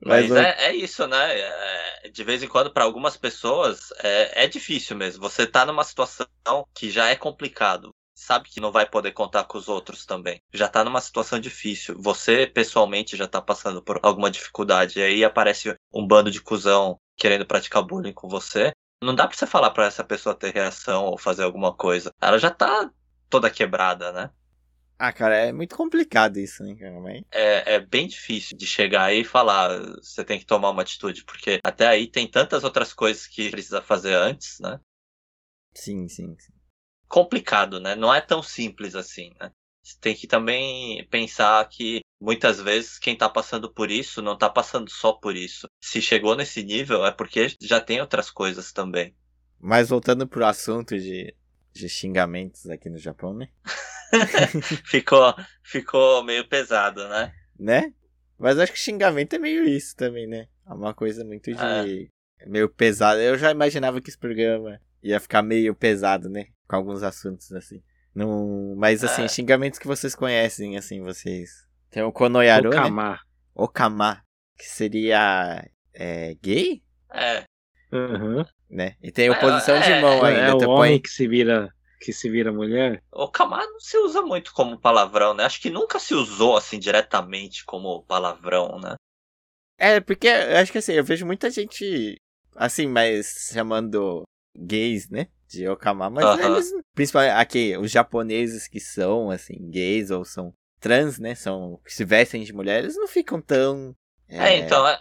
Mas, 0.00 0.28
Mas 0.28 0.32
é, 0.32 0.66
é, 0.66 0.76
isso, 0.76 1.06
né? 1.06 1.40
É, 1.40 2.08
de 2.10 2.22
vez 2.22 2.42
em 2.42 2.48
quando, 2.48 2.72
para 2.72 2.84
algumas 2.84 3.16
pessoas, 3.16 3.88
é, 4.02 4.44
é 4.44 4.46
difícil 4.46 4.96
mesmo. 4.96 5.20
Você 5.22 5.46
tá 5.46 5.66
numa 5.66 5.82
situação 5.82 6.26
que 6.74 6.90
já 6.90 7.08
é 7.08 7.16
complicado. 7.16 7.90
Sabe 8.16 8.48
que 8.48 8.60
não 8.60 8.72
vai 8.72 8.88
poder 8.88 9.12
contar 9.12 9.44
com 9.44 9.58
os 9.58 9.68
outros 9.68 10.06
também. 10.06 10.40
Já 10.50 10.66
tá 10.68 10.82
numa 10.82 11.02
situação 11.02 11.38
difícil. 11.38 11.94
Você, 11.98 12.46
pessoalmente, 12.46 13.14
já 13.14 13.28
tá 13.28 13.42
passando 13.42 13.82
por 13.82 14.00
alguma 14.02 14.30
dificuldade. 14.30 14.98
E 14.98 15.02
aí 15.02 15.22
aparece 15.22 15.76
um 15.92 16.06
bando 16.06 16.30
de 16.30 16.40
cuzão 16.40 16.98
querendo 17.14 17.44
praticar 17.44 17.82
bullying 17.82 18.14
com 18.14 18.26
você. 18.26 18.72
Não 19.02 19.14
dá 19.14 19.28
pra 19.28 19.36
você 19.36 19.46
falar 19.46 19.70
pra 19.70 19.84
essa 19.84 20.02
pessoa 20.02 20.34
ter 20.34 20.54
reação 20.54 21.04
ou 21.04 21.18
fazer 21.18 21.42
alguma 21.42 21.74
coisa. 21.74 22.10
Ela 22.18 22.38
já 22.38 22.50
tá 22.50 22.90
toda 23.28 23.50
quebrada, 23.50 24.10
né? 24.12 24.30
Ah, 24.98 25.12
cara, 25.12 25.36
é 25.36 25.52
muito 25.52 25.76
complicado 25.76 26.38
isso, 26.38 26.64
né. 26.64 26.74
É, 27.30 27.74
é 27.74 27.80
bem 27.80 28.08
difícil 28.08 28.56
de 28.56 28.66
chegar 28.66 29.04
aí 29.04 29.20
e 29.20 29.24
falar, 29.24 29.78
você 29.96 30.24
tem 30.24 30.38
que 30.38 30.46
tomar 30.46 30.70
uma 30.70 30.80
atitude, 30.80 31.22
porque 31.24 31.60
até 31.62 31.86
aí 31.86 32.06
tem 32.06 32.26
tantas 32.26 32.64
outras 32.64 32.94
coisas 32.94 33.26
que 33.26 33.50
precisa 33.50 33.82
fazer 33.82 34.14
antes, 34.14 34.58
né? 34.58 34.80
Sim, 35.74 36.08
sim, 36.08 36.34
sim. 36.38 36.55
Complicado, 37.08 37.80
né? 37.80 37.94
Não 37.94 38.12
é 38.12 38.20
tão 38.20 38.42
simples 38.42 38.94
assim, 38.94 39.32
né? 39.40 39.50
Você 39.82 39.96
tem 40.00 40.16
que 40.16 40.26
também 40.26 41.06
pensar 41.08 41.64
que 41.68 42.00
muitas 42.20 42.60
vezes 42.60 42.98
quem 42.98 43.12
está 43.14 43.28
passando 43.28 43.72
por 43.72 43.90
isso 43.90 44.20
não 44.20 44.32
está 44.32 44.50
passando 44.50 44.90
só 44.90 45.12
por 45.12 45.36
isso. 45.36 45.68
Se 45.80 46.02
chegou 46.02 46.34
nesse 46.34 46.64
nível 46.64 47.06
é 47.06 47.12
porque 47.12 47.46
já 47.60 47.80
tem 47.80 48.00
outras 48.00 48.30
coisas 48.30 48.72
também. 48.72 49.14
Mas 49.60 49.88
voltando 49.88 50.26
pro 50.26 50.44
assunto 50.44 50.98
de, 50.98 51.32
de 51.72 51.88
xingamentos 51.88 52.68
aqui 52.68 52.88
no 52.88 52.98
Japão, 52.98 53.32
né? 53.32 53.48
ficou, 54.84 55.34
ficou 55.62 56.24
meio 56.24 56.48
pesado, 56.48 57.08
né? 57.08 57.32
Né? 57.58 57.94
Mas 58.38 58.58
acho 58.58 58.72
que 58.72 58.78
xingamento 58.78 59.34
é 59.34 59.38
meio 59.38 59.64
isso 59.64 59.94
também, 59.96 60.26
né? 60.26 60.48
É 60.66 60.74
uma 60.74 60.92
coisa 60.92 61.24
muito 61.24 61.52
de. 61.52 62.10
É. 62.40 62.46
meio 62.46 62.68
pesado. 62.68 63.20
Eu 63.20 63.38
já 63.38 63.50
imaginava 63.50 64.00
que 64.00 64.10
esse 64.10 64.18
programa 64.18 64.80
ia 65.02 65.20
ficar 65.20 65.42
meio 65.42 65.74
pesado, 65.74 66.28
né? 66.28 66.48
Com 66.68 66.76
alguns 66.76 67.02
assuntos 67.02 67.52
assim. 67.52 67.82
Não... 68.14 68.74
Mas 68.76 69.04
assim, 69.04 69.24
é. 69.24 69.28
xingamentos 69.28 69.78
que 69.78 69.86
vocês 69.86 70.14
conhecem, 70.14 70.76
assim, 70.76 71.02
vocês 71.02 71.66
tem 71.90 72.02
o 72.02 72.12
Konoyaru, 72.12 72.68
Okama. 72.68 73.10
né? 73.12 73.18
Okama. 73.54 74.22
Que 74.58 74.66
seria 74.66 75.66
é, 75.94 76.34
gay? 76.42 76.82
É. 77.12 77.44
Uhum. 77.92 78.44
Né? 78.68 78.96
E 79.02 79.10
tem 79.10 79.30
oposição 79.30 79.76
é, 79.76 79.80
de 79.80 80.00
mão 80.02 80.26
é, 80.26 80.28
ainda. 80.28 80.64
É 80.64 80.66
o 80.66 80.70
homem 80.70 80.92
põe... 80.92 81.00
que 81.00 81.08
se 81.08 81.26
vira 81.26 81.72
que 82.00 82.12
se 82.12 82.28
vira 82.28 82.52
mulher? 82.52 83.02
Okama 83.10 83.64
não 83.64 83.80
se 83.80 83.96
usa 83.96 84.20
muito 84.20 84.52
como 84.52 84.78
palavrão, 84.78 85.32
né? 85.32 85.44
Acho 85.44 85.60
que 85.60 85.70
nunca 85.70 85.98
se 85.98 86.14
usou 86.14 86.56
assim 86.56 86.78
diretamente 86.78 87.64
como 87.64 88.02
palavrão, 88.02 88.78
né? 88.78 88.94
É, 89.78 89.98
porque 90.00 90.28
acho 90.28 90.72
que 90.72 90.78
assim, 90.78 90.92
eu 90.92 91.04
vejo 91.04 91.24
muita 91.24 91.50
gente 91.50 92.16
assim, 92.54 92.86
mas 92.86 93.50
chamando 93.52 94.24
gays, 94.58 95.08
né? 95.08 95.28
De 95.48 95.68
Okama, 95.68 96.10
mas 96.10 96.24
uh 96.24 96.28
-huh. 96.28 96.44
eles, 96.44 96.72
principalmente 96.94 97.32
aqui, 97.32 97.76
os 97.76 97.90
japoneses 97.90 98.66
que 98.66 98.80
são 98.80 99.30
assim, 99.30 99.70
gays 99.70 100.10
ou 100.10 100.24
são 100.24 100.52
trans, 100.80 101.18
né? 101.18 101.34
São 101.34 101.80
que 101.84 101.92
se 101.92 102.04
vestem 102.04 102.42
de 102.42 102.52
mulheres, 102.52 102.96
não 102.96 103.08
ficam 103.08 103.40
tão. 103.40 103.94
É, 104.28 104.54
é 104.54 104.58
então, 104.58 104.86
é, 104.86 104.98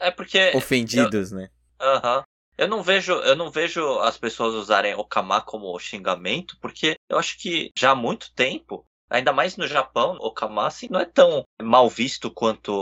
é 0.00 0.10
porque. 0.10 0.52
Ofendidos, 0.54 1.32
eu, 1.32 1.38
né? 1.38 1.48
Aham. 1.80 2.18
Uh 2.18 2.22
-huh. 2.22 2.24
Eu 2.58 2.66
não 2.66 2.82
vejo, 2.82 3.12
eu 3.12 3.36
não 3.36 3.52
vejo 3.52 4.00
as 4.00 4.18
pessoas 4.18 4.52
usarem 4.52 4.92
Okama 4.92 5.40
como 5.40 5.78
xingamento, 5.78 6.58
porque 6.60 6.96
eu 7.08 7.16
acho 7.16 7.38
que 7.38 7.70
já 7.78 7.92
há 7.92 7.94
muito 7.94 8.34
tempo, 8.34 8.84
ainda 9.08 9.32
mais 9.32 9.56
no 9.56 9.64
Japão, 9.64 10.16
Okama 10.18 10.66
assim, 10.66 10.88
não 10.90 10.98
é 10.98 11.04
tão 11.04 11.44
mal 11.62 11.88
visto 11.88 12.32
quanto 12.32 12.72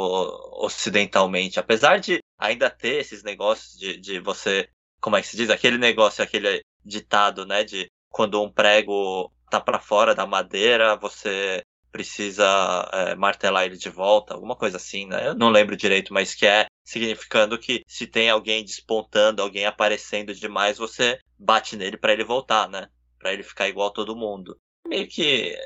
ocidentalmente. 0.65 1.61
Apesar 1.61 2.01
de 2.01 2.21
ainda 2.39 2.71
ter 2.71 3.01
esses 3.01 3.23
negócios 3.23 3.79
de, 3.79 3.99
de 3.99 4.19
você, 4.19 4.67
como 5.07 5.15
é 5.15 5.23
que 5.23 5.29
se 5.29 5.37
diz? 5.37 5.51
Aquele 5.51 5.79
negócio, 5.79 6.25
aquele 6.25 6.65
ditado, 6.85 7.47
né? 7.47 7.63
De 7.63 7.89
quando 8.11 8.43
um 8.43 8.51
prego 8.51 9.33
tá 9.49 9.61
para 9.61 9.79
fora 9.79 10.17
da 10.17 10.27
madeira, 10.27 10.97
você 10.97 11.63
precisa 11.93 12.45
é, 12.93 13.15
martelar 13.15 13.67
ele 13.67 13.77
de 13.77 13.89
volta, 13.89 14.35
alguma 14.35 14.57
coisa 14.57 14.79
assim, 14.79 15.07
né? 15.07 15.29
Eu 15.29 15.37
não 15.37 15.49
lembro 15.49 15.77
direito, 15.77 16.13
mas 16.13 16.35
que 16.35 16.45
é 16.45 16.67
significando 16.85 17.57
que 17.57 17.85
se 17.87 18.09
tem 18.09 18.29
alguém 18.29 18.65
despontando, 18.65 19.43
alguém 19.43 19.65
aparecendo 19.65 20.35
demais, 20.35 20.77
você 20.77 21.21
bate 21.39 21.77
nele 21.77 21.97
para 21.97 22.13
ele 22.13 22.25
voltar, 22.25 22.69
né? 22.69 22.89
Para 23.17 23.33
ele 23.33 23.45
ficar 23.45 23.69
igual 23.69 23.91
a 23.91 23.93
todo 23.93 24.17
mundo. 24.17 24.59
Meio 24.89 25.07
que 25.07 25.57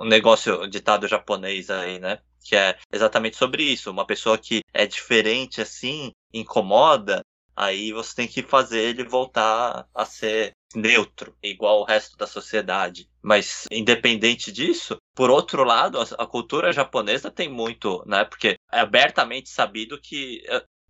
um 0.00 0.06
negócio 0.06 0.66
ditado 0.66 1.06
japonês 1.06 1.70
aí, 1.70 2.00
né? 2.00 2.18
Que 2.44 2.56
é 2.56 2.76
exatamente 2.92 3.36
sobre 3.36 3.62
isso. 3.62 3.88
Uma 3.88 4.04
pessoa 4.04 4.36
que 4.36 4.62
é 4.74 4.84
diferente 4.84 5.60
assim, 5.60 6.10
incomoda, 6.34 7.22
aí 7.60 7.92
você 7.92 8.14
tem 8.14 8.26
que 8.26 8.42
fazer 8.42 8.80
ele 8.80 9.04
voltar 9.04 9.86
a 9.94 10.04
ser 10.06 10.52
neutro, 10.74 11.36
igual 11.42 11.80
o 11.80 11.84
resto 11.84 12.16
da 12.16 12.26
sociedade. 12.26 13.08
Mas, 13.22 13.66
independente 13.70 14.50
disso, 14.50 14.96
por 15.14 15.30
outro 15.30 15.62
lado, 15.62 15.98
a, 16.00 16.26
cultura 16.26 16.72
japonesa 16.72 17.30
tem 17.30 17.50
muito, 17.50 18.02
né? 18.06 18.24
Porque 18.24 18.56
é 18.72 18.80
abertamente 18.80 19.50
sabido 19.50 20.00
que. 20.00 20.42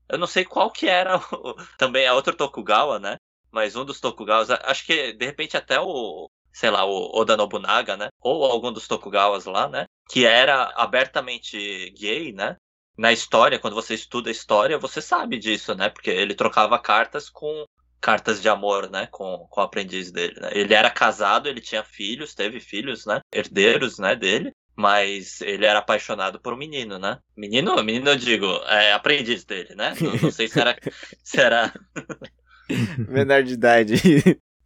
Eu 0.09 0.19
não 0.19 0.27
sei 0.27 0.45
qual 0.45 0.71
que 0.71 0.87
era. 0.89 1.19
O, 1.33 1.55
também 1.77 2.05
é 2.05 2.13
outro 2.13 2.37
Tokugawa, 2.37 2.99
né? 3.01 3.17
Mas 3.51 3.75
um 3.75 3.85
dos 3.85 4.01
Tokugawas, 4.01 4.51
acho 4.51 4.87
que 4.87 5.13
de 5.13 5.27
repente 5.27 5.57
até 5.57 5.81
o, 5.81 6.31
sei 6.53 6.71
lá, 6.71 6.85
o 6.85 7.19
Oda 7.19 7.37
Nobunaga, 7.37 7.97
né? 7.97 8.09
Ou 8.21 8.45
algum 8.45 8.73
dos 8.73 8.87
Tokugawas 8.87 9.47
lá, 9.47 9.69
né? 9.69 9.87
Que 10.09 10.25
era 10.25 10.73
abertamente 10.77 11.91
gay, 11.99 12.33
né? 12.33 12.57
Na 13.01 13.11
história, 13.11 13.59
quando 13.59 13.73
você 13.73 13.95
estuda 13.95 14.29
a 14.29 14.31
história, 14.31 14.77
você 14.77 15.01
sabe 15.01 15.39
disso, 15.39 15.75
né? 15.75 15.89
Porque 15.89 16.11
ele 16.11 16.35
trocava 16.35 16.79
cartas 16.79 17.31
com 17.31 17.65
cartas 17.99 18.43
de 18.43 18.49
amor, 18.51 18.91
né, 18.91 19.09
com, 19.11 19.47
com 19.49 19.61
o 19.61 19.65
aprendiz 19.65 20.13
dele, 20.13 20.39
né? 20.39 20.51
Ele 20.53 20.75
era 20.75 20.91
casado, 20.91 21.49
ele 21.49 21.63
tinha 21.63 21.83
filhos, 21.83 22.35
teve 22.35 22.61
filhos, 22.61 23.07
né, 23.07 23.23
herdeiros, 23.33 23.99
né, 23.99 24.15
dele, 24.15 24.53
mas 24.77 25.41
ele 25.41 25.65
era 25.65 25.79
apaixonado 25.79 26.39
por 26.41 26.53
um 26.53 26.59
menino, 26.59 26.99
né? 26.99 27.19
Menino, 27.35 27.83
menino 27.83 28.11
eu 28.11 28.17
digo, 28.17 28.47
é 28.67 28.93
aprendiz 28.93 29.47
dele, 29.47 29.75
né? 29.75 29.95
Não, 29.99 30.13
não 30.17 30.31
sei 30.31 30.47
se 30.47 30.61
era, 30.61 30.77
se 31.25 31.41
era... 31.41 31.73
Menor 33.09 33.43
de 33.43 33.55
idade. 33.55 33.95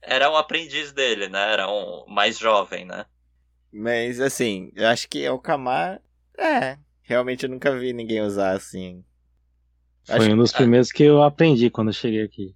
Era 0.03 0.29
um 0.29 0.37
aprendiz 0.37 0.93
dele, 0.93 1.29
né? 1.29 1.53
Era 1.53 1.71
um 1.71 2.05
mais 2.09 2.37
jovem, 2.37 2.85
né? 2.85 3.07
Mas 3.73 4.21
assim, 4.21 4.73
eu 4.75 4.89
acho 4.89 5.09
que 5.09 5.29
o 5.29 5.39
Kamar. 5.39 6.01
É, 6.37 6.77
realmente 7.05 7.45
eu 7.45 7.51
nunca 7.51 7.77
vi 7.79 7.93
ninguém 7.93 8.21
usar 8.23 8.53
assim. 8.53 9.05
Foi 10.07 10.17
Acho- 10.17 10.31
um 10.33 10.37
dos 10.37 10.53
primeiros 10.53 10.91
que 10.93 11.03
eu 11.03 11.23
aprendi 11.23 11.71
quando 11.71 11.89
eu 11.89 11.95
cheguei 11.95 12.23
aqui. 12.23 12.55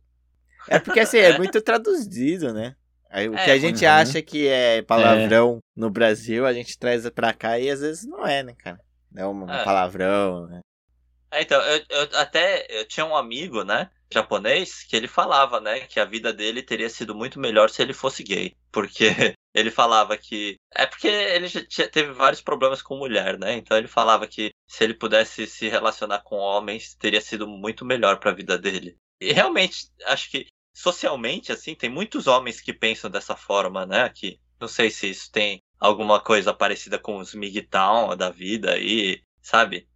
É 0.66 0.78
porque 0.78 1.00
assim, 1.00 1.18
é 1.18 1.36
muito 1.36 1.60
traduzido, 1.62 2.52
né? 2.52 2.76
Aí, 3.10 3.28
o 3.28 3.32
É, 3.32 3.44
que 3.44 3.50
a 3.50 3.58
gente 3.58 3.84
uhum. 3.84 3.90
acha 3.90 4.20
que 4.22 4.46
é 4.48 4.82
palavrão 4.82 5.60
no 5.74 5.88
Brasil, 5.90 6.44
a 6.46 6.52
gente 6.52 6.78
traz 6.78 7.08
pra 7.10 7.32
cá 7.32 7.58
e 7.58 7.70
às 7.70 7.80
vezes 7.80 8.04
não 8.06 8.26
é, 8.26 8.42
né, 8.42 8.54
cara? 8.58 8.78
É 9.16 9.26
um 9.26 9.46
É. 9.48 9.64
palavrão, 9.64 10.46
né? 10.46 10.60
É, 11.30 11.42
então, 11.42 11.60
eu, 11.62 11.84
eu 11.90 12.18
até 12.18 12.66
eu 12.70 12.86
tinha 12.86 13.04
um 13.04 13.14
amigo, 13.16 13.62
né, 13.62 13.90
japonês, 14.10 14.82
que 14.84 14.96
ele 14.96 15.06
falava, 15.08 15.60
né, 15.60 15.80
que 15.80 16.00
a 16.00 16.04
vida 16.04 16.32
dele 16.32 16.62
teria 16.62 16.88
sido 16.88 17.14
muito 17.14 17.38
melhor 17.38 17.68
se 17.70 17.82
ele 17.82 17.92
fosse 17.92 18.22
gay. 18.22 18.56
Porque 18.72 19.06
ele 19.58 19.70
falava 19.70 20.16
que. 20.16 20.56
É 20.74 20.86
porque 20.86 21.08
ele 21.08 21.48
já 21.48 21.64
tinha- 21.66 21.88
teve 21.88 22.12
vários 22.12 22.40
problemas 22.40 22.82
com 22.82 22.96
mulher, 22.96 23.38
né? 23.38 23.54
Então 23.54 23.76
ele 23.76 23.88
falava 23.88 24.26
que 24.26 24.50
se 24.66 24.84
ele 24.84 24.94
pudesse 24.94 25.46
se 25.46 25.68
relacionar 25.68 26.20
com 26.22 26.36
homens, 26.36 26.94
teria 26.94 27.20
sido 27.20 27.46
muito 27.46 27.84
melhor 27.84 28.18
pra 28.18 28.32
vida 28.32 28.58
dele. 28.58 28.96
E 29.20 29.32
realmente, 29.32 29.88
acho 30.06 30.30
que 30.30 30.46
socialmente, 30.72 31.50
assim, 31.50 31.74
tem 31.74 31.90
muitos 31.90 32.26
homens 32.26 32.60
que 32.60 32.72
pensam 32.72 33.10
dessa 33.10 33.34
forma, 33.36 33.84
né? 33.84 34.08
Que 34.10 34.38
não 34.60 34.68
sei 34.68 34.90
se 34.90 35.10
isso 35.10 35.30
tem 35.32 35.60
alguma 35.78 36.20
coisa 36.20 36.54
parecida 36.54 36.98
com 36.98 37.18
os 37.18 37.34
MGTOW 37.34 38.16
da 38.16 38.30
vida 38.30 38.72
aí, 38.74 39.20
sabe? 39.42 39.88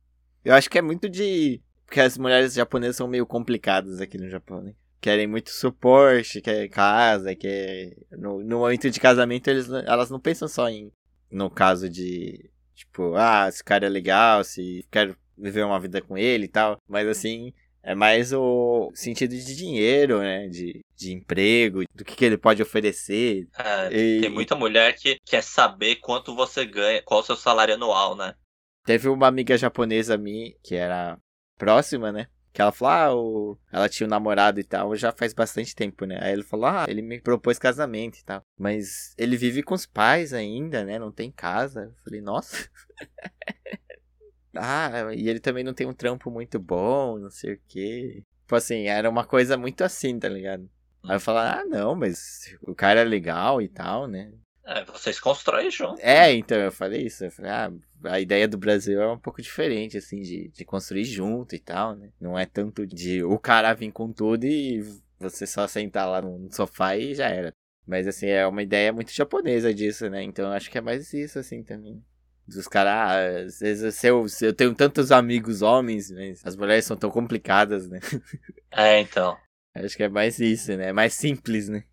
Eu 0.44 0.54
acho 0.54 0.68
que 0.68 0.78
é 0.78 0.82
muito 0.82 1.08
de. 1.08 1.62
Porque 1.86 2.00
as 2.00 2.16
mulheres 2.16 2.54
japonesas 2.54 2.96
são 2.96 3.06
meio 3.06 3.26
complicadas 3.26 4.00
aqui 4.00 4.16
no 4.18 4.28
Japão, 4.30 4.62
né? 4.62 4.74
Querem 5.02 5.26
muito 5.26 5.50
suporte, 5.50 6.40
quer 6.40 6.68
casa, 6.68 7.34
quer. 7.36 7.96
No, 8.12 8.42
no 8.42 8.60
momento 8.60 8.90
de 8.90 9.00
casamento, 9.00 9.48
eles, 9.50 9.68
elas 9.70 10.10
não 10.10 10.20
pensam 10.20 10.48
só 10.48 10.68
em. 10.70 10.92
No 11.30 11.50
caso 11.50 11.88
de. 11.90 12.48
Tipo, 12.74 13.14
ah, 13.16 13.46
esse 13.48 13.62
cara 13.64 13.86
é 13.86 13.88
legal, 13.88 14.44
se 14.44 14.86
quero 14.90 15.16
viver 15.36 15.64
uma 15.64 15.80
vida 15.80 16.00
com 16.00 16.16
ele 16.16 16.44
e 16.44 16.48
tal. 16.48 16.76
Mas 16.88 17.08
assim, 17.08 17.52
é 17.82 17.94
mais 17.96 18.32
o 18.32 18.92
sentido 18.94 19.32
de 19.34 19.56
dinheiro, 19.56 20.20
né? 20.20 20.48
De, 20.48 20.80
de 20.96 21.12
emprego, 21.12 21.82
do 21.94 22.04
que, 22.04 22.14
que 22.16 22.24
ele 22.24 22.38
pode 22.38 22.62
oferecer. 22.62 23.48
É, 23.58 23.92
E- 23.92 24.20
Tem 24.20 24.30
muita 24.30 24.54
mulher 24.54 24.94
que 24.96 25.18
quer 25.26 25.42
saber 25.42 25.96
quanto 25.96 26.34
você 26.34 26.64
ganha, 26.64 27.02
qual 27.02 27.20
o 27.20 27.24
seu 27.24 27.36
salário 27.36 27.74
anual, 27.74 28.16
né? 28.16 28.34
Teve 28.84 29.08
uma 29.08 29.26
amiga 29.28 29.56
japonesa 29.58 30.16
minha, 30.16 30.52
que 30.62 30.74
era 30.76 31.18
próxima, 31.58 32.10
né? 32.12 32.26
Que 32.52 32.60
ela 32.60 32.70
falou, 32.70 32.92
ah, 32.92 33.14
o... 33.14 33.58
ela 33.72 33.88
tinha 33.88 34.06
um 34.06 34.10
namorado 34.10 34.60
e 34.60 34.64
tal, 34.64 34.94
já 34.94 35.10
faz 35.10 35.32
bastante 35.32 35.74
tempo, 35.74 36.04
né? 36.04 36.18
Aí 36.20 36.32
ele 36.32 36.42
falou, 36.42 36.66
ah, 36.66 36.84
ele 36.86 37.00
me 37.00 37.20
propôs 37.20 37.58
casamento 37.58 38.18
e 38.18 38.24
tal. 38.24 38.42
Mas 38.58 39.14
ele 39.16 39.36
vive 39.36 39.62
com 39.62 39.74
os 39.74 39.86
pais 39.86 40.34
ainda, 40.34 40.84
né? 40.84 40.98
Não 40.98 41.10
tem 41.10 41.30
casa. 41.30 41.84
Eu 41.84 41.94
falei, 42.04 42.20
nossa. 42.20 42.68
ah, 44.54 45.14
e 45.14 45.28
ele 45.28 45.40
também 45.40 45.64
não 45.64 45.72
tem 45.72 45.86
um 45.86 45.94
trampo 45.94 46.30
muito 46.30 46.58
bom, 46.58 47.18
não 47.18 47.30
sei 47.30 47.54
o 47.54 47.60
quê. 47.66 48.22
Tipo 48.42 48.56
assim, 48.56 48.86
era 48.86 49.08
uma 49.08 49.24
coisa 49.24 49.56
muito 49.56 49.82
assim, 49.82 50.18
tá 50.18 50.28
ligado? 50.28 50.68
Aí 51.04 51.16
eu 51.16 51.20
falei, 51.20 51.42
ah, 51.42 51.64
não, 51.64 51.94
mas 51.94 52.54
o 52.62 52.74
cara 52.74 53.00
é 53.00 53.04
legal 53.04 53.62
e 53.62 53.68
tal, 53.68 54.06
né? 54.06 54.30
É, 54.64 54.84
vocês 54.84 55.18
constroem 55.18 55.70
junto. 55.70 56.00
É, 56.00 56.32
então, 56.32 56.58
eu 56.58 56.70
falei 56.70 57.06
isso. 57.06 57.24
Eu 57.24 57.30
falei, 57.30 57.50
ah, 57.50 57.72
a 58.04 58.20
ideia 58.20 58.48
do 58.48 58.58
Brasil 58.58 59.00
é 59.00 59.12
um 59.12 59.18
pouco 59.18 59.42
diferente, 59.42 59.96
assim, 59.96 60.20
de, 60.20 60.48
de 60.48 60.64
construir 60.64 61.04
junto 61.04 61.54
e 61.54 61.58
tal, 61.58 61.94
né? 61.96 62.10
Não 62.20 62.38
é 62.38 62.46
tanto 62.46 62.86
de 62.86 63.22
o 63.22 63.38
cara 63.38 63.72
vir 63.74 63.92
com 63.92 64.12
tudo 64.12 64.44
e 64.44 64.82
você 65.18 65.46
só 65.46 65.66
sentar 65.66 66.08
lá 66.08 66.20
no 66.20 66.52
sofá 66.52 66.96
e 66.96 67.14
já 67.14 67.28
era. 67.28 67.52
Mas, 67.86 68.06
assim, 68.06 68.26
é 68.26 68.46
uma 68.46 68.62
ideia 68.62 68.92
muito 68.92 69.12
japonesa 69.12 69.72
disso, 69.74 70.08
né? 70.08 70.22
Então, 70.22 70.46
eu 70.46 70.52
acho 70.52 70.70
que 70.70 70.78
é 70.78 70.80
mais 70.80 71.12
isso, 71.12 71.38
assim, 71.38 71.62
também. 71.62 72.02
Dos 72.46 72.68
caras, 72.68 72.92
ah, 72.92 73.40
às 73.46 73.60
vezes 73.60 73.94
se 73.94 74.06
eu, 74.06 74.28
se 74.28 74.44
eu 74.46 74.52
tenho 74.52 74.74
tantos 74.74 75.12
amigos 75.12 75.62
homens, 75.62 76.10
mas 76.10 76.44
as 76.44 76.56
mulheres 76.56 76.84
são 76.84 76.96
tão 76.96 77.10
complicadas, 77.10 77.88
né? 77.88 78.00
É, 78.74 79.00
então. 79.00 79.36
Acho 79.74 79.94
que 79.94 80.02
é 80.02 80.08
mais 80.08 80.38
isso, 80.38 80.74
né? 80.78 80.88
É 80.88 80.92
mais 80.94 81.12
simples, 81.12 81.68
né? 81.68 81.84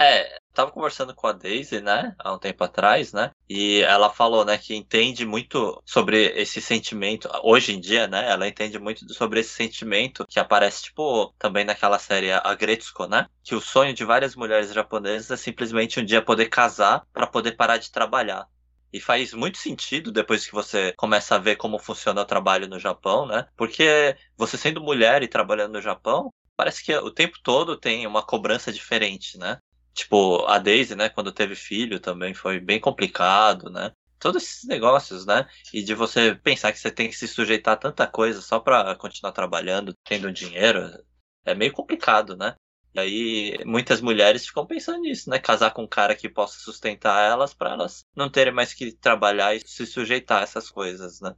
É, 0.00 0.38
tava 0.54 0.70
conversando 0.70 1.12
com 1.12 1.26
a 1.26 1.32
Daisy, 1.32 1.80
né, 1.80 2.14
há 2.20 2.32
um 2.32 2.38
tempo 2.38 2.62
atrás, 2.62 3.12
né, 3.12 3.32
e 3.48 3.80
ela 3.80 4.08
falou, 4.08 4.44
né, 4.44 4.56
que 4.56 4.72
entende 4.72 5.26
muito 5.26 5.82
sobre 5.84 6.26
esse 6.40 6.60
sentimento, 6.60 7.28
hoje 7.42 7.72
em 7.72 7.80
dia, 7.80 8.06
né, 8.06 8.30
ela 8.30 8.46
entende 8.46 8.78
muito 8.78 9.12
sobre 9.12 9.40
esse 9.40 9.50
sentimento 9.50 10.24
que 10.28 10.38
aparece, 10.38 10.84
tipo, 10.84 11.34
também 11.36 11.64
naquela 11.64 11.98
série 11.98 12.30
Agretsuko, 12.30 13.08
né, 13.08 13.26
que 13.42 13.56
o 13.56 13.60
sonho 13.60 13.92
de 13.92 14.04
várias 14.04 14.36
mulheres 14.36 14.72
japonesas 14.72 15.32
é 15.32 15.36
simplesmente 15.36 15.98
um 15.98 16.04
dia 16.04 16.22
poder 16.22 16.46
casar 16.46 17.04
pra 17.12 17.26
poder 17.26 17.56
parar 17.56 17.78
de 17.78 17.90
trabalhar. 17.90 18.46
E 18.92 19.00
faz 19.00 19.34
muito 19.34 19.58
sentido 19.58 20.12
depois 20.12 20.46
que 20.46 20.52
você 20.52 20.94
começa 20.96 21.34
a 21.34 21.38
ver 21.38 21.56
como 21.56 21.78
funciona 21.78 22.22
o 22.22 22.24
trabalho 22.24 22.66
no 22.68 22.78
Japão, 22.78 23.26
né? 23.26 23.46
Porque 23.54 24.16
você 24.36 24.56
sendo 24.56 24.80
mulher 24.80 25.22
e 25.22 25.28
trabalhando 25.28 25.74
no 25.74 25.82
Japão, 25.82 26.32
parece 26.56 26.82
que 26.82 26.94
o 26.96 27.10
tempo 27.10 27.36
todo 27.42 27.76
tem 27.76 28.06
uma 28.06 28.24
cobrança 28.24 28.72
diferente, 28.72 29.36
né? 29.36 29.58
Tipo, 29.98 30.46
a 30.46 30.58
Daisy, 30.60 30.94
né, 30.94 31.08
quando 31.08 31.32
teve 31.32 31.56
filho 31.56 31.98
também 31.98 32.32
foi 32.32 32.60
bem 32.60 32.78
complicado, 32.78 33.68
né? 33.68 33.92
Todos 34.20 34.44
esses 34.44 34.62
negócios, 34.64 35.26
né? 35.26 35.48
E 35.74 35.82
de 35.82 35.92
você 35.92 36.36
pensar 36.36 36.70
que 36.72 36.78
você 36.78 36.88
tem 36.88 37.08
que 37.08 37.16
se 37.16 37.26
sujeitar 37.26 37.74
a 37.74 37.76
tanta 37.76 38.06
coisa 38.06 38.40
só 38.40 38.60
pra 38.60 38.94
continuar 38.94 39.32
trabalhando, 39.32 39.92
tendo 40.04 40.30
dinheiro, 40.32 40.88
é 41.44 41.52
meio 41.52 41.72
complicado, 41.72 42.36
né? 42.36 42.54
E 42.94 43.00
aí 43.00 43.64
muitas 43.64 44.00
mulheres 44.00 44.46
ficam 44.46 44.64
pensando 44.64 45.00
nisso, 45.00 45.28
né? 45.28 45.40
Casar 45.40 45.72
com 45.72 45.82
um 45.82 45.88
cara 45.88 46.14
que 46.14 46.28
possa 46.28 46.60
sustentar 46.60 47.20
elas 47.28 47.52
pra 47.52 47.70
elas 47.72 48.04
não 48.14 48.30
terem 48.30 48.52
mais 48.54 48.72
que 48.72 48.92
trabalhar 48.92 49.56
e 49.56 49.60
se 49.66 49.84
sujeitar 49.84 50.38
a 50.40 50.42
essas 50.44 50.70
coisas, 50.70 51.20
né? 51.20 51.34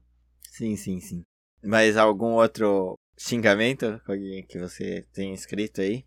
Sim, 0.50 0.76
sim, 0.76 1.00
sim. 1.00 1.22
Mas 1.64 1.96
algum 1.96 2.34
outro 2.34 2.94
xingamento 3.18 3.98
que 4.48 4.58
você 4.58 5.06
tem 5.14 5.32
escrito 5.32 5.80
aí? 5.80 6.04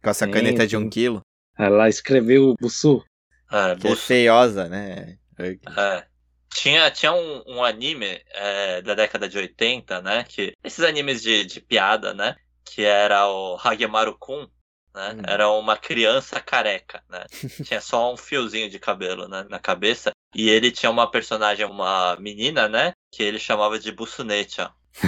Com 0.00 0.10
essa 0.10 0.24
Sim, 0.24 0.32
caneta 0.32 0.64
de 0.66 0.76
um 0.76 0.84
sim. 0.84 0.88
quilo? 0.88 1.20
Ela 1.58 1.88
escreveu 1.88 2.50
o 2.50 2.54
Busu. 2.60 3.02
É, 3.50 3.74
Que 3.76 3.86
é 3.86 3.90
buço- 3.90 4.02
feiosa, 4.02 4.68
né? 4.68 5.16
É. 5.38 6.04
Tinha, 6.52 6.90
tinha 6.90 7.12
um, 7.12 7.42
um 7.46 7.64
anime 7.64 8.20
é, 8.32 8.82
da 8.82 8.94
década 8.94 9.28
de 9.28 9.38
80, 9.38 10.00
né? 10.02 10.24
Que, 10.24 10.52
esses 10.64 10.82
animes 10.84 11.22
de, 11.22 11.44
de 11.44 11.60
piada, 11.60 12.12
né? 12.14 12.34
Que 12.64 12.82
era 12.82 13.28
o 13.28 13.58
Hagemaru-kun, 13.62 14.48
né? 14.94 15.14
Hum. 15.14 15.22
Era 15.26 15.50
uma 15.50 15.76
criança 15.76 16.40
careca, 16.40 17.02
né? 17.10 17.24
tinha 17.64 17.80
só 17.80 18.12
um 18.12 18.16
fiozinho 18.16 18.70
de 18.70 18.78
cabelo 18.78 19.28
né, 19.28 19.44
na 19.50 19.58
cabeça. 19.58 20.10
E 20.34 20.48
ele 20.48 20.70
tinha 20.70 20.90
uma 20.90 21.10
personagem, 21.10 21.66
uma 21.66 22.16
menina, 22.16 22.68
né? 22.68 22.92
Que 23.12 23.22
ele 23.22 23.38
chamava 23.38 23.78
de 23.78 23.92
Busunecha. 23.92 24.70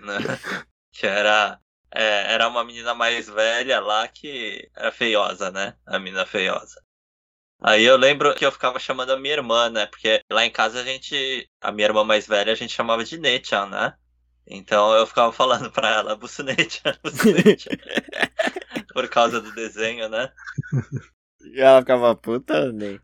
né? 0.00 0.38
Que 0.92 1.06
era, 1.06 1.58
é, 1.94 2.32
era 2.32 2.48
uma 2.48 2.64
menina 2.64 2.94
mais 2.94 3.28
velha 3.28 3.80
lá 3.80 4.06
que 4.08 4.68
era 4.76 4.92
feiosa, 4.92 5.50
né? 5.50 5.74
A 5.86 5.98
menina 5.98 6.24
feiosa. 6.26 6.80
Aí 7.62 7.84
eu 7.84 7.96
lembro 7.96 8.34
que 8.34 8.44
eu 8.44 8.52
ficava 8.52 8.78
chamando 8.78 9.10
a 9.10 9.18
minha 9.18 9.34
irmã, 9.34 9.68
né? 9.68 9.86
Porque 9.86 10.22
lá 10.30 10.44
em 10.44 10.50
casa 10.50 10.80
a 10.80 10.84
gente, 10.84 11.48
a 11.60 11.70
minha 11.70 11.88
irmã 11.88 12.04
mais 12.04 12.26
velha, 12.26 12.52
a 12.52 12.56
gente 12.56 12.72
chamava 12.72 13.04
de 13.04 13.18
Nechan, 13.18 13.66
né? 13.66 13.94
Então 14.46 14.92
eu 14.94 15.06
ficava 15.06 15.30
falando 15.32 15.70
pra 15.70 15.88
ela, 15.90 16.16
Busunechan, 16.16 16.94
Busunechan. 17.04 17.76
Por 18.92 19.08
causa 19.08 19.40
do 19.40 19.52
desenho, 19.52 20.08
né? 20.08 20.32
E 21.42 21.60
ela 21.60 21.80
ficava 21.80 22.14
puta, 22.16 22.72
né? 22.72 22.98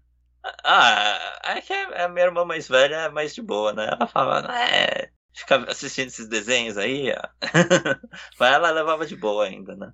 Ah, 0.65 1.41
é 1.45 1.61
que 1.61 1.73
a 1.73 2.09
minha 2.09 2.27
irmã 2.27 2.45
mais 2.45 2.69
velha 2.69 2.97
é 2.97 3.09
mais 3.09 3.35
de 3.35 3.43
boa, 3.43 3.73
né? 3.73 3.89
Ela 3.93 4.07
falava, 4.07 4.53
é, 4.57 5.11
fica 5.37 5.71
assistindo 5.71 6.09
esses 6.09 6.29
desenhos 6.29 6.77
aí, 6.79 7.13
ó. 7.13 7.29
Mas 8.41 8.55
ela 8.55 8.71
levava 8.71 9.07
de 9.07 9.15
boa 9.17 9.45
ainda, 9.45 9.77
né? 9.77 9.93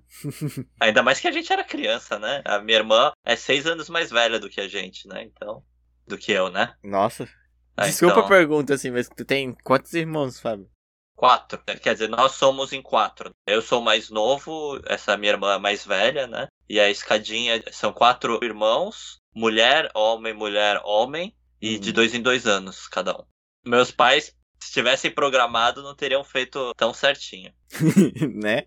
Ainda 0.79 1.03
mais 1.03 1.19
que 1.19 1.27
a 1.27 1.31
gente 1.31 1.51
era 1.51 1.63
criança, 1.63 2.17
né? 2.17 2.41
A 2.45 2.59
minha 2.59 2.77
irmã 2.79 3.11
é 3.25 3.35
seis 3.35 3.65
anos 3.67 3.89
mais 3.89 4.09
velha 4.09 4.39
do 4.39 4.49
que 4.49 4.61
a 4.61 4.67
gente, 4.67 5.07
né? 5.07 5.23
Então, 5.23 5.63
do 6.07 6.17
que 6.17 6.31
eu, 6.31 6.49
né? 6.49 6.73
Nossa. 6.83 7.27
Ah, 7.75 7.85
Desculpa 7.85 8.13
então, 8.15 8.25
a 8.25 8.29
pergunta, 8.29 8.73
assim, 8.73 8.91
mas 8.91 9.09
tu 9.09 9.25
tem 9.25 9.53
quantos 9.63 9.93
irmãos, 9.93 10.39
Fábio? 10.39 10.69
Quatro. 11.15 11.61
Quer 11.81 11.93
dizer, 11.93 12.09
nós 12.09 12.33
somos 12.33 12.73
em 12.73 12.81
quatro. 12.81 13.31
Eu 13.47 13.61
sou 13.61 13.81
mais 13.81 14.09
novo, 14.09 14.79
essa 14.85 15.15
minha 15.17 15.33
irmã 15.33 15.55
é 15.55 15.59
mais 15.59 15.85
velha, 15.85 16.27
né? 16.27 16.47
E 16.69 16.79
a 16.79 16.89
escadinha 16.89 17.63
são 17.71 17.91
quatro 17.93 18.39
irmãos, 18.43 19.17
mulher, 19.35 19.89
homem, 19.93 20.33
mulher, 20.33 20.81
homem, 20.83 21.35
e 21.61 21.75
Uhum. 21.75 21.79
de 21.79 21.91
dois 21.91 22.13
em 22.13 22.21
dois 22.21 22.45
anos 22.45 22.87
cada 22.87 23.13
um. 23.15 23.23
Meus 23.65 23.89
pais 23.91 24.35
Se 24.63 24.71
tivessem 24.71 25.11
programado, 25.11 25.83
não 25.83 25.93
teriam 25.93 26.23
feito 26.23 26.73
tão 26.75 26.93
certinho. 26.93 27.53
né? 28.33 28.65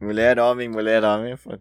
Mulher, 0.00 0.38
homem, 0.38 0.70
mulher, 0.70 1.04
homem. 1.04 1.36
Pô. 1.36 1.58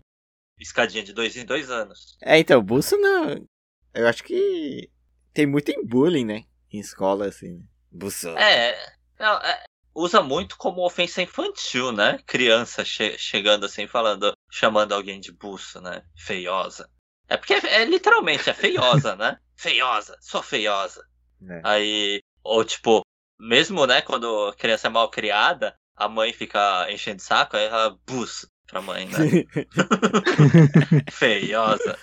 Escadinha 0.58 1.04
de 1.04 1.12
dois 1.12 1.36
em 1.36 1.46
dois 1.46 1.70
anos. 1.70 2.18
É, 2.22 2.40
então, 2.40 2.64
buço 2.64 2.98
não. 2.98 3.46
Eu 3.94 4.08
acho 4.08 4.24
que 4.24 4.90
tem 5.34 5.46
muito 5.46 5.70
em 5.70 5.86
bullying, 5.86 6.24
né? 6.24 6.46
Em 6.72 6.80
escola, 6.80 7.28
assim. 7.28 7.58
Né? 7.58 7.64
Buço. 7.92 8.30
É, 8.30 8.96
não, 9.20 9.38
é, 9.40 9.64
usa 9.94 10.22
muito 10.22 10.58
como 10.58 10.86
ofensa 10.86 11.22
infantil, 11.22 11.92
né? 11.92 12.20
Criança 12.26 12.86
che 12.86 13.18
chegando 13.18 13.66
assim, 13.66 13.86
falando, 13.86 14.32
chamando 14.50 14.94
alguém 14.94 15.20
de 15.20 15.34
buço, 15.34 15.82
né? 15.82 16.04
Feiosa. 16.16 16.90
É 17.28 17.36
porque 17.36 17.54
é, 17.54 17.82
é 17.82 17.86
literalmente, 17.86 18.50
é 18.50 18.54
feiosa, 18.54 19.14
né? 19.18 19.38
Feiosa, 19.58 20.18
sou 20.22 20.42
feiosa. 20.42 21.06
É. 21.50 21.62
Aí, 21.66 22.22
ou 22.42 22.64
tipo, 22.64 23.04
mesmo, 23.48 23.86
né, 23.86 24.02
quando 24.02 24.48
a 24.48 24.56
criança 24.56 24.88
é 24.88 24.90
mal 24.90 25.10
criada, 25.10 25.76
a 25.96 26.08
mãe 26.10 26.34
fica 26.34 26.88
enchendo 26.92 27.18
de 27.18 27.24
saco, 27.24 27.56
aí 27.58 27.66
ela 27.66 27.98
buço 28.08 28.48
pra 28.68 28.82
mãe, 28.82 29.06
né? 29.08 29.14
Feiosa. 31.12 31.98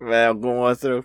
É, 0.00 0.26
algum 0.26 0.58
outro. 0.58 1.04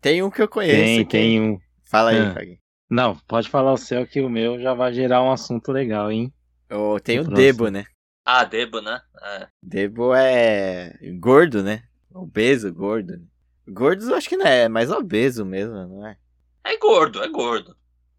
Tem 0.00 0.22
um 0.22 0.30
que 0.30 0.42
eu 0.42 0.48
conheço. 0.48 0.76
Tem, 0.76 0.98
que- 1.04 1.10
tem 1.10 1.40
um. 1.40 1.58
Fala 1.84 2.10
aí, 2.10 2.18
Ah. 2.18 2.32
Fag. 2.34 2.58
Não, 2.88 3.16
pode 3.28 3.48
falar 3.48 3.72
o 3.72 3.76
seu 3.76 4.06
que 4.06 4.20
o 4.20 4.28
meu 4.28 4.60
já 4.60 4.74
vai 4.74 4.92
gerar 4.92 5.22
um 5.22 5.30
assunto 5.30 5.70
legal, 5.70 6.10
hein? 6.10 6.32
Ou 6.70 6.98
Tem 6.98 7.20
o 7.20 7.22
O 7.22 7.28
Debo, 7.28 7.68
né? 7.68 7.84
Ah, 8.24 8.44
Debo, 8.44 8.80
né? 8.80 9.00
É. 9.22 9.46
Debo 9.62 10.14
é 10.14 10.92
gordo, 11.18 11.62
né? 11.62 11.82
Obeso, 12.12 12.72
gordo. 12.72 13.20
Gordos 13.68 14.08
eu 14.08 14.16
acho 14.16 14.28
que 14.28 14.36
não 14.36 14.46
é, 14.46 14.62
é 14.62 14.68
mais 14.68 14.90
obeso 14.90 15.44
mesmo, 15.44 15.74
não 15.74 16.06
é? 16.06 16.16
É 16.64 16.76
gordo, 16.78 17.22
é 17.22 17.28
gordo. 17.28 17.76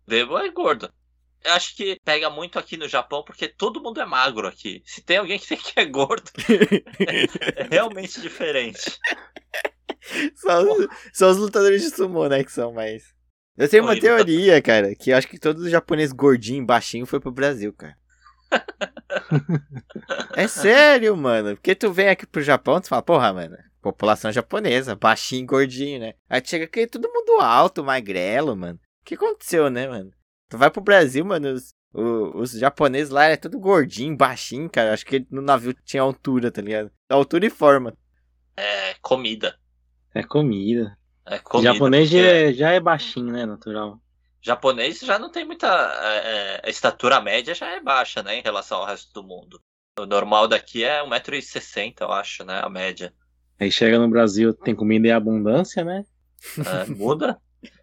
Debo 0.08 0.38
é 0.38 0.50
gordo. 0.50 0.92
Eu 1.44 1.54
acho 1.54 1.76
que 1.76 1.98
pega 2.04 2.30
muito 2.30 2.60
aqui 2.60 2.78
no 2.78 2.88
Japão 2.88 3.24
porque 3.24 3.48
todo 3.48 3.82
mundo 3.82 4.00
é 4.00 4.06
magro 4.06 4.48
aqui. 4.48 4.82
Se 4.86 5.02
tem 5.02 5.18
alguém 5.18 5.40
que 5.40 5.56
que 5.58 5.80
é 5.80 5.86
gordo, 5.86 6.30
é 7.58 7.64
realmente 7.70 8.22
diferente. 8.22 9.00
Só 10.36 10.62
os, 10.62 10.88
só 11.14 11.30
os 11.30 11.38
lutadores 11.38 11.82
de 11.82 11.90
sumo, 11.90 12.28
né, 12.28 12.44
que 12.44 12.52
são 12.52 12.74
mais... 12.74 13.04
Eu 13.58 13.70
tenho 13.70 13.84
uma 13.84 14.00
teoria, 14.00 14.62
cara, 14.62 14.96
que 14.96 15.12
eu 15.12 15.18
acho 15.18 15.28
que 15.28 15.38
todos 15.38 15.64
os 15.64 15.70
japoneses 15.70 16.14
gordinhos, 16.14 16.66
baixinho, 16.66 17.06
foi 17.06 17.20
pro 17.20 17.32
Brasil, 17.32 17.74
cara. 17.74 17.96
é 20.36 20.48
sério, 20.48 21.16
mano. 21.16 21.56
Porque 21.56 21.76
tu 21.76 21.92
vem 21.92 22.10
aqui 22.10 22.26
pro 22.26 22.42
Japão, 22.42 22.80
tu 22.80 22.88
fala, 22.88 23.02
porra, 23.02 23.34
mano, 23.34 23.58
população 23.82 24.32
japonesa, 24.32 24.96
baixinho, 24.96 25.46
gordinho, 25.46 26.00
né? 26.00 26.14
Aí 26.30 26.42
chega 26.44 26.66
aqui 26.66 26.88
todo 26.88 27.12
mundo 27.12 27.42
alto, 27.42 27.84
magrelo, 27.84 28.56
mano. 28.56 28.80
O 29.02 29.06
que 29.06 29.16
aconteceu, 29.16 29.70
né, 29.70 29.88
mano? 29.88 30.12
Tu 30.50 30.58
vai 30.58 30.70
pro 30.72 30.82
Brasil, 30.82 31.24
mano, 31.26 31.54
os, 31.54 31.74
o- 31.94 32.38
os 32.40 32.52
japoneses 32.52 33.10
lá 33.12 33.26
é 33.26 33.38
tudo 33.38 33.60
gordinho, 33.60 34.16
baixinho, 34.16 34.70
cara. 34.70 34.94
Acho 34.94 35.06
que 35.06 35.26
no 35.30 35.42
navio 35.42 35.74
tinha 35.86 36.02
altura, 36.04 36.52
tá 36.52 36.62
ligado? 36.62 36.92
Altura 37.10 37.46
e 37.46 37.50
forma. 37.50 37.96
É 38.56 38.94
comida. 39.02 39.60
É 40.14 40.24
comida. 40.24 40.98
É 41.26 41.38
O 41.38 41.42
comida. 41.42 41.74
japonês 41.74 42.10
já 42.10 42.20
porque 42.20 42.20
é, 42.20 42.54
já 42.54 42.72
é 42.72 42.80
baixinho, 42.80 43.32
né? 43.32 43.46
Natural. 43.46 44.02
japonês 44.42 45.00
já 45.00 45.18
não 45.20 45.32
tem 45.32 45.46
muita. 45.46 45.68
é, 45.68 46.58
é, 46.58 46.62
a 46.64 46.70
estatura 46.70 47.22
média 47.22 47.54
já 47.54 47.68
é 47.70 47.80
baixa, 47.82 48.24
né? 48.24 48.36
Em 48.36 48.42
relação 48.42 48.80
ao 48.80 48.86
resto 48.86 49.12
do 49.14 49.24
mundo. 49.28 49.60
O 50.00 50.06
normal 50.06 50.48
daqui 50.48 50.84
é 50.84 51.04
1,60m, 51.04 52.02
eu 52.02 52.12
acho, 52.12 52.44
né? 52.44 52.60
A 52.64 52.70
média. 52.70 53.14
Aí 53.60 53.72
chega 53.72 54.00
no 54.00 54.10
Brasil, 54.10 54.54
tem 54.54 54.76
comida 54.76 55.08
em 55.08 55.12
abundância, 55.12 55.84
né? 55.84 56.04
É, 56.64 56.86
muda? 56.88 57.40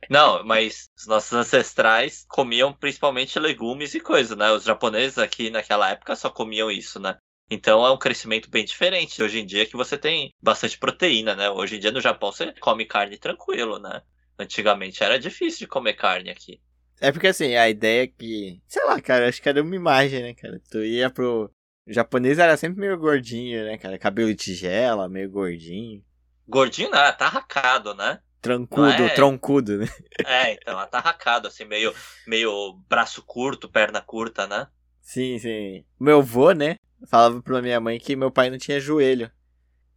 Não, 0.09 0.45
mas 0.45 0.89
os 0.97 1.07
nossos 1.07 1.33
ancestrais 1.33 2.24
comiam 2.29 2.72
principalmente 2.72 3.39
legumes 3.39 3.95
e 3.95 4.01
coisa, 4.01 4.35
né? 4.35 4.51
Os 4.51 4.64
japoneses 4.64 5.18
aqui 5.18 5.51
naquela 5.51 5.91
época 5.91 6.16
só 6.16 6.31
comiam 6.31 6.70
isso, 6.70 6.99
né? 6.99 7.16
Então 7.51 7.85
é 7.87 7.91
um 7.91 7.99
crescimento 7.99 8.51
bem 8.51 8.64
diferente. 8.64 9.22
Hoje 9.22 9.41
em 9.41 9.47
dia 9.47 9.66
que 9.66 9.76
você 9.76 9.97
tem 9.97 10.33
bastante 10.43 10.79
proteína, 10.79 11.35
né? 11.35 11.51
Hoje 11.51 11.76
em 11.76 11.81
dia 11.81 11.93
no 11.93 12.01
Japão 12.01 12.33
você 12.33 12.53
come 12.61 12.85
carne 12.85 13.16
tranquilo, 13.16 13.79
né? 13.79 14.03
Antigamente 14.39 15.03
era 15.03 15.18
difícil 15.18 15.61
de 15.61 15.66
comer 15.66 15.95
carne 15.95 16.31
aqui. 16.31 16.61
É 17.01 17.12
porque 17.12 17.29
assim, 17.29 17.55
a 17.55 17.68
ideia 17.68 18.05
é 18.05 18.07
que. 18.07 18.61
Sei 18.66 18.85
lá, 18.85 19.01
cara, 19.01 19.29
acho 19.29 19.41
que 19.41 19.49
era 19.49 19.62
uma 19.62 19.76
imagem, 19.76 20.22
né, 20.22 20.35
cara? 20.35 20.61
Tu 20.70 20.85
ia 20.85 21.11
pro. 21.11 21.51
O 21.87 21.93
japonês 21.93 22.39
era 22.39 22.57
sempre 22.57 22.81
meio 22.81 22.99
gordinho, 22.99 23.64
né, 23.64 23.79
cara? 23.79 23.99
Cabelo 23.99 24.29
de 24.29 24.35
tigela, 24.35 25.09
meio 25.09 25.31
gordinho. 25.31 26.05
Gordinho 26.47 26.91
não, 26.91 26.99
atarracado, 26.99 27.95
né? 27.95 28.20
Trancudo, 28.41 29.03
é? 29.03 29.09
troncudo, 29.14 29.78
né? 29.78 29.89
É, 30.24 30.53
então, 30.53 30.78
atarracado, 30.78 31.49
assim, 31.49 31.64
meio, 31.64 31.93
meio 32.26 32.74
braço 32.89 33.22
curto, 33.22 33.68
perna 33.68 34.01
curta, 34.01 34.47
né? 34.47 34.68
Sim, 35.01 35.39
sim. 35.39 35.84
Meu 35.99 36.18
avô, 36.18 36.53
né? 36.53 36.76
Falava 37.07 37.41
pra 37.43 37.62
minha 37.62 37.80
mãe 37.80 37.99
que 37.99 38.14
meu 38.16 38.30
pai 38.30 38.51
não 38.51 38.59
tinha 38.59 38.78
joelho. 38.80 39.30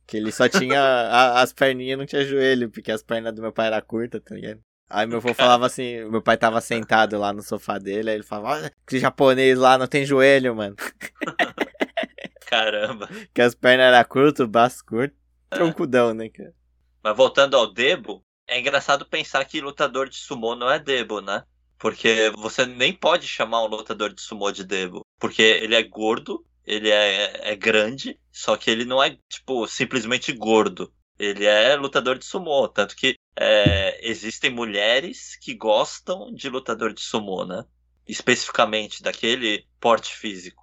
Que 0.08 0.18
ele 0.18 0.32
só 0.32 0.48
tinha. 0.50 0.80
a- 0.82 1.42
as 1.42 1.54
perninhas 1.54 1.98
não 1.98 2.06
tinha 2.06 2.24
joelho, 2.26 2.70
porque 2.70 2.92
as 2.92 3.04
pernas 3.04 3.34
do 3.34 3.42
meu 3.42 3.52
pai 3.52 3.68
eram 3.68 3.82
curtas, 3.82 4.22
tá 4.24 4.36
ligado? 4.36 4.60
Aí 4.90 5.06
meu 5.06 5.18
avô 5.18 5.34
falava 5.34 5.66
assim, 5.68 6.04
meu 6.10 6.22
pai 6.22 6.36
tava 6.36 6.60
sentado 6.60 7.18
lá 7.18 7.32
no 7.32 7.42
sofá 7.42 7.78
dele, 7.78 8.10
aí 8.10 8.16
ele 8.18 8.24
falava, 8.24 8.56
olha, 8.56 8.74
que 8.86 9.00
japonês 9.00 9.58
lá 9.58 9.78
não 9.78 9.88
tem 9.88 10.06
joelho, 10.06 10.54
mano. 10.54 10.76
Caramba. 12.46 13.08
Que 13.34 13.42
as 13.42 13.56
pernas 13.56 13.94
eram 13.94 14.04
curtas, 14.10 14.46
o 14.46 14.50
braço 14.50 14.84
curto, 14.86 15.16
troncudão, 15.50 16.14
né, 16.14 16.28
cara? 16.30 16.54
Mas 17.04 17.16
voltando 17.16 17.56
ao 17.56 17.72
Debo, 17.72 18.24
é 18.52 18.60
engraçado 18.60 19.06
pensar 19.06 19.46
que 19.46 19.62
lutador 19.62 20.10
de 20.10 20.18
sumô 20.18 20.56
não 20.56 20.70
é 20.70 20.80
Debo, 20.80 21.22
né? 21.22 21.44
Porque 21.80 22.32
você 22.38 22.66
nem 22.66 22.94
pode 22.94 23.28
chamar 23.28 23.64
um 23.64 23.68
lutador 23.68 24.14
de 24.14 24.22
sumô 24.22 24.52
de 24.52 24.64
Debo. 24.64 25.06
Porque 25.20 25.42
ele 25.42 25.76
é 25.76 25.84
gordo, 25.84 26.46
ele 26.66 26.90
é, 26.90 27.52
é 27.52 27.56
grande, 27.56 28.20
só 28.32 28.56
que 28.58 28.70
ele 28.70 28.86
não 28.86 29.02
é, 29.02 29.18
tipo, 29.30 29.68
simplesmente 29.68 30.32
gordo. 30.34 30.94
Ele 31.18 31.46
é 31.46 31.76
lutador 31.76 32.18
de 32.18 32.26
sumô. 32.26 32.68
Tanto 32.68 32.96
que 32.96 33.16
é, 33.36 34.00
existem 34.08 34.50
mulheres 34.52 35.38
que 35.42 35.54
gostam 35.56 36.32
de 36.34 36.50
lutador 36.50 36.94
de 36.94 37.02
sumô, 37.02 37.46
né? 37.46 37.64
Especificamente 38.08 39.02
daquele 39.02 39.66
porte 39.80 40.16
físico. 40.16 40.62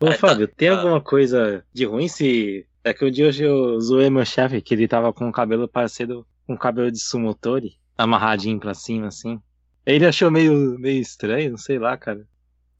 Ô, 0.00 0.10
É, 0.10 0.18
tá- 0.18 0.18
Fábio, 0.18 0.48
tem 0.48 0.68
ah. 0.68 0.72
alguma 0.76 1.00
coisa 1.00 1.64
de 1.72 1.84
ruim 1.84 2.08
se. 2.08 2.66
É 2.84 2.92
que 2.92 3.04
o 3.04 3.10
dia 3.10 3.28
hoje 3.28 3.44
eu 3.44 3.80
zoei 3.80 4.10
meu 4.10 4.24
chefe, 4.24 4.60
que 4.60 4.74
ele 4.74 4.88
tava 4.88 5.12
com 5.12 5.28
o 5.28 5.32
cabelo 5.32 5.68
parecido 5.68 6.26
com 6.46 6.54
o 6.54 6.58
cabelo 6.58 6.90
de 6.90 6.98
sumotori, 7.00 7.78
amarradinho 7.96 8.58
pra 8.58 8.74
cima, 8.74 9.08
assim. 9.08 9.40
Ele 9.84 10.06
achou 10.06 10.30
meio, 10.30 10.78
meio 10.78 11.00
estranho, 11.00 11.50
não 11.52 11.58
sei 11.58 11.78
lá, 11.78 11.96
cara. 11.96 12.26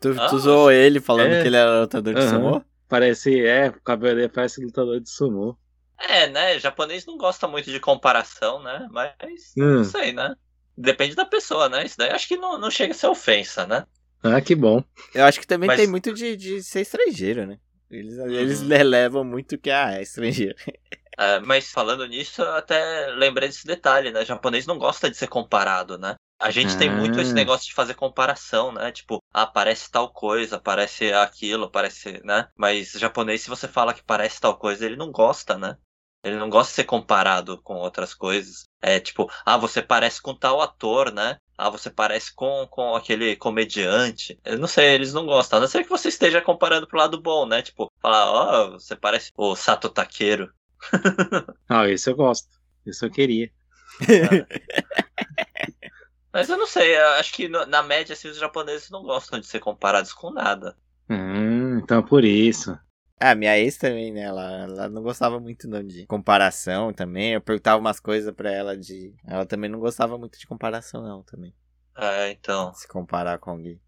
Tu, 0.00 0.14
Ah, 0.18 0.28
tu 0.28 0.38
zoou 0.38 0.70
ele 0.70 1.00
falando 1.00 1.32
é. 1.32 1.42
que 1.42 1.48
ele 1.48 1.56
era 1.56 1.80
lutador 1.82 2.14
de 2.14 2.20
Aham. 2.20 2.28
sumô? 2.30 2.62
Parece, 2.88 3.40
é, 3.44 3.68
o 3.68 3.80
cabelo 3.80 4.16
dele 4.16 4.28
parece 4.28 4.64
lutador 4.64 5.00
de 5.00 5.08
sumô. 5.10 5.56
É, 5.98 6.26
né? 6.28 6.58
japonês 6.58 7.06
não 7.06 7.16
gosta 7.16 7.46
muito 7.46 7.70
de 7.70 7.78
comparação, 7.78 8.62
né? 8.62 8.86
Mas 8.90 9.52
Hum. 9.56 9.76
não 9.76 9.84
sei, 9.84 10.12
né? 10.12 10.34
Depende 10.76 11.14
da 11.14 11.24
pessoa, 11.24 11.68
né? 11.68 11.84
Isso 11.84 11.96
daí 11.98 12.10
acho 12.10 12.26
que 12.26 12.36
não, 12.36 12.58
não 12.58 12.70
chega 12.70 12.92
a 12.92 12.96
ser 12.96 13.06
ofensa, 13.06 13.66
né? 13.66 13.86
Ah, 14.22 14.40
que 14.40 14.54
bom. 14.54 14.82
Eu 15.14 15.24
acho 15.24 15.38
que 15.40 15.46
também 15.46 15.66
Mas- 15.68 15.78
tem 15.80 15.86
muito 15.88 16.12
de, 16.12 16.36
de 16.36 16.62
ser 16.62 16.80
estrangeiro, 16.80 17.46
né? 17.46 17.58
Eles, 17.90 18.16
eles 18.18 18.62
Uhum. 18.62 18.68
relevam 18.68 19.24
muito 19.24 19.58
que, 19.58 19.70
ah, 19.70 19.92
é 19.98 20.02
estrangeiro. 20.02 20.54
É, 21.22 21.38
mas 21.40 21.70
falando 21.70 22.06
nisso, 22.06 22.42
eu 22.42 22.54
até 22.56 23.06
lembrei 23.10 23.48
desse 23.48 23.66
detalhe, 23.66 24.10
né? 24.10 24.24
japonês 24.24 24.66
não 24.66 24.78
gosta 24.78 25.08
de 25.10 25.16
ser 25.16 25.28
comparado, 25.28 25.96
né? 25.98 26.16
A 26.40 26.50
gente 26.50 26.76
tem 26.76 26.90
muito 26.90 27.20
esse 27.20 27.30
Ah. 27.32 27.34
negócio 27.34 27.66
de 27.68 27.74
fazer 27.74 27.94
comparação, 27.94 28.72
né? 28.72 28.90
Tipo, 28.90 29.18
ah, 29.32 29.46
parece 29.46 29.88
tal 29.90 30.12
coisa, 30.12 30.58
parece 30.58 31.12
aquilo, 31.12 31.70
parece, 31.70 32.20
né? 32.24 32.48
Mas 32.56 32.92
japonês, 32.92 33.42
se 33.42 33.48
você 33.48 33.68
fala 33.68 33.94
que 33.94 34.02
parece 34.02 34.40
tal 34.40 34.56
coisa, 34.58 34.84
ele 34.84 34.96
não 34.96 35.12
gosta, 35.12 35.56
né? 35.56 35.76
Ele 36.24 36.36
não 36.36 36.50
gosta 36.50 36.70
de 36.70 36.76
ser 36.76 36.84
comparado 36.84 37.60
com 37.62 37.74
outras 37.76 38.14
coisas. 38.14 38.64
É 38.80 38.98
tipo, 38.98 39.30
ah, 39.44 39.56
você 39.56 39.80
parece 39.82 40.20
com 40.20 40.34
tal 40.34 40.60
ator, 40.60 41.12
né? 41.12 41.36
Ah, 41.56 41.70
você 41.70 41.90
parece 41.90 42.34
com, 42.34 42.66
com 42.68 42.94
aquele 42.96 43.36
comediante. 43.36 44.38
Eu 44.44 44.58
não 44.58 44.66
sei, 44.68 44.94
eles 44.94 45.12
não 45.12 45.26
gostam. 45.26 45.58
A 45.58 45.60
não 45.60 45.68
ser 45.68 45.84
que 45.84 45.90
você 45.90 46.08
esteja 46.08 46.40
comparando 46.40 46.86
pro 46.88 46.98
lado 46.98 47.20
bom, 47.20 47.46
né? 47.46 47.62
Tipo, 47.62 47.90
falar, 48.00 48.30
ó, 48.32 48.70
você 48.72 48.96
parece 48.96 49.30
o 49.36 49.54
Sato 49.54 49.88
Takeiro. 49.88 50.52
Ah, 51.68 51.88
esse 51.88 52.10
eu 52.10 52.16
gosto. 52.16 52.48
Esse 52.84 53.04
eu 53.04 53.10
queria. 53.10 53.50
Mas 56.32 56.48
eu 56.48 56.56
não 56.56 56.66
sei, 56.66 56.96
eu 56.96 57.08
acho 57.10 57.32
que 57.34 57.46
na 57.46 57.82
média, 57.82 58.14
assim, 58.14 58.28
os 58.28 58.38
japoneses 58.38 58.88
não 58.90 59.02
gostam 59.02 59.38
de 59.38 59.46
ser 59.46 59.60
comparados 59.60 60.12
com 60.14 60.30
nada. 60.30 60.76
Hum, 61.08 61.78
então 61.78 62.02
por 62.02 62.24
isso. 62.24 62.78
Ah, 63.20 63.36
minha 63.36 63.56
ex 63.56 63.76
também, 63.76 64.10
né? 64.12 64.22
Ela, 64.22 64.62
ela 64.62 64.88
não 64.88 65.02
gostava 65.02 65.38
muito 65.38 65.68
não 65.68 65.86
de 65.86 66.06
comparação 66.06 66.92
também. 66.92 67.34
Eu 67.34 67.40
perguntava 67.40 67.78
umas 67.78 68.00
coisas 68.00 68.34
pra 68.34 68.50
ela 68.50 68.76
de. 68.76 69.14
Ela 69.24 69.46
também 69.46 69.70
não 69.70 69.78
gostava 69.78 70.18
muito 70.18 70.36
de 70.38 70.46
comparação, 70.46 71.02
não, 71.02 71.22
também. 71.22 71.54
É, 71.96 72.30
então. 72.32 72.74
Se 72.74 72.88
comparar 72.88 73.38
com 73.38 73.50
alguém. 73.50 73.80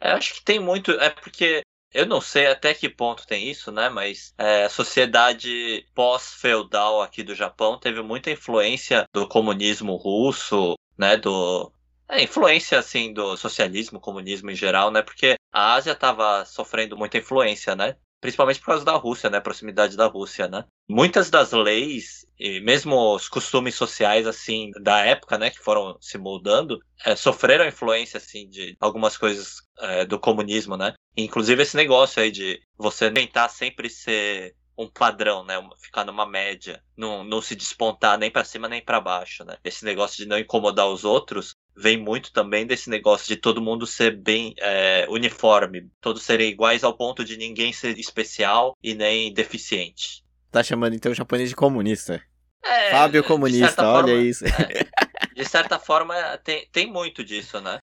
Eu 0.00 0.16
acho 0.16 0.34
que 0.34 0.44
tem 0.44 0.58
muito. 0.58 0.90
É 0.92 1.10
porque. 1.10 1.62
Eu 1.92 2.06
não 2.06 2.20
sei 2.20 2.46
até 2.46 2.72
que 2.72 2.88
ponto 2.88 3.26
tem 3.26 3.50
isso, 3.50 3.72
né? 3.72 3.88
Mas 3.88 4.32
é, 4.38 4.64
a 4.64 4.70
sociedade 4.70 5.84
pós-feudal 5.94 7.02
aqui 7.02 7.22
do 7.22 7.34
Japão 7.34 7.78
teve 7.78 8.00
muita 8.02 8.30
influência 8.30 9.08
do 9.12 9.26
comunismo 9.26 9.96
russo, 9.96 10.76
né? 10.96 11.16
Do. 11.16 11.72
é, 12.08 12.22
influência 12.22 12.78
assim 12.78 13.12
do 13.12 13.36
socialismo, 13.36 14.00
comunismo 14.00 14.50
em 14.50 14.54
geral, 14.54 14.90
né? 14.90 15.02
Porque 15.02 15.34
a 15.52 15.74
Ásia 15.74 15.92
estava 15.92 16.44
sofrendo 16.44 16.96
muita 16.96 17.18
influência, 17.18 17.74
né? 17.74 17.96
Principalmente 18.20 18.60
por 18.60 18.66
causa 18.66 18.84
da 18.84 18.92
Rússia, 18.96 19.30
né? 19.30 19.40
Proximidade 19.40 19.96
da 19.96 20.06
Rússia, 20.06 20.46
né? 20.46 20.64
Muitas 20.88 21.30
das 21.30 21.52
leis 21.52 22.26
e 22.38 22.60
mesmo 22.60 23.14
os 23.14 23.28
costumes 23.28 23.74
sociais 23.74 24.26
assim 24.26 24.70
da 24.80 24.98
época, 25.04 25.36
né, 25.36 25.50
que 25.50 25.58
foram 25.58 25.96
se 26.00 26.16
moldando, 26.16 26.80
é, 27.04 27.14
sofreram 27.14 27.66
influência 27.66 28.16
assim 28.16 28.48
de 28.48 28.76
algumas 28.80 29.16
coisas 29.16 29.56
é, 29.78 30.04
do 30.06 30.18
comunismo, 30.18 30.76
né? 30.76 30.94
Inclusive 31.16 31.62
esse 31.62 31.76
negócio 31.76 32.22
aí 32.22 32.30
de 32.30 32.60
você 32.78 33.10
tentar 33.10 33.48
sempre 33.50 33.90
ser 33.90 34.54
um 34.76 34.88
padrão, 34.88 35.44
né? 35.44 35.54
Ficar 35.82 36.04
numa 36.04 36.24
média, 36.26 36.82
não, 36.96 37.22
não 37.22 37.42
se 37.42 37.54
despontar 37.54 38.18
nem 38.18 38.30
para 38.30 38.44
cima 38.44 38.68
nem 38.68 38.82
para 38.82 39.00
baixo, 39.00 39.44
né? 39.44 39.56
Esse 39.62 39.84
negócio 39.84 40.16
de 40.16 40.26
não 40.26 40.38
incomodar 40.38 40.88
os 40.88 41.04
outros 41.04 41.54
vem 41.80 41.96
muito 41.96 42.30
também 42.30 42.66
desse 42.66 42.90
negócio 42.90 43.26
de 43.26 43.36
todo 43.36 43.62
mundo 43.62 43.86
ser 43.86 44.14
bem 44.16 44.54
é, 44.58 45.06
uniforme, 45.08 45.88
todos 46.00 46.22
serem 46.22 46.50
iguais 46.50 46.84
ao 46.84 46.94
ponto 46.94 47.24
de 47.24 47.38
ninguém 47.38 47.72
ser 47.72 47.98
especial 47.98 48.76
e 48.82 48.94
nem 48.94 49.32
deficiente. 49.32 50.22
Tá 50.50 50.62
chamando 50.62 50.94
então 50.94 51.10
o 51.10 51.14
japonês 51.14 51.48
de 51.48 51.56
comunista. 51.56 52.22
É, 52.62 52.90
Fábio 52.90 53.24
comunista, 53.24 53.88
olha 53.88 54.08
forma, 54.08 54.22
isso. 54.22 54.44
É, 54.44 55.34
de 55.34 55.44
certa 55.48 55.78
forma, 55.78 56.14
tem, 56.44 56.68
tem 56.70 56.86
muito 56.86 57.24
disso, 57.24 57.60
né? 57.60 57.78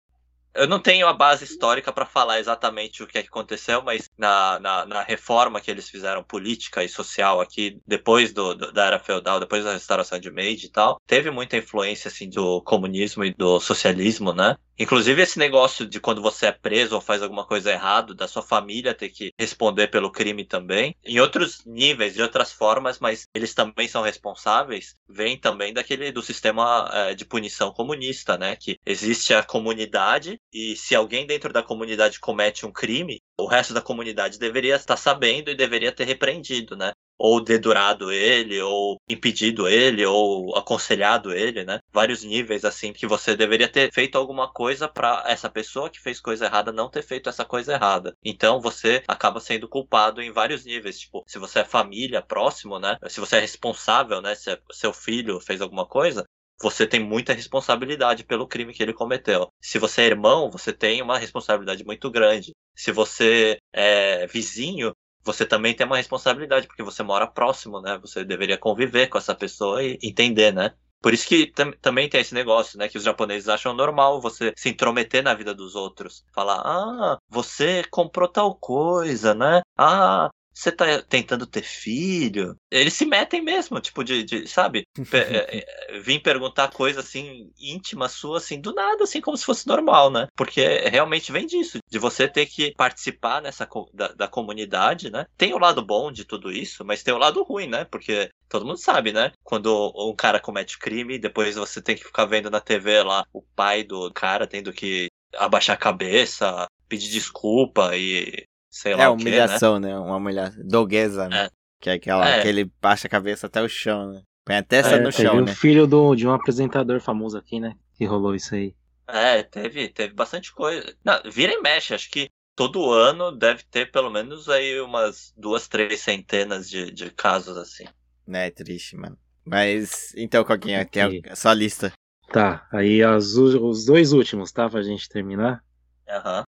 Eu 0.57 0.67
não 0.67 0.79
tenho 0.79 1.07
a 1.07 1.13
base 1.13 1.43
histórica 1.43 1.93
para 1.93 2.03
falar 2.03 2.39
exatamente 2.39 3.03
o 3.03 3.07
que, 3.07 3.19
aconteceu, 3.19 3.83
mas 3.83 4.09
na, 4.17 4.59
na, 4.59 4.85
na, 4.87 5.03
reforma 5.03 5.61
que 5.61 5.69
eles 5.69 5.87
fizeram 5.87 6.23
política 6.23 6.83
e 6.83 6.89
social 6.89 7.39
aqui, 7.39 7.79
depois 7.85 8.33
do, 8.33 8.55
do, 8.55 8.71
da 8.71 8.85
era 8.85 8.99
feudal, 8.99 9.39
depois 9.39 9.63
da 9.63 9.73
restauração 9.73 10.19
de 10.19 10.31
Meiji 10.31 10.65
e 10.65 10.71
tal, 10.71 10.99
teve 11.05 11.29
muita 11.29 11.57
influência 11.57 12.07
assim, 12.09 12.27
do 12.27 12.59
comunismo 12.63 13.23
e 13.23 13.31
do 13.35 13.59
socialismo, 13.59 14.33
né? 14.33 14.57
Inclusive 14.79 15.21
esse 15.21 15.39
negócio 15.39 15.87
de 15.87 15.99
quando 15.99 16.21
você 16.21 16.47
é 16.47 16.51
preso 16.51 16.95
ou 16.95 17.01
faz 17.01 17.23
alguma 17.23 17.45
coisa 17.45 17.71
errada, 17.71 18.13
da 18.13 18.27
sua 18.27 18.43
família 18.43 18.93
ter 18.93 19.09
que 19.09 19.31
responder 19.39 19.87
pelo 19.87 20.11
crime 20.11 20.45
também. 20.45 20.95
Em 21.03 21.19
outros 21.19 21.65
níveis, 21.65 22.13
de 22.13 22.21
outras 22.21 22.51
formas, 22.51 22.99
mas 22.99 23.25
eles 23.33 23.53
também 23.53 23.87
são 23.87 24.03
responsáveis, 24.03 24.95
vem 25.09 25.37
também 25.39 25.73
daquele 25.73 26.11
do 26.11 26.21
sistema 26.21 26.89
é, 26.93 27.15
de 27.15 27.25
punição 27.25 27.71
comunista, 27.71 28.37
né? 28.37 28.55
Que 28.55 28.77
existe 28.85 29.33
a 29.33 29.43
comunidade 29.43 30.39
e 30.53 30.75
se 30.75 30.95
alguém 30.95 31.25
dentro 31.25 31.51
da 31.51 31.63
comunidade 31.63 32.19
comete 32.19 32.65
um 32.65 32.71
crime, 32.71 33.21
o 33.39 33.45
resto 33.45 33.73
da 33.73 33.81
comunidade 33.81 34.39
deveria 34.39 34.75
estar 34.75 34.97
sabendo 34.97 35.49
e 35.49 35.55
deveria 35.55 35.91
ter 35.91 36.05
repreendido, 36.05 36.75
né? 36.75 36.91
ou 37.17 37.43
dedurado 37.43 38.11
ele, 38.11 38.61
ou 38.61 39.01
impedido 39.09 39.67
ele, 39.67 40.05
ou 40.05 40.55
aconselhado 40.55 41.33
ele, 41.33 41.65
né? 41.65 41.79
Vários 41.91 42.23
níveis 42.23 42.63
assim 42.63 42.93
que 42.93 43.07
você 43.07 43.35
deveria 43.35 43.67
ter 43.67 43.91
feito 43.91 44.17
alguma 44.17 44.51
coisa 44.51 44.87
para 44.87 45.23
essa 45.25 45.49
pessoa 45.49 45.89
que 45.89 45.99
fez 45.99 46.19
coisa 46.19 46.45
errada 46.45 46.71
não 46.71 46.89
ter 46.89 47.01
feito 47.01 47.27
essa 47.27 47.43
coisa 47.43 47.73
errada. 47.73 48.13
Então 48.23 48.61
você 48.61 49.03
acaba 49.07 49.39
sendo 49.39 49.67
culpado 49.67 50.21
em 50.21 50.31
vários 50.31 50.63
níveis, 50.63 50.99
tipo, 50.99 51.23
se 51.27 51.39
você 51.39 51.59
é 51.59 51.65
família 51.65 52.21
próximo, 52.21 52.79
né? 52.79 52.97
Se 53.07 53.19
você 53.19 53.37
é 53.37 53.39
responsável, 53.39 54.21
né? 54.21 54.35
Se 54.35 54.57
seu 54.71 54.93
filho 54.93 55.39
fez 55.39 55.61
alguma 55.61 55.87
coisa, 55.87 56.23
você 56.61 56.87
tem 56.87 56.99
muita 56.99 57.33
responsabilidade 57.33 58.23
pelo 58.23 58.47
crime 58.47 58.73
que 58.73 58.81
ele 58.81 58.93
cometeu. 58.93 59.51
Se 59.61 59.77
você 59.79 60.01
é 60.01 60.05
irmão, 60.07 60.49
você 60.49 60.73
tem 60.73 61.01
uma 61.01 61.17
responsabilidade 61.17 61.83
muito 61.85 62.09
grande. 62.09 62.53
Se 62.75 62.91
você 62.91 63.57
é 63.73 64.27
vizinho, 64.27 64.93
você 65.23 65.45
também 65.45 65.75
tem 65.75 65.85
uma 65.85 65.97
responsabilidade, 65.97 66.67
porque 66.67 66.83
você 66.83 67.03
mora 67.03 67.27
próximo, 67.27 67.81
né? 67.81 67.97
Você 68.01 68.23
deveria 68.23 68.57
conviver 68.57 69.07
com 69.07 69.17
essa 69.17 69.35
pessoa 69.35 69.83
e 69.83 69.99
entender, 70.01 70.53
né? 70.53 70.73
Por 71.01 71.13
isso 71.13 71.27
que 71.27 71.51
tam 71.51 71.71
também 71.81 72.09
tem 72.09 72.21
esse 72.21 72.33
negócio, 72.33 72.77
né? 72.79 72.87
Que 72.87 72.97
os 72.97 73.03
japoneses 73.03 73.47
acham 73.47 73.73
normal 73.73 74.19
você 74.19 74.53
se 74.55 74.69
intrometer 74.69 75.23
na 75.23 75.33
vida 75.33 75.53
dos 75.53 75.75
outros. 75.75 76.23
Falar, 76.33 76.61
ah, 76.65 77.17
você 77.29 77.83
comprou 77.91 78.27
tal 78.27 78.55
coisa, 78.55 79.33
né? 79.35 79.61
Ah, 79.77 80.29
você 80.57 80.71
tá 80.71 81.01
tentando 81.03 81.45
ter 81.45 81.61
filho? 81.61 82.55
Eles 82.71 82.93
se 82.93 83.05
metem 83.05 83.43
mesmo, 83.43 83.79
tipo, 83.79 84.03
de, 84.03 84.23
de 84.23 84.47
sabe? 84.47 84.83
É, 85.17 85.59
é, 85.95 85.99
vim 85.99 86.19
perguntar 86.19 86.71
coisa 86.71 86.99
assim, 86.99 87.51
íntima 87.59 88.07
sua, 88.07 88.37
assim, 88.37 88.61
do 88.61 88.73
nada, 88.73 89.03
assim, 89.03 89.19
como 89.19 89.35
se 89.35 89.45
fosse 89.45 89.67
normal, 89.67 90.11
né? 90.11 90.27
Porque 90.35 90.61
realmente 90.89 91.31
vem 91.31 91.45
disso, 91.45 91.79
de 91.89 91.97
você 91.97 92.27
ter 92.27 92.45
que 92.45 92.73
participar 92.75 93.41
nessa 93.41 93.67
da, 93.93 94.09
da 94.09 94.27
comunidade, 94.27 95.09
né? 95.09 95.25
Tem 95.37 95.53
o 95.53 95.57
lado 95.57 95.83
bom 95.83 96.11
de 96.11 96.23
tudo 96.23 96.51
isso, 96.51 96.85
mas 96.85 97.03
tem 97.03 97.13
o 97.13 97.17
lado 97.17 97.43
ruim, 97.43 97.67
né? 97.67 97.85
Porque 97.85 98.29
todo 98.47 98.65
mundo 98.65 98.77
sabe, 98.77 99.11
né? 99.11 99.31
Quando 99.43 99.91
um 99.95 100.15
cara 100.15 100.39
comete 100.39 100.77
crime, 100.77 101.19
depois 101.19 101.55
você 101.55 101.81
tem 101.81 101.95
que 101.95 102.03
ficar 102.03 102.25
vendo 102.25 102.49
na 102.49 102.61
TV 102.61 103.03
lá 103.03 103.25
o 103.33 103.41
pai 103.41 103.83
do 103.83 104.11
cara 104.13 104.47
tendo 104.47 104.71
que 104.71 105.07
abaixar 105.35 105.75
a 105.75 105.79
cabeça, 105.79 106.67
pedir 106.87 107.09
desculpa 107.09 107.95
e 107.95 108.45
sei 108.77 108.95
lá. 108.95 109.03
É 109.05 109.09
humilhação, 109.09 109.79
né? 109.79 109.89
né? 109.89 109.99
Uma 109.99 110.17
humilhação. 110.17 110.63
Doguesa, 110.65 111.27
né? 111.27 111.45
É. 111.45 111.49
Que 111.79 111.89
é 111.89 111.93
aquela 111.93 112.27
é. 112.27 112.41
que 112.41 112.47
ele 112.47 112.71
baixa 112.81 113.07
a 113.07 113.09
cabeça 113.09 113.47
até 113.47 113.61
o 113.61 113.69
chão, 113.69 114.11
né? 114.11 114.21
Põe 114.45 114.55
a 114.57 114.63
testa 114.63 114.95
é, 114.95 114.99
no 114.99 115.11
chão, 115.11 115.41
né? 115.41 115.51
o 115.51 115.55
filho 115.55 115.85
do, 115.85 116.15
de 116.15 116.27
um 116.27 116.31
apresentador 116.31 116.99
famoso 117.01 117.37
aqui, 117.37 117.59
né? 117.59 117.75
Que 117.95 118.05
rolou 118.05 118.33
isso 118.33 118.55
aí. 118.55 118.73
É, 119.07 119.43
teve, 119.43 119.89
teve 119.89 120.13
bastante 120.13 120.53
coisa. 120.53 120.95
Não, 121.03 121.19
vira 121.29 121.53
e 121.53 121.61
mexe, 121.61 121.93
acho 121.93 122.09
que 122.09 122.29
todo 122.55 122.91
ano 122.91 123.31
deve 123.31 123.63
ter 123.63 123.91
pelo 123.91 124.09
menos 124.09 124.49
aí 124.49 124.79
umas 124.79 125.33
duas, 125.37 125.67
três 125.67 126.01
centenas 126.01 126.69
de, 126.69 126.91
de 126.91 127.09
casos 127.11 127.57
assim. 127.57 127.85
É, 128.27 128.49
triste, 128.49 128.95
mano. 128.95 129.17
Mas, 129.45 130.13
então, 130.15 130.43
Coquinha, 130.43 130.85
tem 130.85 131.21
a 131.29 131.35
sua 131.35 131.53
lista. 131.53 131.91
Tá, 132.29 132.67
aí 132.71 133.01
as, 133.01 133.35
os 133.35 133.85
dois 133.85 134.11
últimos, 134.11 134.51
tá? 134.51 134.69
Pra 134.69 134.81
gente 134.81 135.07
terminar. 135.07 135.63
Aham. 136.09 136.39
Uhum. 136.39 136.43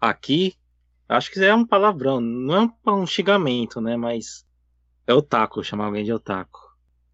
Aqui, 0.00 0.54
Acho 1.08 1.30
que 1.30 1.44
é 1.44 1.54
um 1.54 1.66
palavrão, 1.66 2.20
não 2.20 2.74
é 2.86 2.90
um 2.90 3.06
xingamento, 3.06 3.80
né? 3.80 3.96
Mas 3.96 4.44
é 5.06 5.12
otaku, 5.12 5.62
chamar 5.62 5.86
alguém 5.86 6.04
de 6.04 6.12
otaku. 6.12 6.58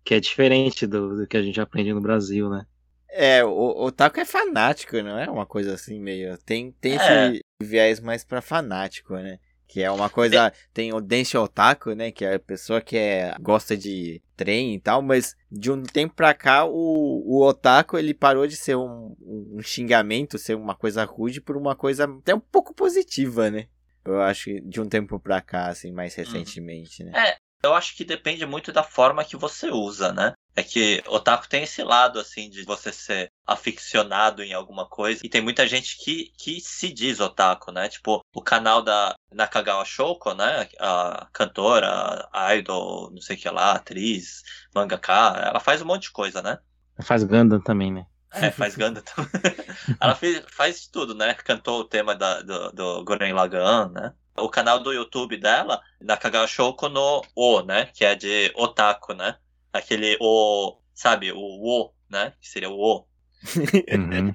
Que 0.05 0.15
é 0.15 0.21
diferente 0.21 0.87
do, 0.87 1.17
do 1.17 1.27
que 1.27 1.37
a 1.37 1.43
gente 1.43 1.61
aprende 1.61 1.93
no 1.93 2.01
Brasil, 2.01 2.49
né? 2.49 2.67
É, 3.13 3.45
o 3.45 3.85
otaku 3.85 4.21
é 4.21 4.25
fanático, 4.25 4.97
não 5.03 5.19
é 5.19 5.29
uma 5.29 5.45
coisa 5.45 5.75
assim 5.75 6.01
meio. 6.01 6.39
Tem, 6.39 6.73
tem 6.81 6.97
é. 6.97 7.33
esse 7.33 7.45
viés 7.61 8.01
mais 8.01 8.25
pra 8.25 8.41
fanático, 8.41 9.15
né? 9.15 9.39
Que 9.67 9.83
é 9.83 9.91
uma 9.91 10.09
coisa. 10.09 10.53
Tem 10.73 10.93
o 10.93 11.01
Densho 11.01 11.41
Otaku, 11.41 11.93
né? 11.93 12.11
Que 12.11 12.25
é 12.25 12.35
a 12.35 12.41
pessoa 12.41 12.81
que 12.81 12.97
é, 12.97 13.35
gosta 13.41 13.77
de 13.77 14.23
trem 14.37 14.75
e 14.75 14.81
tal, 14.81 15.03
mas 15.03 15.37
de 15.51 15.71
um 15.71 15.83
tempo 15.83 16.15
pra 16.15 16.33
cá 16.35 16.65
o, 16.65 16.73
o 16.73 17.45
Otaku 17.47 17.99
ele 17.99 18.15
parou 18.15 18.47
de 18.47 18.57
ser 18.57 18.77
um, 18.77 19.15
um 19.21 19.61
xingamento, 19.61 20.39
ser 20.39 20.57
uma 20.57 20.75
coisa 20.75 21.05
rude, 21.05 21.41
por 21.41 21.57
uma 21.57 21.77
coisa 21.77 22.05
até 22.05 22.35
um 22.35 22.41
pouco 22.41 22.75
positiva, 22.75 23.51
né? 23.51 23.67
Eu 24.05 24.21
acho 24.21 24.45
que 24.45 24.61
de 24.61 24.81
um 24.81 24.89
tempo 24.89 25.19
pra 25.21 25.41
cá, 25.41 25.69
assim, 25.69 25.93
mais 25.93 26.17
uhum. 26.17 26.25
recentemente, 26.25 27.05
né? 27.05 27.13
É, 27.15 27.37
eu 27.63 27.75
acho 27.75 27.95
que 27.95 28.05
depende 28.05 28.47
muito 28.47 28.73
da 28.73 28.83
forma 28.83 29.25
que 29.25 29.37
você 29.37 29.71
usa, 29.71 30.13
né? 30.13 30.33
É 30.57 30.63
que 30.63 31.03
otaku 31.07 31.49
tem 31.49 31.63
esse 31.63 31.83
lado, 31.83 32.19
assim, 32.19 32.51
de 32.51 32.65
você 32.65 32.93
ser 32.93 33.29
aficionado 33.47 34.43
em 34.43 34.53
alguma 34.53 34.89
coisa. 34.89 35.21
E 35.25 35.29
tem 35.29 35.41
muita 35.41 35.67
gente 35.67 35.97
que, 35.99 36.33
que 36.39 36.61
se 36.61 36.93
diz 36.93 37.21
otaku, 37.21 37.71
né? 37.71 37.89
Tipo, 37.89 38.21
o 38.35 38.43
canal 38.43 38.83
da 38.83 39.15
Nakagawa 39.33 39.85
Shoko, 39.85 40.35
né? 40.35 40.69
A 40.79 41.29
cantora, 41.33 42.29
a 42.33 42.57
idol, 42.57 43.11
não 43.13 43.21
sei 43.21 43.37
o 43.37 43.39
que 43.39 43.49
lá, 43.49 43.73
atriz, 43.73 44.43
mangaka, 44.75 45.43
ela 45.47 45.61
faz 45.61 45.83
um 45.83 45.87
monte 45.87 46.05
de 46.05 46.13
coisa, 46.13 46.43
né? 46.43 46.59
Faz 47.03 47.23
Gundam 47.23 47.61
também, 47.61 47.93
né? 47.93 48.07
É, 48.33 48.51
faz 48.51 48.77
Ganda 48.77 49.03
também. 49.03 49.31
Ela 50.01 50.15
fez, 50.15 50.43
faz 50.49 50.87
tudo, 50.87 51.15
né? 51.15 51.35
Cantou 51.35 51.81
o 51.81 51.85
tema 51.85 52.15
da, 52.15 52.41
do, 52.43 52.73
do 52.73 53.05
Guren 53.05 53.33
Lagan, 53.33 53.89
né? 53.89 54.13
O 54.37 54.49
canal 54.49 54.79
do 54.81 54.93
YouTube 54.93 55.37
dela, 55.37 55.83
Nakagawa 56.01 56.47
Shouko 56.47 56.89
no 56.89 57.23
O, 57.35 57.63
né? 57.63 57.87
Que 57.87 58.05
é 58.05 58.15
de 58.15 58.53
otaku, 58.55 59.15
né? 59.15 59.37
Aquele 59.73 60.17
O, 60.21 60.79
sabe? 60.95 61.33
O 61.33 61.39
O, 61.39 61.93
né? 62.09 62.33
Que 62.41 62.49
seria 62.49 62.71
o 62.71 62.79
O. 62.79 63.07
Uhum. 63.91 64.35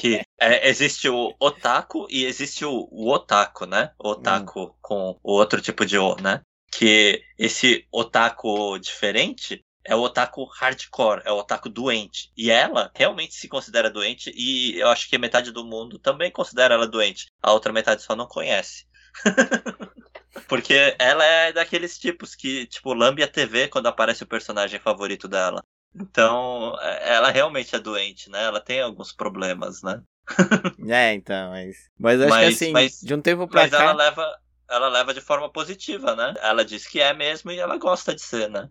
que 0.00 0.22
é, 0.40 0.68
existe 0.68 1.08
o 1.08 1.34
otaku 1.38 2.06
e 2.10 2.24
existe 2.24 2.64
o, 2.64 2.88
o 2.90 3.08
otaku, 3.12 3.64
né? 3.64 3.92
O 3.98 4.10
otaku 4.10 4.60
uhum. 4.60 4.74
com 4.80 5.20
o 5.22 5.32
outro 5.32 5.60
tipo 5.60 5.86
de 5.86 5.98
O, 5.98 6.16
né? 6.16 6.40
Que 6.70 7.22
esse 7.38 7.86
otaku 7.92 8.78
diferente 8.78 9.64
é 9.84 9.94
o 9.94 10.00
otaku 10.00 10.44
hardcore, 10.44 11.22
é 11.24 11.32
o 11.32 11.38
otaku 11.38 11.68
doente. 11.68 12.30
E 12.36 12.50
ela 12.50 12.90
realmente 12.94 13.34
se 13.34 13.48
considera 13.48 13.90
doente 13.90 14.32
e 14.34 14.78
eu 14.78 14.88
acho 14.88 15.08
que 15.08 15.18
metade 15.18 15.50
do 15.50 15.64
mundo 15.64 15.98
também 15.98 16.30
considera 16.30 16.74
ela 16.74 16.86
doente. 16.86 17.26
A 17.42 17.52
outra 17.52 17.72
metade 17.72 18.02
só 18.02 18.14
não 18.14 18.26
conhece. 18.26 18.86
Porque 20.48 20.94
ela 20.98 21.24
é 21.24 21.52
daqueles 21.52 21.98
tipos 21.98 22.34
que, 22.34 22.66
tipo, 22.66 22.94
lambe 22.94 23.22
a 23.22 23.28
TV 23.28 23.68
quando 23.68 23.86
aparece 23.86 24.22
o 24.22 24.28
personagem 24.28 24.78
favorito 24.78 25.26
dela. 25.26 25.62
Então, 25.94 26.76
é, 26.80 27.14
ela 27.14 27.30
realmente 27.30 27.74
é 27.74 27.78
doente, 27.78 28.30
né? 28.30 28.44
Ela 28.44 28.60
tem 28.60 28.80
alguns 28.80 29.12
problemas, 29.12 29.82
né? 29.82 30.02
é, 30.88 31.14
então, 31.14 31.50
mas. 31.50 31.76
Mas 31.98 32.20
acho 32.20 32.30
mas, 32.30 32.46
que 32.46 32.54
assim, 32.54 32.72
mas, 32.72 33.00
de 33.00 33.14
um 33.14 33.20
tempo 33.20 33.48
pra 33.48 33.62
mas 33.62 33.70
cá. 33.70 33.78
Mas 33.78 33.88
ela 33.88 33.94
leva, 33.94 34.38
ela 34.68 34.88
leva 34.88 35.14
de 35.14 35.20
forma 35.20 35.50
positiva, 35.50 36.14
né? 36.14 36.34
Ela 36.40 36.64
diz 36.64 36.86
que 36.86 37.00
é 37.00 37.12
mesmo 37.12 37.50
e 37.50 37.58
ela 37.58 37.76
gosta 37.76 38.14
de 38.14 38.22
ser, 38.22 38.48
né? 38.48 38.68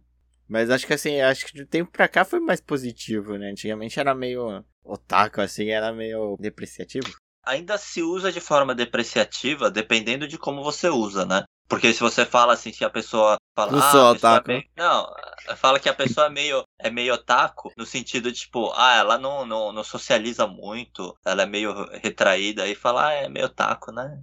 Mas 0.50 0.70
acho 0.72 0.88
que 0.88 0.94
assim, 0.94 1.22
acho 1.22 1.46
que 1.46 1.54
de 1.54 1.66
tempo 1.66 1.92
pra 1.92 2.08
cá 2.08 2.26
foi 2.26 2.40
mais 2.40 2.60
positivo, 2.60 3.38
né? 3.38 3.52
Antigamente 3.52 4.00
era 4.00 4.16
meio 4.16 4.66
otaku, 4.84 5.42
assim, 5.42 5.70
era 5.70 5.94
meio 5.94 6.36
depreciativo. 6.40 7.08
Ainda 7.46 7.78
se 7.78 8.02
usa 8.02 8.32
de 8.32 8.42
forma 8.42 8.74
depreciativa, 8.74 9.70
dependendo 9.70 10.28
de 10.28 10.38
como 10.38 10.64
você 10.64 10.90
usa, 10.90 11.26
né? 11.26 11.44
Porque 11.68 11.94
se 11.94 12.00
você 12.00 12.26
fala 12.26 12.54
assim 12.54 12.72
que 12.72 12.84
a 12.84 12.90
pessoa 12.90 13.38
fala. 13.56 13.74
Não 13.74 13.80
ah, 13.80 13.92
sou 13.92 14.02
é 14.02 14.12
otaku. 14.12 14.48
meio- 14.48 14.64
Não, 14.76 15.08
fala 15.56 15.80
que 15.80 15.88
a 15.88 15.94
pessoa 15.94 16.26
é 16.26 16.30
meio, 16.30 16.64
é 16.80 16.90
meio 16.90 17.14
otaku, 17.14 17.72
no 17.78 17.86
sentido 17.86 18.32
de, 18.32 18.40
tipo, 18.40 18.72
ah, 18.74 18.96
ela 18.96 19.20
não, 19.20 19.46
não, 19.46 19.72
não 19.72 19.84
socializa 19.84 20.48
muito, 20.48 21.16
ela 21.24 21.44
é 21.44 21.46
meio 21.46 21.72
retraída, 22.02 22.64
aí 22.64 22.74
fala, 22.74 23.10
ah, 23.10 23.14
é 23.14 23.30
meio 23.30 23.46
otaku, 23.46 23.92
né? 23.92 24.20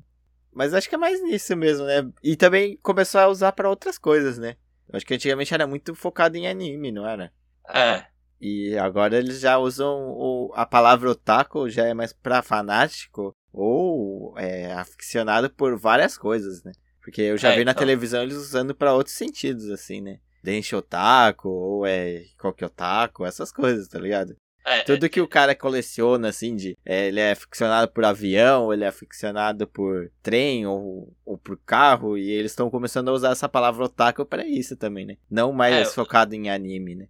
Mas 0.52 0.74
acho 0.74 0.88
que 0.88 0.94
é 0.94 0.98
mais 0.98 1.22
nisso 1.22 1.56
mesmo, 1.56 1.84
né? 1.86 2.10
E 2.22 2.34
também 2.34 2.76
começou 2.82 3.20
a 3.20 3.28
usar 3.28 3.52
pra 3.52 3.68
outras 3.70 3.96
coisas, 3.98 4.38
né? 4.38 4.56
Acho 4.92 5.04
que 5.06 5.14
antigamente 5.14 5.52
era 5.54 5.66
muito 5.66 5.94
focado 5.94 6.36
em 6.36 6.48
anime, 6.48 6.90
não 6.92 7.06
era? 7.06 7.32
É, 7.68 8.06
E 8.40 8.76
agora 8.78 9.16
eles 9.16 9.40
já 9.40 9.56
usam 9.58 10.10
o, 10.10 10.52
a 10.54 10.66
palavra 10.66 11.10
otaku, 11.10 11.70
já 11.70 11.86
é 11.86 11.94
mais 11.94 12.12
pra 12.12 12.42
fanático 12.42 13.32
ou 13.52 14.38
é, 14.38 14.72
aficionado 14.74 15.48
por 15.50 15.78
várias 15.78 16.18
coisas, 16.18 16.62
né? 16.62 16.72
Porque 17.00 17.22
eu 17.22 17.38
já 17.38 17.50
É, 17.50 17.56
vi 17.56 17.64
na 17.64 17.72
então. 17.72 17.80
televisão 17.80 18.22
eles 18.22 18.36
usando 18.36 18.74
pra 18.74 18.92
outros 18.92 19.16
sentidos, 19.16 19.70
assim, 19.70 20.00
né? 20.02 20.20
Denshi 20.42 20.76
otaku, 20.76 21.48
ou 21.48 21.86
é 21.86 22.24
Koki 22.38 22.64
otaku, 22.64 23.24
essas 23.24 23.50
coisas, 23.50 23.88
tá 23.88 23.98
ligado? 23.98 24.36
É, 24.66 24.84
Tudo 24.84 25.08
que 25.10 25.20
o 25.20 25.28
cara 25.28 25.54
coleciona, 25.54 26.28
assim, 26.28 26.54
de. 26.56 26.76
é, 26.84 27.08
ele 27.08 27.20
é 27.20 27.32
aficionado 27.32 27.90
por 27.92 28.04
avião, 28.04 28.72
ele 28.72 28.84
é 28.84 28.88
aficionado 28.88 29.66
por 29.66 30.10
trem 30.22 30.66
ou, 30.66 31.12
ou 31.24 31.36
por 31.38 31.58
carro, 31.58 32.16
e 32.16 32.30
eles 32.30 32.52
estão 32.52 32.70
começando 32.70 33.08
a 33.08 33.12
usar 33.12 33.30
essa 33.32 33.48
palavra 33.48 33.84
otaku 33.84 34.24
pra 34.24 34.46
isso 34.46 34.76
também, 34.76 35.06
né? 35.06 35.16
Não 35.30 35.52
mais 35.52 35.92
É, 35.92 35.94
focado 35.94 36.34
em 36.34 36.48
anime, 36.50 36.94
né? 36.94 37.08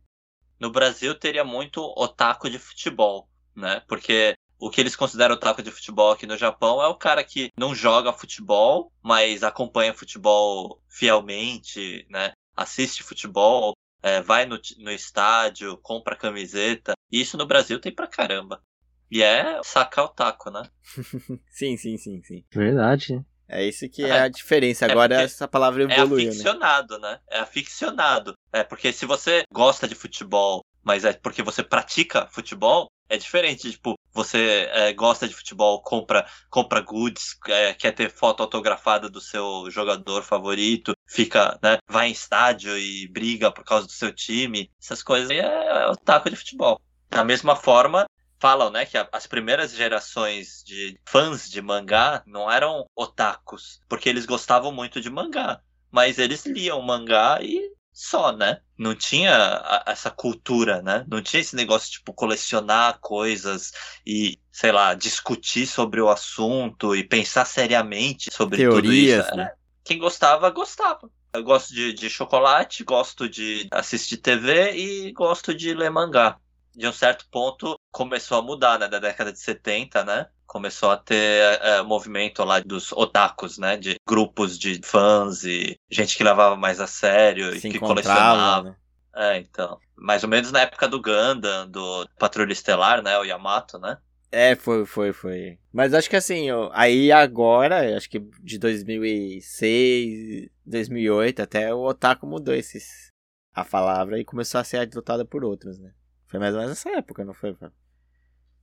no 0.59 0.70
Brasil 0.70 1.14
teria 1.14 1.44
muito 1.44 1.80
otaku 1.96 2.48
de 2.50 2.59
futebol, 2.59 3.28
né? 3.54 3.80
Porque 3.88 4.34
o 4.59 4.70
que 4.70 4.80
eles 4.80 4.96
consideram 4.96 5.34
otaku 5.34 5.62
de 5.62 5.70
futebol 5.70 6.12
aqui 6.12 6.26
no 6.26 6.36
Japão 6.36 6.82
é 6.82 6.86
o 6.88 6.96
cara 6.96 7.22
que 7.24 7.50
não 7.59 7.74
joga 7.74 8.12
futebol, 8.12 8.90
mas 9.02 9.42
acompanha 9.42 9.92
futebol 9.94 10.82
fielmente, 10.88 12.07
né? 12.09 12.32
Assiste 12.57 13.02
futebol, 13.02 13.74
é, 14.07 14.20
vai 14.22 14.46
no, 14.46 14.57
no 14.78 14.90
estádio, 14.92 15.76
compra 15.78 16.14
camiseta. 16.14 16.92
E 17.11 17.20
isso 17.20 17.36
no 17.36 17.44
Brasil 17.46 17.80
tem 17.80 17.92
pra 17.92 18.07
caramba. 18.07 18.62
E 19.11 19.20
é 19.22 19.61
sacar 19.64 20.04
otaku, 20.04 20.50
né? 20.50 20.62
Sim, 21.50 21.76
sim, 21.76 21.96
sim, 21.96 22.22
sim. 22.22 22.44
Verdade. 22.52 23.20
É 23.48 23.64
isso 23.64 23.88
que 23.88 24.04
é, 24.04 24.09
É. 24.09 24.20
a 24.22 24.28
diferença. 24.28 24.86
É 24.86 24.90
Agora 24.90 25.14
porque 25.16 25.24
essa 25.24 25.48
palavra 25.48 25.82
É 25.82 25.98
evoluiu, 25.98 26.26
né? 26.26 26.30
aficionado, 26.30 26.98
né? 26.98 27.20
É 27.30 27.38
aficionado. 27.40 28.34
É 28.52 28.62
porque 28.64 28.92
se 28.92 29.07
você 29.07 29.42
gosta 29.52 29.86
de 29.88 29.94
futebol, 29.94 30.61
mas 30.84 31.04
é 31.04 31.12
porque 31.12 31.42
você 31.42 31.62
pratica 31.62 32.26
futebol, 32.28 32.88
é 33.09 33.16
diferente. 33.16 33.70
Tipo, 33.70 33.94
você 34.17 34.69
é, 34.73 34.93
gosta 34.93 35.29
de 35.29 35.35
futebol, 35.35 35.81
compra, 35.83 36.27
compra 36.51 36.81
goods, 36.81 37.37
é, 37.47 37.75
quer 37.75 37.93
ter 37.93 38.11
foto 38.11 38.43
autografada 38.43 39.09
do 39.09 39.21
seu 39.21 39.71
jogador 39.71 40.23
favorito, 40.23 40.93
fica, 41.07 41.59
né? 41.62 41.79
Vai 41.89 42.09
em 42.09 42.12
estádio 42.12 42.77
e 42.77 43.07
briga 43.09 43.53
por 43.53 43.64
causa 43.64 43.87
do 43.87 43.93
seu 43.93 44.12
time. 44.12 44.71
Essas 44.83 45.03
coisas 45.03 45.31
aí 45.31 45.39
é, 45.39 45.85
é 45.85 45.89
o 45.89 45.97
taco 45.97 46.31
de 46.31 46.37
futebol. 46.37 46.81
Da 47.09 47.23
mesma 47.23 47.55
forma, 47.55 48.07
falam, 48.39 48.71
né, 48.71 48.85
que 48.85 48.97
as 48.97 49.27
primeiras 49.27 49.75
gerações 49.75 50.62
de 50.64 50.99
fãs 51.05 51.49
de 51.49 51.62
mangá 51.62 52.23
não 52.27 52.51
eram 52.51 52.87
otakus, 52.95 53.81
porque 53.89 54.09
eles 54.09 54.27
gostavam 54.27 54.73
muito 54.73 55.01
de 55.01 55.11
mangá, 55.11 55.61
mas 55.91 56.19
eles 56.19 56.45
liam 56.45 56.81
mangá 56.83 57.39
e 57.43 57.76
só, 57.99 58.30
né? 58.32 58.61
Não 58.78 58.94
tinha 58.94 59.32
a- 59.34 59.84
essa 59.86 60.11
cultura, 60.11 60.82
né? 60.82 61.05
Não 61.09 61.22
tinha 61.22 61.40
esse 61.40 61.57
negócio 61.57 61.90
tipo 61.90 62.12
colecionar 62.12 62.99
coisas 63.01 63.72
e, 64.07 64.38
sei 64.53 64.70
lá, 64.72 64.92
discutir 64.94 65.66
sobre 65.66 66.01
o 66.01 66.11
assunto 66.11 66.94
e 66.94 67.03
pensar 67.03 67.44
seriamente 67.47 68.30
sobre 68.32 68.59
tudo 68.61 68.92
Teorias, 68.92 69.26
isso. 69.26 69.34
né? 69.34 69.51
É, 69.53 69.55
Quem 69.84 69.99
gostava, 69.99 70.51
gostava. 70.51 71.11
Eu 71.32 71.42
gosto 71.44 71.72
de, 71.74 71.92
de 71.92 72.11
chocolate, 72.11 72.84
gosto 72.84 73.28
de 73.28 73.66
assistir 73.70 74.18
TV 74.18 74.72
e 74.76 75.12
gosto 75.12 75.55
de 75.55 75.72
ler 75.74 75.90
mangá 75.90 76.38
de 76.74 76.86
um 76.86 76.92
certo 76.92 77.26
ponto 77.30 77.76
começou 77.97 78.36
a 78.36 78.42
mudar, 78.42 78.78
né? 78.78 78.86
Da 78.88 78.99
década 78.99 79.32
de 79.32 79.38
70, 79.38 80.05
né? 80.05 80.26
Começou 80.47 80.90
a 80.90 80.99
ter 80.99 81.59
é, 81.62 81.80
movimento 81.80 82.44
lá 82.44 82.61
dos 82.61 82.92
otakus, 82.92 83.57
né? 83.57 83.78
De 83.78 83.97
grupos 84.07 84.59
de 84.59 84.78
fãs 84.84 85.44
e 85.44 85.74
gente 85.90 86.14
que 86.14 86.22
levava 86.22 86.57
mais 86.57 86.78
a 86.78 86.86
sério 86.86 87.55
e 87.55 87.61
Se 87.61 87.70
que 87.70 87.78
encontrava, 87.78 88.03
colecionava. 88.03 88.62
né? 88.68 88.76
É, 89.16 89.38
então. 89.38 89.78
Mais 89.97 90.22
ou 90.22 90.28
menos 90.28 90.53
na 90.53 90.61
época 90.61 90.86
do 90.86 91.01
Gundam, 91.01 91.70
do 91.70 92.07
Patrulha 92.18 92.53
Estelar, 92.53 93.03
né? 93.03 93.18
O 93.18 93.24
Yamato, 93.24 93.78
né? 93.78 93.97
É, 94.30 94.55
foi, 94.55 94.84
foi, 94.84 95.14
foi. 95.14 95.59
Mas 95.72 95.94
acho 95.94 96.11
que 96.11 96.16
assim, 96.16 96.49
aí 96.74 97.11
agora, 97.11 97.97
acho 97.97 98.11
que 98.11 98.20
de 98.42 98.59
2006, 98.59 100.51
2008, 100.66 101.40
até 101.40 101.72
o 101.72 101.82
Otaku 101.86 102.26
mudou 102.26 102.55
esses, 102.55 103.11
a 103.55 103.64
palavra 103.64 104.20
e 104.20 104.24
começou 104.24 104.61
a 104.61 104.64
ser 104.64 104.80
adotada 104.80 105.24
por 105.24 105.42
outros, 105.42 105.78
né? 105.78 105.92
Foi 106.26 106.38
mais 106.38 106.53
ou 106.53 106.61
menos 106.61 106.76
nessa 106.76 106.90
época, 106.90 107.24
não 107.24 107.32
foi? 107.32 107.57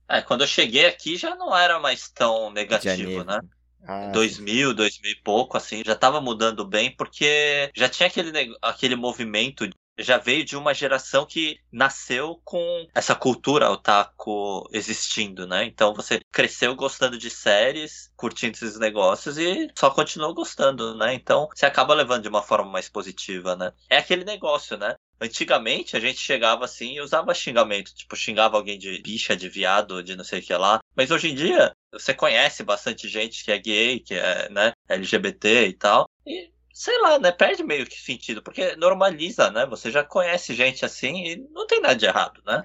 É, 0.08 0.20
quando 0.20 0.42
eu 0.42 0.46
cheguei 0.46 0.86
aqui 0.86 1.16
já 1.16 1.34
não 1.34 1.56
era 1.56 1.78
mais 1.78 2.10
tão 2.10 2.50
negativo, 2.50 3.24
né? 3.24 3.40
Ah, 3.86 4.10
2000, 4.12 4.74
2000 4.74 5.12
e 5.12 5.14
pouco, 5.16 5.56
assim, 5.56 5.82
já 5.84 5.94
tava 5.94 6.20
mudando 6.20 6.64
bem, 6.64 6.94
porque 6.96 7.70
já 7.76 7.88
tinha 7.88 8.06
aquele, 8.06 8.56
aquele 8.62 8.96
movimento, 8.96 9.68
já 9.98 10.16
veio 10.16 10.44
de 10.44 10.56
uma 10.56 10.72
geração 10.72 11.26
que 11.26 11.58
nasceu 11.70 12.40
com 12.44 12.88
essa 12.94 13.14
cultura 13.14 13.70
otaku 13.70 14.66
existindo, 14.72 15.46
né? 15.46 15.64
Então 15.64 15.94
você 15.94 16.20
cresceu 16.32 16.74
gostando 16.74 17.18
de 17.18 17.30
séries, 17.30 18.10
curtindo 18.16 18.52
esses 18.56 18.78
negócios 18.78 19.36
e 19.38 19.68
só 19.78 19.90
continuou 19.90 20.34
gostando, 20.34 20.96
né? 20.96 21.14
Então 21.14 21.48
você 21.54 21.66
acaba 21.66 21.94
levando 21.94 22.22
de 22.22 22.28
uma 22.28 22.42
forma 22.42 22.70
mais 22.70 22.88
positiva, 22.88 23.54
né? 23.54 23.72
É 23.90 23.98
aquele 23.98 24.24
negócio, 24.24 24.76
né? 24.78 24.94
Antigamente 25.20 25.96
a 25.96 26.00
gente 26.00 26.18
chegava 26.18 26.64
assim 26.64 26.94
e 26.94 27.00
usava 27.00 27.34
xingamento, 27.34 27.94
tipo, 27.94 28.16
xingava 28.16 28.56
alguém 28.56 28.78
de 28.78 29.00
bicha, 29.00 29.36
de 29.36 29.48
viado, 29.48 30.02
de 30.02 30.16
não 30.16 30.24
sei 30.24 30.40
o 30.40 30.42
que 30.42 30.54
lá. 30.54 30.80
Mas 30.96 31.10
hoje 31.10 31.30
em 31.30 31.34
dia, 31.34 31.72
você 31.92 32.12
conhece 32.12 32.62
bastante 32.62 33.08
gente 33.08 33.44
que 33.44 33.52
é 33.52 33.58
gay, 33.58 34.00
que 34.00 34.14
é, 34.14 34.48
né, 34.50 34.72
LGBT 34.88 35.68
e 35.68 35.72
tal. 35.72 36.08
E, 36.26 36.50
sei 36.72 37.00
lá, 37.00 37.18
né, 37.18 37.30
perde 37.30 37.62
meio 37.62 37.86
que 37.86 38.00
sentido, 38.00 38.42
porque 38.42 38.76
normaliza, 38.76 39.50
né? 39.50 39.64
Você 39.66 39.90
já 39.90 40.02
conhece 40.02 40.54
gente 40.54 40.84
assim 40.84 41.24
e 41.24 41.36
não 41.52 41.66
tem 41.66 41.80
nada 41.80 41.94
de 41.94 42.06
errado, 42.06 42.42
né? 42.44 42.62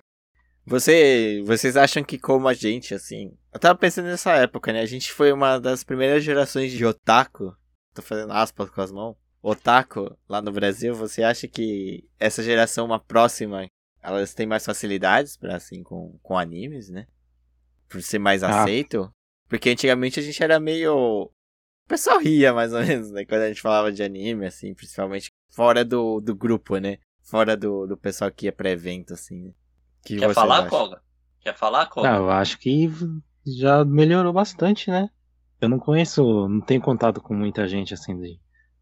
Você, 0.65 1.41
vocês 1.45 1.75
acham 1.77 2.03
que 2.03 2.19
como 2.19 2.47
a 2.47 2.53
gente, 2.53 2.93
assim... 2.93 3.31
Eu 3.51 3.59
tava 3.59 3.77
pensando 3.77 4.05
nessa 4.05 4.33
época, 4.35 4.71
né? 4.71 4.81
A 4.81 4.85
gente 4.85 5.11
foi 5.11 5.31
uma 5.31 5.57
das 5.57 5.83
primeiras 5.83 6.23
gerações 6.23 6.71
de 6.71 6.85
otaku. 6.85 7.55
Tô 7.95 8.01
fazendo 8.01 8.33
aspas 8.33 8.69
com 8.69 8.81
as 8.81 8.91
mãos. 8.91 9.15
Otaku, 9.41 10.15
lá 10.27 10.41
no 10.41 10.51
Brasil. 10.51 10.93
Você 10.95 11.23
acha 11.23 11.47
que 11.47 12.03
essa 12.19 12.43
geração, 12.43 12.85
uma 12.85 12.99
próxima, 12.99 13.67
elas 14.01 14.33
têm 14.33 14.45
mais 14.45 14.65
facilidades 14.65 15.37
pra, 15.37 15.55
assim, 15.55 15.81
com, 15.83 16.17
com 16.21 16.37
animes, 16.37 16.89
né? 16.89 17.07
Por 17.87 18.01
ser 18.01 18.19
mais 18.19 18.43
Ah. 18.43 18.61
aceito? 18.63 19.11
Porque 19.47 19.69
antigamente 19.69 20.19
a 20.19 20.23
gente 20.23 20.43
era 20.43 20.59
meio... 20.59 20.93
O 21.23 21.31
pessoal 21.87 22.19
ria, 22.19 22.53
mais 22.53 22.71
ou 22.73 22.81
menos, 22.81 23.09
né? 23.11 23.25
Quando 23.25 23.41
a 23.41 23.47
gente 23.47 23.61
falava 23.61 23.91
de 23.91 24.03
anime, 24.03 24.45
assim, 24.45 24.73
principalmente 24.75 25.29
fora 25.51 25.83
do, 25.83 26.19
do 26.19 26.35
grupo, 26.35 26.77
né? 26.77 26.97
Fora 27.23 27.57
do, 27.57 27.87
do 27.87 27.97
pessoal 27.97 28.31
que 28.31 28.45
ia 28.45 28.51
pra 28.51 28.69
evento, 28.69 29.13
assim, 29.13 29.41
né? 29.41 29.51
Que 30.05 30.17
Quer 30.17 30.33
falar, 30.33 30.59
acham? 30.65 30.69
Koga? 30.69 31.01
Quer 31.39 31.55
falar, 31.57 31.85
Koga? 31.87 32.13
Ah, 32.13 32.17
eu 32.17 32.29
acho 32.29 32.59
que 32.59 32.89
já 33.45 33.83
melhorou 33.83 34.31
bastante, 34.31 34.91
né? 34.91 35.09
Eu 35.59 35.67
não 35.67 35.79
conheço, 35.79 36.47
não 36.47 36.61
tenho 36.61 36.81
contato 36.81 37.19
com 37.21 37.33
muita 37.33 37.67
gente 37.67 37.93
assim 37.93 38.15
de, 38.17 38.39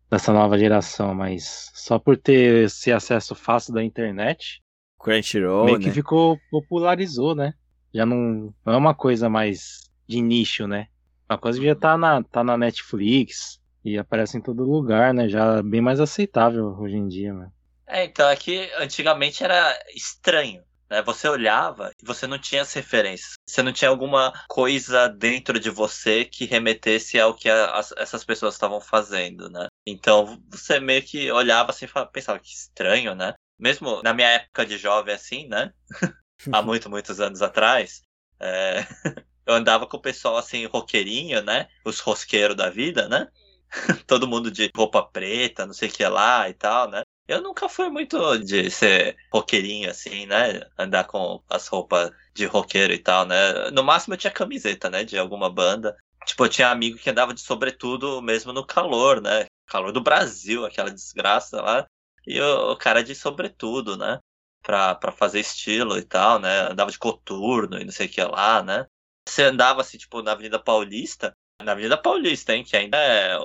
dessa 0.09 0.31
nova 0.31 0.57
geração, 0.57 1.13
mas 1.13 1.71
só 1.73 1.99
por 1.99 2.17
ter 2.17 2.65
esse 2.65 2.91
acesso 2.91 3.35
fácil 3.35 3.73
da 3.73 3.83
internet, 3.83 4.61
Crunchyroll, 4.99 5.65
meio 5.65 5.77
né? 5.77 5.83
que 5.83 5.91
ficou 5.91 6.39
popularizou, 6.49 7.35
né? 7.35 7.53
Já 7.93 8.05
não, 8.05 8.53
não 8.65 8.73
é 8.73 8.77
uma 8.77 8.93
coisa 8.95 9.29
mais 9.29 9.89
de 10.07 10.21
nicho, 10.21 10.67
né? 10.67 10.87
Uma 11.29 11.37
coisa 11.37 11.59
que 11.59 11.65
já 11.65 11.75
tá 11.75 11.97
na, 11.97 12.23
tá 12.23 12.43
na 12.43 12.57
Netflix 12.57 13.59
e 13.83 13.97
aparece 13.97 14.37
em 14.37 14.41
todo 14.41 14.63
lugar, 14.63 15.13
né? 15.13 15.27
Já 15.27 15.61
bem 15.61 15.81
mais 15.81 15.99
aceitável 15.99 16.77
hoje 16.79 16.95
em 16.95 17.07
dia, 17.07 17.33
né? 17.33 17.49
É, 17.85 18.05
então 18.05 18.29
é 18.29 18.35
que 18.35 18.69
antigamente 18.77 19.43
era 19.43 19.77
estranho. 19.95 20.61
Né? 20.89 21.01
Você 21.03 21.27
olhava 21.27 21.91
e 22.01 22.05
você 22.05 22.27
não 22.27 22.37
tinha 22.37 22.61
as 22.61 22.73
referências. 22.73 23.33
Você 23.47 23.61
não 23.61 23.73
tinha 23.73 23.89
alguma 23.89 24.33
coisa 24.47 25.07
dentro 25.07 25.59
de 25.59 25.69
você 25.69 26.25
que 26.25 26.45
remetesse 26.45 27.19
ao 27.19 27.33
que 27.33 27.49
a- 27.49 27.71
as- 27.77 27.93
essas 27.97 28.23
pessoas 28.23 28.53
estavam 28.53 28.79
fazendo, 28.79 29.49
né? 29.49 29.67
Então 29.89 30.43
você 30.49 30.81
meio 30.81 31.01
que 31.01 31.31
olhava 31.31 31.71
assim 31.71 31.85
e 31.85 32.07
pensava 32.11 32.37
que 32.39 32.49
estranho, 32.49 33.15
né? 33.15 33.33
Mesmo 33.57 34.03
na 34.03 34.13
minha 34.13 34.27
época 34.27 34.65
de 34.65 34.77
jovem 34.77 35.15
assim, 35.15 35.47
né? 35.47 35.71
Há 36.51 36.61
muito, 36.61 36.89
muitos 36.89 37.21
anos 37.21 37.41
atrás, 37.41 38.01
é, 38.37 38.85
eu 39.47 39.53
andava 39.53 39.87
com 39.87 39.95
o 39.95 40.01
pessoal 40.01 40.35
assim, 40.35 40.65
roqueirinho, 40.65 41.41
né? 41.41 41.69
Os 41.85 42.01
rosqueiros 42.01 42.57
da 42.57 42.69
vida, 42.69 43.07
né? 43.07 43.29
Todo 44.05 44.27
mundo 44.27 44.51
de 44.51 44.69
roupa 44.75 45.01
preta, 45.01 45.65
não 45.65 45.73
sei 45.73 45.87
o 45.87 45.91
que 45.91 46.05
lá 46.05 46.49
e 46.49 46.53
tal, 46.53 46.89
né? 46.89 47.03
Eu 47.25 47.41
nunca 47.41 47.69
fui 47.69 47.89
muito 47.89 48.37
de 48.39 48.69
ser 48.69 49.15
roqueirinho, 49.31 49.89
assim, 49.89 50.25
né? 50.25 50.61
Andar 50.77 51.05
com 51.05 51.41
as 51.49 51.65
roupas 51.67 52.11
de 52.33 52.45
roqueiro 52.45 52.93
e 52.93 52.99
tal, 52.99 53.25
né? 53.25 53.71
No 53.71 53.83
máximo 53.83 54.13
eu 54.13 54.17
tinha 54.17 54.31
camiseta, 54.31 54.89
né? 54.89 55.05
De 55.05 55.17
alguma 55.17 55.49
banda. 55.49 55.95
Tipo, 56.25 56.43
eu 56.45 56.49
tinha 56.49 56.69
amigo 56.69 56.97
que 56.97 57.09
andava 57.09 57.33
de 57.33 57.39
sobretudo 57.39 58.21
mesmo 58.21 58.51
no 58.51 58.65
calor, 58.65 59.21
né? 59.21 59.45
Calor 59.67 59.91
do 59.91 60.01
Brasil, 60.01 60.65
aquela 60.65 60.91
desgraça 60.91 61.61
lá. 61.61 61.85
E 62.25 62.39
o, 62.39 62.71
o 62.71 62.77
cara 62.77 63.03
de 63.03 63.15
sobretudo, 63.15 63.97
né? 63.97 64.19
Pra, 64.63 64.95
pra 64.95 65.11
fazer 65.11 65.39
estilo 65.39 65.97
e 65.97 66.03
tal, 66.03 66.39
né? 66.39 66.71
Andava 66.71 66.91
de 66.91 66.99
coturno 66.99 67.79
e 67.79 67.85
não 67.85 67.91
sei 67.91 68.07
o 68.07 68.09
que 68.09 68.21
lá, 68.23 68.63
né? 68.63 68.85
Você 69.27 69.43
andava 69.43 69.81
assim, 69.81 69.97
tipo, 69.97 70.21
na 70.21 70.31
Avenida 70.31 70.59
Paulista, 70.59 71.33
na 71.61 71.73
Avenida 71.73 71.97
Paulista, 71.97 72.55
hein? 72.55 72.63
Que 72.63 72.75
ainda 72.77 72.97
é 72.97 73.37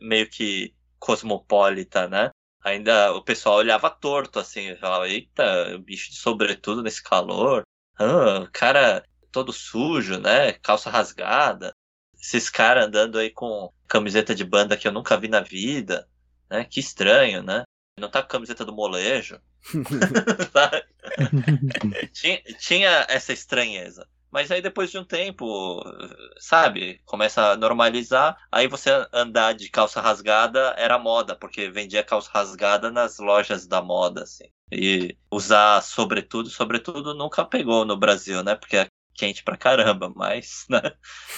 meio 0.00 0.28
que 0.28 0.74
cosmopolita, 0.98 2.08
né? 2.08 2.30
Ainda 2.64 3.12
o 3.14 3.22
pessoal 3.22 3.56
olhava 3.56 3.88
torto, 3.90 4.38
assim, 4.40 4.74
falava, 4.76 5.08
eita, 5.08 5.78
bicho 5.78 6.10
de 6.10 6.16
sobretudo 6.16 6.82
nesse 6.82 7.02
calor. 7.02 7.62
Ah, 7.98 8.48
cara 8.52 9.04
todo 9.30 9.52
sujo, 9.52 10.18
né? 10.18 10.52
Calça 10.54 10.90
rasgada. 10.90 11.72
Esses 12.20 12.50
caras 12.50 12.86
andando 12.86 13.18
aí 13.18 13.30
com 13.30 13.72
camiseta 13.88 14.34
de 14.34 14.44
banda 14.44 14.76
que 14.76 14.88
eu 14.88 14.92
nunca 14.92 15.16
vi 15.16 15.28
na 15.28 15.40
vida, 15.40 16.08
né? 16.50 16.64
Que 16.64 16.80
estranho, 16.80 17.42
né? 17.42 17.62
Não 17.98 18.10
tá 18.10 18.22
com 18.22 18.28
camiseta 18.28 18.64
do 18.64 18.74
molejo. 18.74 19.40
tinha, 22.12 22.42
tinha 22.58 23.06
essa 23.08 23.32
estranheza. 23.32 24.06
Mas 24.30 24.50
aí 24.50 24.60
depois 24.60 24.90
de 24.90 24.98
um 24.98 25.04
tempo, 25.04 25.82
sabe, 26.38 27.00
começa 27.06 27.52
a 27.52 27.56
normalizar. 27.56 28.36
Aí 28.52 28.68
você 28.68 28.90
andar 29.12 29.54
de 29.54 29.70
calça 29.70 30.00
rasgada 30.00 30.74
era 30.76 30.98
moda, 30.98 31.34
porque 31.34 31.70
vendia 31.70 32.04
calça 32.04 32.30
rasgada 32.30 32.90
nas 32.90 33.18
lojas 33.18 33.66
da 33.66 33.80
moda, 33.80 34.24
assim. 34.24 34.44
E 34.70 35.16
usar 35.30 35.82
sobretudo, 35.82 36.50
sobretudo 36.50 37.14
nunca 37.14 37.44
pegou 37.44 37.84
no 37.84 37.96
Brasil, 37.96 38.42
né? 38.42 38.54
Porque 38.54 38.76
é 38.76 38.88
quente 39.14 39.42
pra 39.42 39.56
caramba, 39.56 40.12
mas, 40.14 40.66
né? 40.68 40.82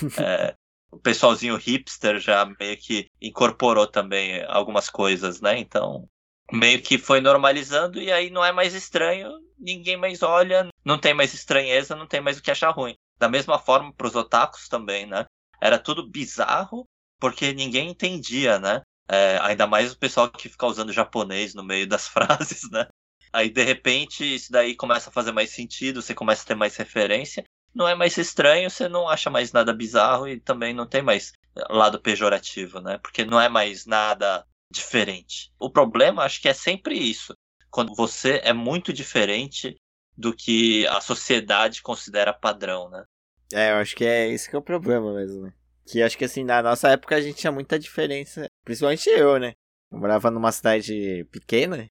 É, 0.18 0.55
o 0.91 0.99
pessoalzinho 0.99 1.57
hipster 1.57 2.18
já 2.18 2.45
meio 2.59 2.76
que 2.76 3.09
incorporou 3.20 3.86
também 3.86 4.45
algumas 4.49 4.89
coisas, 4.89 5.41
né? 5.41 5.59
Então, 5.59 6.09
meio 6.53 6.80
que 6.82 6.99
foi 6.99 7.20
normalizando 7.20 8.01
e 8.01 8.11
aí 8.11 8.30
não 8.30 8.45
é 8.45 8.53
mais 8.53 8.74
estranho, 8.74 9.30
ninguém 9.59 9.97
mais 9.97 10.22
olha, 10.22 10.68
não 10.84 10.99
tem 10.99 11.12
mais 11.12 11.34
estranheza, 11.34 11.95
não 11.95 12.07
tem 12.07 12.20
mais 12.20 12.39
o 12.39 12.43
que 12.43 12.51
achar 12.51 12.70
ruim. 12.70 12.95
Da 13.18 13.28
mesma 13.28 13.59
forma 13.59 13.93
para 13.93 14.07
os 14.07 14.14
otakus 14.14 14.68
também, 14.68 15.07
né? 15.07 15.26
Era 15.61 15.78
tudo 15.78 16.09
bizarro 16.09 16.84
porque 17.20 17.53
ninguém 17.53 17.91
entendia, 17.91 18.59
né? 18.59 18.82
É, 19.11 19.39
ainda 19.43 19.66
mais 19.66 19.93
o 19.93 19.99
pessoal 19.99 20.30
que 20.30 20.49
fica 20.49 20.66
usando 20.66 20.93
japonês 20.93 21.55
no 21.55 21.64
meio 21.64 21.86
das 21.86 22.07
frases, 22.09 22.70
né? 22.70 22.86
Aí 23.32 23.51
de 23.51 23.62
repente 23.62 24.24
isso 24.24 24.51
daí 24.51 24.74
começa 24.74 25.11
a 25.11 25.12
fazer 25.12 25.32
mais 25.32 25.51
sentido, 25.51 26.01
você 26.01 26.14
começa 26.14 26.43
a 26.43 26.47
ter 26.47 26.55
mais 26.55 26.76
referência, 26.76 27.45
não 27.74 27.88
é 27.88 27.94
mais 27.94 28.16
estranho, 28.16 28.70
você 28.70 28.88
não 28.88 29.08
acha 29.08 29.30
mais 29.30 29.52
nada 29.52 29.72
bizarro 29.72 30.28
e 30.28 30.40
também 30.40 30.74
não 30.74 30.86
tem 30.86 31.02
mais 31.02 31.32
lado 31.68 32.00
pejorativo, 32.00 32.80
né? 32.80 32.98
Porque 32.98 33.24
não 33.24 33.40
é 33.40 33.48
mais 33.48 33.86
nada 33.86 34.44
diferente. 34.72 35.52
O 35.58 35.70
problema 35.70 36.24
acho 36.24 36.40
que 36.40 36.48
é 36.48 36.54
sempre 36.54 36.96
isso. 36.96 37.34
Quando 37.70 37.94
você 37.94 38.40
é 38.44 38.52
muito 38.52 38.92
diferente 38.92 39.76
do 40.16 40.34
que 40.34 40.86
a 40.88 41.00
sociedade 41.00 41.82
considera 41.82 42.32
padrão, 42.32 42.90
né? 42.90 43.04
É, 43.52 43.70
eu 43.70 43.76
acho 43.76 43.94
que 43.94 44.04
é 44.04 44.28
esse 44.28 44.48
que 44.48 44.56
é 44.56 44.58
o 44.58 44.62
problema 44.62 45.14
mesmo, 45.14 45.42
né? 45.42 45.52
Que 45.86 46.02
acho 46.02 46.18
que 46.18 46.24
assim, 46.24 46.44
na 46.44 46.62
nossa 46.62 46.88
época 46.88 47.16
a 47.16 47.20
gente 47.20 47.38
tinha 47.38 47.52
muita 47.52 47.78
diferença, 47.78 48.46
principalmente 48.64 49.08
eu, 49.08 49.38
né? 49.38 49.52
Eu 49.90 49.98
morava 49.98 50.30
numa 50.30 50.52
cidade 50.52 51.24
pequena 51.30 51.86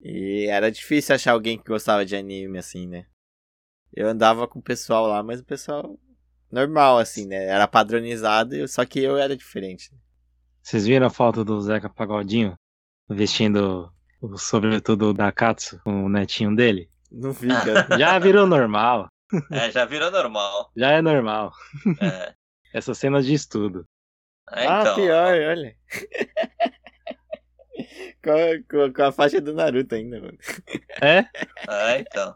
e 0.00 0.46
era 0.48 0.70
difícil 0.70 1.14
achar 1.14 1.32
alguém 1.32 1.58
que 1.58 1.68
gostava 1.68 2.06
de 2.06 2.16
anime, 2.16 2.58
assim, 2.58 2.86
né? 2.86 3.06
Eu 3.92 4.08
andava 4.08 4.46
com 4.46 4.58
o 4.58 4.62
pessoal 4.62 5.06
lá, 5.06 5.22
mas 5.22 5.40
o 5.40 5.44
pessoal 5.44 5.98
normal, 6.50 6.98
assim, 6.98 7.26
né? 7.26 7.46
Era 7.46 7.66
padronizado, 7.66 8.66
só 8.68 8.84
que 8.84 9.00
eu 9.00 9.16
era 9.16 9.36
diferente. 9.36 9.90
Vocês 10.62 10.86
viram 10.86 11.06
a 11.06 11.10
foto 11.10 11.44
do 11.44 11.60
Zeca 11.60 11.88
Pagodinho 11.88 12.54
vestindo 13.08 13.92
o 14.20 14.36
sobretudo 14.36 15.14
da 15.14 15.32
Katsu 15.32 15.80
com 15.84 16.04
o 16.04 16.08
netinho 16.08 16.54
dele? 16.54 16.90
Não 17.10 17.32
vi, 17.32 17.48
cara. 17.48 17.86
Já 17.98 18.18
virou 18.18 18.46
normal. 18.46 19.08
É, 19.50 19.70
já 19.70 19.84
virou 19.84 20.10
normal. 20.10 20.70
Já 20.76 20.92
é 20.92 21.02
normal. 21.02 21.52
É. 22.00 22.34
Essa 22.72 22.94
cena 22.94 23.22
de 23.22 23.34
estudo. 23.34 23.86
É, 24.50 24.66
ah, 24.66 24.80
então, 24.80 24.94
pior, 24.94 25.34
olha. 25.34 25.76
com, 28.24 28.30
a, 28.30 28.62
com, 28.70 28.90
com 28.92 29.02
a 29.02 29.12
faixa 29.12 29.40
do 29.40 29.54
Naruto 29.54 29.94
ainda, 29.94 30.20
mano. 30.20 30.38
É? 31.02 31.26
É, 31.68 32.00
então. 32.00 32.34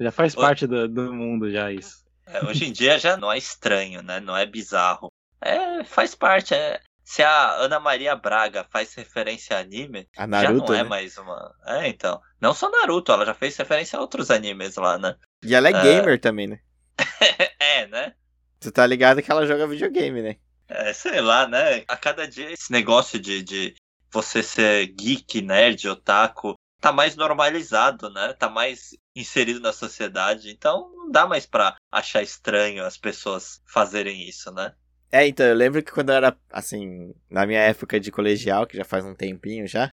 Já 0.00 0.12
faz 0.12 0.34
parte 0.34 0.66
do, 0.66 0.88
do 0.88 1.12
mundo 1.12 1.50
já 1.50 1.72
isso. 1.72 2.04
É, 2.26 2.44
hoje 2.44 2.66
em 2.66 2.72
dia 2.72 2.98
já 2.98 3.16
não 3.16 3.32
é 3.32 3.38
estranho, 3.38 4.02
né? 4.02 4.20
Não 4.20 4.36
é 4.36 4.46
bizarro. 4.46 5.10
É, 5.40 5.82
faz 5.84 6.14
parte. 6.14 6.54
É. 6.54 6.80
Se 7.02 7.22
a 7.22 7.52
Ana 7.54 7.80
Maria 7.80 8.14
Braga 8.14 8.66
faz 8.70 8.94
referência 8.94 9.56
a 9.56 9.60
anime, 9.60 10.06
A 10.16 10.26
Naruto, 10.26 10.66
já 10.66 10.72
não 10.72 10.74
é 10.74 10.82
né? 10.82 10.88
mais 10.88 11.16
uma. 11.16 11.54
É, 11.66 11.88
então. 11.88 12.20
Não 12.40 12.52
só 12.52 12.70
Naruto, 12.70 13.10
ela 13.12 13.24
já 13.24 13.34
fez 13.34 13.56
referência 13.56 13.98
a 13.98 14.02
outros 14.02 14.30
animes 14.30 14.76
lá, 14.76 14.98
né? 14.98 15.16
E 15.42 15.54
ela 15.54 15.68
é 15.68 15.72
gamer 15.72 16.20
também, 16.20 16.46
né? 16.46 16.60
é, 17.58 17.86
né? 17.86 18.14
Tu 18.60 18.70
tá 18.70 18.86
ligado 18.86 19.22
que 19.22 19.30
ela 19.30 19.46
joga 19.46 19.66
videogame, 19.66 20.20
né? 20.20 20.36
É, 20.68 20.92
sei 20.92 21.20
lá, 21.20 21.48
né? 21.48 21.82
A 21.88 21.96
cada 21.96 22.28
dia 22.28 22.52
esse 22.52 22.70
negócio 22.70 23.18
de, 23.18 23.42
de 23.42 23.74
você 24.12 24.42
ser 24.42 24.86
geek, 24.88 25.40
nerd, 25.40 25.88
otaku, 25.88 26.54
tá 26.80 26.92
mais 26.92 27.16
normalizado, 27.16 28.10
né? 28.10 28.32
Tá 28.32 28.48
mais 28.48 28.96
inserido 29.14 29.60
na 29.60 29.72
sociedade. 29.72 30.50
Então 30.50 30.90
não 30.94 31.10
dá 31.10 31.26
mais 31.26 31.46
pra 31.46 31.76
achar 31.90 32.22
estranho 32.22 32.84
as 32.84 32.96
pessoas 32.96 33.62
fazerem 33.66 34.28
isso, 34.28 34.50
né? 34.52 34.74
É, 35.10 35.26
então, 35.26 35.46
eu 35.46 35.54
lembro 35.54 35.82
que 35.82 35.90
quando 35.90 36.10
eu 36.10 36.16
era, 36.16 36.36
assim, 36.50 37.14
na 37.30 37.46
minha 37.46 37.60
época 37.60 37.98
de 37.98 38.12
colegial, 38.12 38.66
que 38.66 38.76
já 38.76 38.84
faz 38.84 39.06
um 39.06 39.14
tempinho 39.14 39.66
já, 39.66 39.88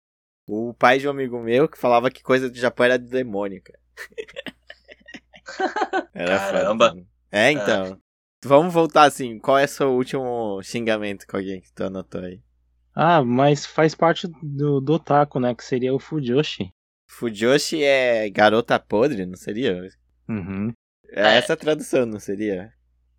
o 0.49 0.75
pai 0.75 0.99
de 0.99 1.07
um 1.07 1.11
amigo 1.13 1.39
meu 1.41 1.69
que 1.69 1.79
falava 1.79 2.11
que 2.11 2.21
coisa 2.21 2.51
do 2.51 2.59
Japão 2.59 2.87
era 2.87 2.99
do 2.99 3.07
demônio, 3.07 3.63
cara. 3.63 3.81
era 6.13 6.39
Caramba. 6.39 6.89
foda. 6.91 7.07
É, 7.31 7.53
então. 7.53 8.01
Vamos 8.45 8.75
voltar 8.75 9.05
assim, 9.05 9.39
qual 9.39 9.59
é 9.59 9.65
o 9.65 9.69
seu 9.69 9.91
último 9.93 10.61
xingamento 10.63 11.27
com 11.27 11.39
alguém 11.39 11.63
que 11.63 11.73
tu 11.73 11.85
anotou 11.85 12.21
aí? 12.21 12.43
Ah, 12.95 13.23
mas 13.25 13.67
faz 13.67 13.95
parte 13.95 14.29
do, 14.43 14.81
do 14.81 14.93
otaku, 14.95 15.41
né? 15.41 15.55
Que 15.55 15.65
seria 15.65 15.93
o 15.95 15.99
Fujoshi. 15.99 16.71
Fujoshi 17.09 17.83
é 17.83 18.29
garota 18.31 18.79
podre, 18.79 19.27
não 19.27 19.37
seria? 19.37 19.89
Uhum. 20.29 20.73
É 21.11 21.23
É. 21.35 21.37
essa 21.39 21.53
a 21.55 21.57
tradução, 21.57 22.07
não 22.07 22.19
seria? 22.21 22.73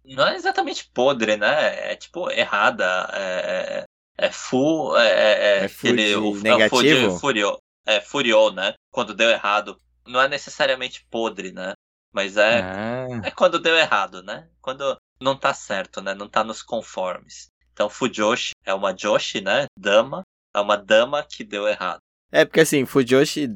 Não 0.04 0.28
é 0.28 0.36
exatamente 0.36 0.90
podre, 0.94 1.36
né? 1.38 1.92
É 1.92 1.96
tipo 1.96 2.30
errada. 2.32 2.86
É, 3.14 3.84
é, 4.20 4.26
é 4.28 4.32
full. 4.32 4.98
É, 4.98 5.62
é, 5.62 5.64
É 5.66 5.68
full 5.68 5.96
de 5.96 6.16
o- 6.16 6.26
é 6.26 6.30
o 6.30 6.42
negativo? 6.42 7.20
furio, 7.20 7.58
é, 7.86 8.00
furiou, 8.02 8.54
né? 8.54 8.74
Quando 8.92 9.14
deu 9.14 9.30
errado. 9.30 9.80
Não 10.08 10.22
é 10.22 10.28
necessariamente 10.28 11.06
podre, 11.10 11.52
né? 11.52 11.74
Mas 12.14 12.38
é, 12.38 12.62
Ah, 12.62 13.08
é 13.24 13.32
quando 13.32 13.60
deu 13.60 13.76
errado, 13.76 14.22
né? 14.24 14.48
Quando 14.62 14.96
não 15.20 15.36
tá 15.38 15.54
certo, 15.54 16.02
né? 16.02 16.14
Não 16.14 16.30
tá 16.30 16.44
nos 16.44 16.62
conformes. 16.62 17.50
Então, 17.76 17.90
Fujoshi 17.90 18.52
é 18.66 18.74
uma 18.74 18.94
Joshi, 18.94 19.42
né? 19.42 19.66
Dama. 19.78 20.22
É 20.56 20.60
uma 20.62 20.78
dama 20.78 21.22
que 21.22 21.44
deu 21.44 21.68
errado. 21.68 22.00
É, 22.32 22.46
porque 22.46 22.62
assim, 22.62 22.86
Fujoshi, 22.86 23.54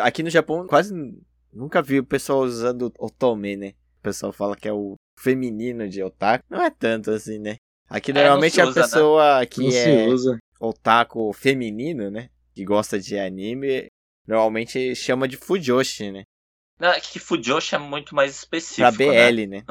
aqui 0.00 0.20
no 0.24 0.30
Japão 0.30 0.66
quase 0.66 0.92
nunca 1.52 1.80
vi 1.80 2.00
o 2.00 2.04
pessoal 2.04 2.40
usando 2.40 2.92
otome, 2.98 3.56
né? 3.56 3.68
O 4.00 4.02
pessoal 4.02 4.32
fala 4.32 4.56
que 4.56 4.66
é 4.66 4.72
o 4.72 4.96
feminino 5.18 5.88
de 5.88 6.02
otaku. 6.02 6.44
Não 6.50 6.60
é 6.60 6.70
tanto 6.70 7.12
assim, 7.12 7.38
né? 7.38 7.56
Aqui 7.88 8.10
É, 8.10 8.14
normalmente 8.14 8.54
se 8.54 8.60
a 8.60 8.66
usa, 8.66 8.80
né? 8.80 8.86
pessoa 8.86 9.38
não 9.40 9.46
que 9.46 9.76
é 9.76 10.06
usa. 10.08 10.38
otaku 10.58 11.32
feminino, 11.32 12.10
né? 12.10 12.28
Que 12.54 12.64
gosta 12.64 12.98
de 12.98 13.16
anime, 13.16 13.86
normalmente 14.26 14.96
chama 14.96 15.28
de 15.28 15.36
Fujoshi, 15.36 16.10
né? 16.10 16.24
Não, 16.80 16.88
é 16.88 17.00
que 17.00 17.20
Fujoshi 17.20 17.76
é 17.76 17.78
muito 17.78 18.12
mais 18.12 18.34
específico. 18.34 18.96
Pra 18.96 19.06
né? 19.06 19.30
BL, 19.30 19.46
né? 19.46 19.64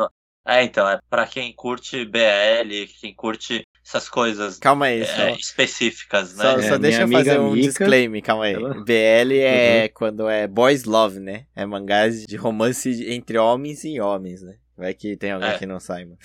É, 0.47 0.63
então, 0.63 0.87
é 0.89 0.99
pra 1.09 1.27
quem 1.27 1.53
curte 1.53 2.05
BL, 2.05 2.87
quem 2.99 3.13
curte 3.13 3.63
essas 3.83 4.07
coisas 4.09 4.57
Calma 4.59 4.85
aí, 4.87 5.01
é, 5.01 5.05
só, 5.05 5.29
específicas, 5.35 6.35
né? 6.35 6.43
só, 6.43 6.59
É, 6.59 6.61
só 6.69 6.77
deixa 6.77 7.01
eu 7.01 7.07
fazer 7.07 7.39
um 7.39 7.51
Mika, 7.51 7.67
disclaimer, 7.69 8.21
calma 8.21 8.45
aí. 8.45 8.53
ela- 8.53 8.83
BL 8.83 9.39
é 9.41 9.89
quando 9.89 10.29
é 10.29 10.47
boys 10.47 10.83
love, 10.85 11.19
né? 11.19 11.45
É 11.55 11.65
mangás 11.65 12.25
de 12.25 12.35
romance 12.35 12.89
entre 13.11 13.37
homens 13.37 13.83
e 13.83 13.99
homens, 13.99 14.41
né? 14.41 14.57
Vai 14.77 14.93
que 14.93 15.15
tem 15.17 15.31
alguém 15.31 15.49
É. 15.49 15.57
que 15.57 15.65
não 15.65 15.79
saiba. 15.79 16.15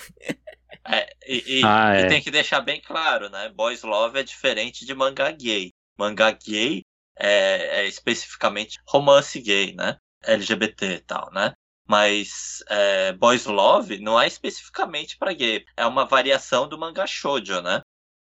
É, 0.88 1.06
e, 1.26 1.60
e- 1.60 1.62
Ah, 1.64 1.98
e 1.98 2.02
é. 2.04 2.06
tem 2.06 2.22
que 2.22 2.30
deixar 2.30 2.60
bem 2.60 2.80
claro, 2.80 3.28
né? 3.28 3.50
Boys 3.54 3.82
Love 3.82 4.18
é 4.18 4.22
diferente 4.22 4.84
de 4.86 4.94
mangá 4.94 5.30
gay. 5.32 5.70
Mangá 5.98 6.30
gay 6.30 6.82
é, 7.18 7.80
é 7.80 7.86
especificamente 7.86 8.78
romance 8.86 9.40
gay, 9.40 9.74
né? 9.74 9.96
LGBT 10.22 10.86
e 10.94 11.00
tal, 11.00 11.30
né? 11.32 11.52
Mas 11.86 12.62
é, 12.68 13.12
Boys 13.12 13.46
Love 13.46 13.98
não 14.00 14.20
é 14.20 14.26
especificamente 14.26 15.16
pra 15.16 15.32
gay. 15.32 15.64
É 15.76 15.86
uma 15.86 16.04
variação 16.04 16.68
do 16.68 16.78
mangá 16.78 17.06
shoujo, 17.06 17.60
né? 17.62 17.80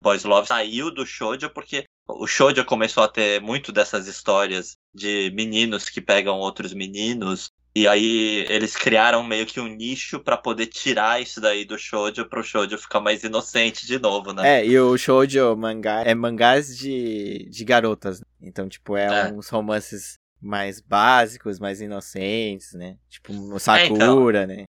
Boys 0.01 0.23
Love 0.23 0.47
saiu 0.47 0.91
do 0.91 1.05
shoujo 1.05 1.49
porque 1.49 1.83
o 2.07 2.27
shoujo 2.27 2.63
começou 2.65 3.03
a 3.03 3.07
ter 3.07 3.41
muito 3.41 3.71
dessas 3.71 4.07
histórias 4.07 4.75
de 4.93 5.31
meninos 5.35 5.89
que 5.89 5.99
pegam 5.99 6.37
outros 6.37 6.73
meninos. 6.73 7.49
E 7.75 7.87
aí 7.87 8.45
eles 8.49 8.75
criaram 8.75 9.23
meio 9.23 9.45
que 9.45 9.59
um 9.59 9.67
nicho 9.67 10.19
para 10.19 10.35
poder 10.37 10.65
tirar 10.67 11.21
isso 11.21 11.39
daí 11.39 11.63
do 11.63 11.77
shoujo 11.77 12.25
pro 12.25 12.43
shoujo 12.43 12.77
ficar 12.77 12.99
mais 12.99 13.23
inocente 13.23 13.85
de 13.85 13.99
novo, 13.99 14.33
né? 14.33 14.61
É, 14.61 14.65
e 14.65 14.79
o 14.79 14.97
shoujo 14.97 15.55
mangá 15.55 16.01
é 16.03 16.15
mangás 16.15 16.75
de, 16.75 17.47
de 17.49 17.63
garotas. 17.65 18.21
Então, 18.41 18.67
tipo, 18.67 18.95
é, 18.97 19.29
É. 19.29 19.31
uns 19.31 19.49
romances 19.49 20.17
mais 20.41 20.79
básicos, 20.81 21.59
mais 21.59 21.81
inocentes, 21.81 22.73
né? 22.73 22.97
Tipo, 23.09 23.33
o 23.33 23.45
então. 23.57 23.59
Sakura, 23.59 24.45
né? 24.47 24.63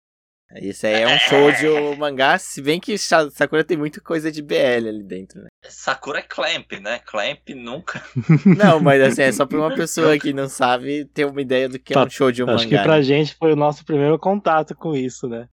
Isso 0.61 0.85
aí 0.85 1.01
é 1.01 1.07
um 1.07 1.17
shoujo 1.19 1.97
mangá, 1.97 2.37
se 2.37 2.61
bem 2.61 2.79
que 2.79 2.97
Sa- 2.97 3.29
Sakura 3.31 3.63
tem 3.63 3.75
muita 3.75 3.99
coisa 3.99 4.31
de 4.31 4.41
BL 4.43 4.87
ali 4.87 5.03
dentro, 5.03 5.41
né? 5.41 5.47
Sakura 5.67 6.19
é 6.19 6.21
Clamp, 6.21 6.71
né? 6.79 6.99
Clamp 6.99 7.49
nunca. 7.49 8.01
Não, 8.45 8.79
mas 8.79 9.01
assim, 9.01 9.23
é 9.23 9.31
só 9.31 9.45
pra 9.45 9.57
uma 9.57 9.75
pessoa 9.75 10.17
que 10.19 10.31
não 10.31 10.47
sabe 10.47 11.05
ter 11.05 11.25
uma 11.25 11.41
ideia 11.41 11.67
do 11.67 11.79
que 11.79 11.91
é 11.91 11.95
Tá, 11.95 12.03
um 12.03 12.09
shoujo 12.09 12.47
Acho 12.49 12.67
que 12.67 12.73
mangá. 12.75 12.83
pra 12.83 12.97
né? 12.97 13.03
gente 13.03 13.33
foi 13.35 13.51
o 13.51 13.55
nosso 13.55 13.83
primeiro 13.83 14.17
contato 14.19 14.75
com 14.75 14.95
isso, 14.95 15.27
né? 15.27 15.49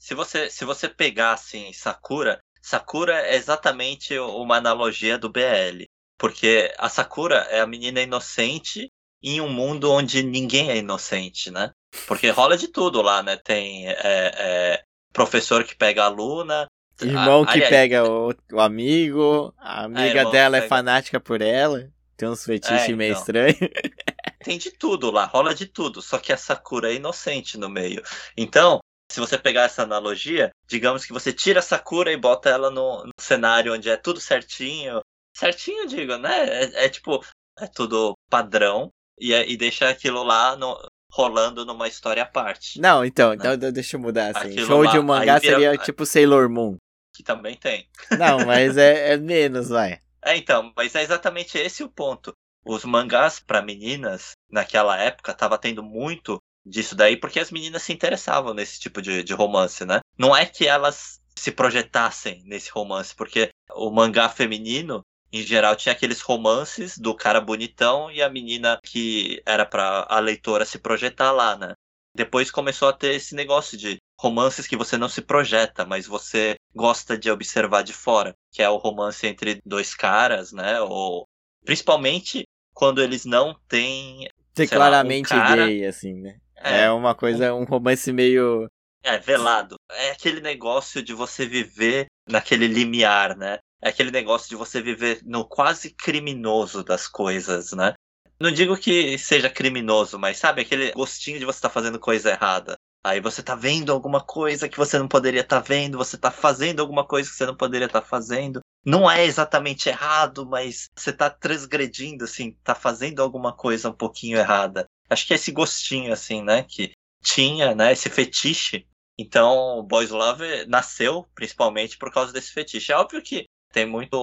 Se 0.00 0.14
você, 0.14 0.48
se 0.48 0.64
você 0.64 0.88
pegar 0.88 1.34
assim, 1.34 1.70
Sakura, 1.74 2.38
Sakura 2.62 3.20
é 3.20 3.36
exatamente 3.36 4.18
uma 4.18 4.56
analogia 4.56 5.18
do 5.18 5.28
BL. 5.30 5.84
Porque 6.18 6.72
a 6.78 6.88
Sakura 6.88 7.36
é 7.50 7.60
a 7.60 7.66
menina 7.66 8.00
inocente 8.00 8.88
em 9.22 9.40
um 9.40 9.48
mundo 9.48 9.90
onde 9.90 10.22
ninguém 10.22 10.70
é 10.70 10.76
inocente, 10.78 11.50
né? 11.50 11.70
Porque 12.06 12.30
rola 12.30 12.56
de 12.56 12.68
tudo 12.68 13.02
lá, 13.02 13.22
né? 13.22 13.36
Tem 13.36 13.88
é, 13.88 13.94
é, 14.02 14.82
professor 15.12 15.64
que 15.64 15.74
pega 15.74 16.04
aluna. 16.04 16.66
Irmão 17.00 17.42
a- 17.42 17.46
que 17.46 17.52
aliás, 17.52 17.70
pega 17.70 18.04
o, 18.08 18.34
o 18.52 18.60
amigo, 18.60 19.54
a 19.58 19.84
amiga 19.84 20.06
irmão 20.18 20.32
dela 20.32 20.56
é 20.56 20.60
pega- 20.60 20.68
fanática 20.68 21.18
por 21.20 21.40
ela, 21.42 21.90
tem 22.16 22.28
uns 22.28 22.44
fetiches 22.44 22.88
É, 22.90 22.92
meio 22.92 23.10
então. 23.12 23.20
estranhos. 23.20 23.56
Tem 24.42 24.56
de 24.56 24.70
tudo 24.70 25.10
lá, 25.10 25.26
rola 25.26 25.54
de 25.54 25.66
tudo. 25.66 26.00
Só 26.00 26.18
que 26.18 26.32
a 26.32 26.36
Sakura 26.36 26.90
é 26.90 26.94
inocente 26.94 27.58
no 27.58 27.68
meio. 27.68 28.02
Então, 28.34 28.78
se 29.12 29.20
você 29.20 29.36
pegar 29.36 29.64
essa 29.64 29.82
analogia, 29.82 30.50
digamos 30.66 31.04
que 31.04 31.12
você 31.12 31.30
tira 31.30 31.58
a 31.58 31.62
Sakura 31.62 32.10
e 32.10 32.16
bota 32.16 32.48
ela 32.48 32.70
no, 32.70 33.04
no 33.04 33.12
cenário 33.20 33.74
onde 33.74 33.90
é 33.90 33.98
tudo 33.98 34.18
certinho. 34.18 35.00
Certinho, 35.36 35.86
digo, 35.86 36.16
né? 36.16 36.64
É, 36.64 36.84
é 36.86 36.88
tipo, 36.88 37.22
é 37.58 37.66
tudo 37.66 38.14
padrão. 38.30 38.90
E, 39.20 39.32
é- 39.34 39.48
e 39.48 39.56
deixa 39.56 39.88
aquilo 39.88 40.22
lá 40.22 40.56
no- 40.56 40.78
rolando 41.12 41.64
numa 41.66 41.86
história 41.88 42.22
à 42.22 42.26
parte. 42.26 42.80
Não, 42.80 43.04
então, 43.04 43.34
então 43.34 43.56
deixa 43.72 43.96
eu 43.96 44.00
mudar 44.00 44.28
assim. 44.36 44.48
Aquilo 44.52 44.66
Shoujo 44.66 44.96
lá, 44.98 45.02
mangá 45.02 45.34
aí 45.34 45.40
vira- 45.40 45.54
seria 45.54 45.76
tipo 45.76 46.06
Sailor 46.06 46.48
Moon. 46.48 46.76
Que 47.14 47.22
também 47.22 47.56
tem. 47.56 47.88
Não, 48.18 48.38
mas 48.46 48.76
é, 48.76 49.12
é 49.12 49.16
menos, 49.16 49.68
vai. 49.68 49.98
É, 50.24 50.36
então, 50.36 50.72
mas 50.76 50.94
é 50.94 51.02
exatamente 51.02 51.58
esse 51.58 51.82
o 51.82 51.88
ponto. 51.88 52.32
Os 52.64 52.84
mangás 52.84 53.40
para 53.40 53.62
meninas, 53.62 54.32
naquela 54.50 54.96
época, 54.98 55.34
tava 55.34 55.58
tendo 55.58 55.82
muito 55.82 56.38
disso 56.64 56.94
daí, 56.94 57.16
porque 57.16 57.40
as 57.40 57.50
meninas 57.50 57.82
se 57.82 57.92
interessavam 57.92 58.52
nesse 58.54 58.78
tipo 58.78 59.00
de, 59.02 59.22
de 59.24 59.32
romance, 59.32 59.84
né? 59.84 60.00
Não 60.18 60.36
é 60.36 60.44
que 60.46 60.66
elas 60.66 61.18
se 61.34 61.50
projetassem 61.50 62.42
nesse 62.44 62.70
romance, 62.70 63.14
porque 63.14 63.48
o 63.74 63.90
mangá 63.90 64.28
feminino, 64.28 65.00
em 65.32 65.42
geral, 65.42 65.76
tinha 65.76 65.92
aqueles 65.92 66.20
romances 66.20 66.98
do 66.98 67.14
cara 67.14 67.40
bonitão 67.40 68.10
e 68.10 68.22
a 68.22 68.28
menina 68.28 68.78
que 68.82 69.40
era 69.46 69.64
pra 69.64 70.06
a 70.08 70.18
leitora 70.18 70.64
se 70.64 70.78
projetar 70.78 71.30
lá, 71.32 71.56
né? 71.56 71.74
Depois 72.14 72.50
começou 72.50 72.88
a 72.88 72.92
ter 72.92 73.14
esse 73.14 73.34
negócio 73.34 73.78
de 73.78 73.96
romances 74.20 74.66
que 74.66 74.76
você 74.76 74.98
não 74.98 75.08
se 75.08 75.22
projeta, 75.22 75.84
mas 75.86 76.06
você 76.06 76.56
gosta 76.74 77.16
de 77.16 77.30
observar 77.30 77.82
de 77.82 77.92
fora, 77.92 78.34
que 78.52 78.62
é 78.62 78.68
o 78.68 78.76
romance 78.76 79.26
entre 79.26 79.60
dois 79.64 79.94
caras, 79.94 80.50
né? 80.52 80.80
Ou 80.80 81.24
principalmente 81.64 82.42
quando 82.74 83.02
eles 83.02 83.24
não 83.24 83.54
têm 83.68 84.28
Ser 84.56 84.66
Sei 84.66 84.76
lá, 84.78 84.86
um 84.86 84.88
claramente 84.88 85.28
cara- 85.28 85.66
gay, 85.66 85.86
assim, 85.86 86.14
né? 86.14 86.38
é, 86.56 86.82
É 86.82 86.90
uma 86.90 87.14
coisa, 87.14 87.54
um 87.54 87.64
romance 87.64 88.12
meio. 88.12 88.68
é 89.04 89.16
velado. 89.18 89.76
É 89.92 90.10
aquele 90.10 90.40
negócio 90.40 91.00
de 91.02 91.14
você 91.14 91.46
viver 91.46 92.06
naquele 92.28 92.66
limiar, 92.66 93.36
né? 93.36 93.58
É 93.82 93.88
aquele 93.88 94.10
negócio 94.10 94.48
de 94.48 94.56
você 94.56 94.82
viver 94.82 95.20
no 95.24 95.44
quase 95.44 95.90
criminoso 95.90 96.84
das 96.84 97.06
coisas, 97.06 97.72
né? 97.72 97.94
Não 98.38 98.50
digo 98.50 98.76
que 98.76 99.18
seja 99.18 99.50
criminoso, 99.50 100.18
mas 100.18 100.38
sabe 100.38 100.62
aquele 100.62 100.92
gostinho 100.92 101.38
de 101.38 101.44
você 101.44 101.58
estar 101.58 101.70
fazendo 101.70 101.98
coisa 101.98 102.30
errada. 102.30 102.76
Aí 103.02 103.20
você 103.20 103.42
tá 103.42 103.54
vendo 103.54 103.92
alguma 103.92 104.20
coisa 104.20 104.68
que 104.68 104.76
você 104.76 104.98
não 104.98 105.08
poderia 105.08 105.40
estar 105.40 105.60
vendo, 105.60 105.96
você 105.96 106.18
tá 106.18 106.30
fazendo 106.30 106.80
alguma 106.80 107.06
coisa 107.06 107.30
que 107.30 107.36
você 107.36 107.46
não 107.46 107.56
poderia 107.56 107.86
estar 107.86 108.02
fazendo. 108.02 108.60
Não 108.84 109.10
é 109.10 109.24
exatamente 109.24 109.88
errado, 109.88 110.46
mas 110.46 110.88
você 110.94 111.12
tá 111.12 111.30
transgredindo, 111.30 112.24
assim, 112.24 112.52
tá 112.62 112.74
fazendo 112.74 113.22
alguma 113.22 113.54
coisa 113.54 113.88
um 113.88 113.94
pouquinho 113.94 114.38
errada. 114.38 114.84
Acho 115.08 115.26
que 115.26 115.32
é 115.32 115.36
esse 115.36 115.50
gostinho, 115.50 116.12
assim, 116.12 116.42
né, 116.42 116.62
que 116.62 116.92
tinha, 117.22 117.74
né, 117.74 117.92
esse 117.92 118.08
fetiche. 118.08 118.86
Então, 119.18 119.82
Boys 119.86 120.10
Love 120.10 120.66
nasceu 120.66 121.26
principalmente 121.34 121.98
por 121.98 122.10
causa 122.12 122.32
desse 122.32 122.52
fetiche. 122.52 122.92
É 122.92 122.96
óbvio 122.96 123.22
que 123.22 123.44
tem 123.72 123.86
muito. 123.86 124.16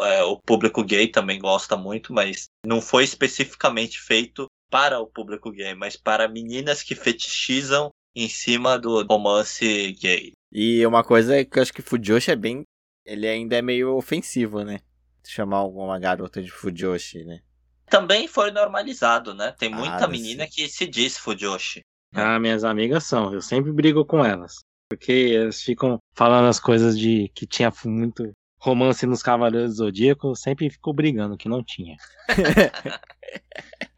é, 0.00 0.22
o 0.24 0.36
público 0.38 0.82
gay 0.84 1.08
também 1.08 1.38
gosta 1.38 1.76
muito, 1.76 2.12
mas 2.12 2.46
não 2.66 2.80
foi 2.80 3.04
especificamente 3.04 4.00
feito 4.00 4.46
para 4.70 4.98
o 5.00 5.06
público 5.06 5.50
gay, 5.50 5.74
mas 5.74 5.96
para 5.96 6.28
meninas 6.28 6.82
que 6.82 6.94
fetichizam 6.94 7.90
em 8.14 8.28
cima 8.28 8.78
do 8.78 9.02
romance 9.04 9.92
gay. 10.00 10.32
E 10.52 10.84
uma 10.86 11.02
coisa 11.02 11.36
é 11.36 11.44
que 11.44 11.58
eu 11.58 11.62
acho 11.62 11.72
que 11.72 11.82
Fujoshi 11.82 12.30
é 12.30 12.36
bem. 12.36 12.62
Ele 13.04 13.26
ainda 13.28 13.56
é 13.56 13.62
meio 13.62 13.96
ofensivo, 13.96 14.62
né? 14.64 14.80
Chamar 15.26 15.58
alguma 15.58 15.98
garota 15.98 16.40
de 16.42 16.50
Fujoshi, 16.50 17.24
né? 17.24 17.40
Também 17.86 18.26
foi 18.28 18.50
normalizado, 18.50 19.34
né? 19.34 19.54
Tem 19.58 19.72
Ah, 19.72 19.76
muita 19.76 19.98
deve 20.00 20.12
menina 20.12 20.44
ser. 20.44 20.50
que 20.50 20.68
se 20.68 20.86
diz 20.86 21.18
Fujoshi. 21.18 21.80
Ah, 22.14 22.38
minhas 22.38 22.64
amigas 22.64 23.04
são. 23.04 23.32
Eu 23.32 23.40
sempre 23.42 23.72
brigo 23.72 24.04
com 24.04 24.24
elas. 24.24 24.58
Porque 24.88 25.32
elas 25.34 25.60
ficam 25.60 25.98
falando 26.16 26.46
as 26.48 26.60
coisas 26.60 26.98
de 26.98 27.28
que 27.34 27.46
tinha 27.46 27.72
muito 27.84 28.32
romance 28.64 29.04
nos 29.06 29.22
Cavaleiros 29.22 29.72
do 29.72 29.76
Zodíaco. 29.84 30.34
Sempre 30.34 30.70
fico 30.70 30.92
brigando 30.92 31.36
que 31.36 31.48
não 31.48 31.62
tinha. 31.62 31.96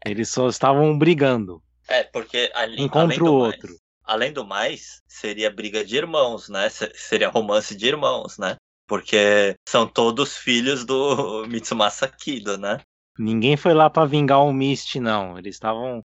Eles 0.05 0.29
só 0.29 0.47
estavam 0.49 0.97
brigando. 0.97 1.61
É, 1.87 2.03
porque 2.03 2.51
ali, 2.53 2.77
contra 2.89 3.01
além 3.01 3.17
do 3.19 3.25
o 3.35 3.39
mais- 3.41 3.53
outro. 3.53 3.75
além 4.03 4.33
do 4.33 4.45
mais, 4.45 5.01
seria 5.07 5.49
briga 5.49 5.83
de 5.85 5.95
irmãos, 5.97 6.49
né? 6.49 6.69
Se- 6.69 6.91
Seria 6.95 7.29
romance 7.29 7.75
de 7.75 7.87
irmãos, 7.87 8.37
né? 8.37 8.55
Porque 8.87 9.55
são 9.67 9.87
todos 9.87 10.35
filhos 10.37 10.85
do 10.85 11.45
Mitsumasa 11.49 12.07
Kido, 12.07 12.57
né? 12.57 12.79
Ninguém 13.17 13.57
foi 13.57 13.73
lá 13.73 13.89
pra 13.89 14.05
vingar 14.05 14.43
o 14.43 14.53
Mist, 14.53 14.99
não. 14.99 15.37
Eles 15.37 15.55
estavam 15.55 16.01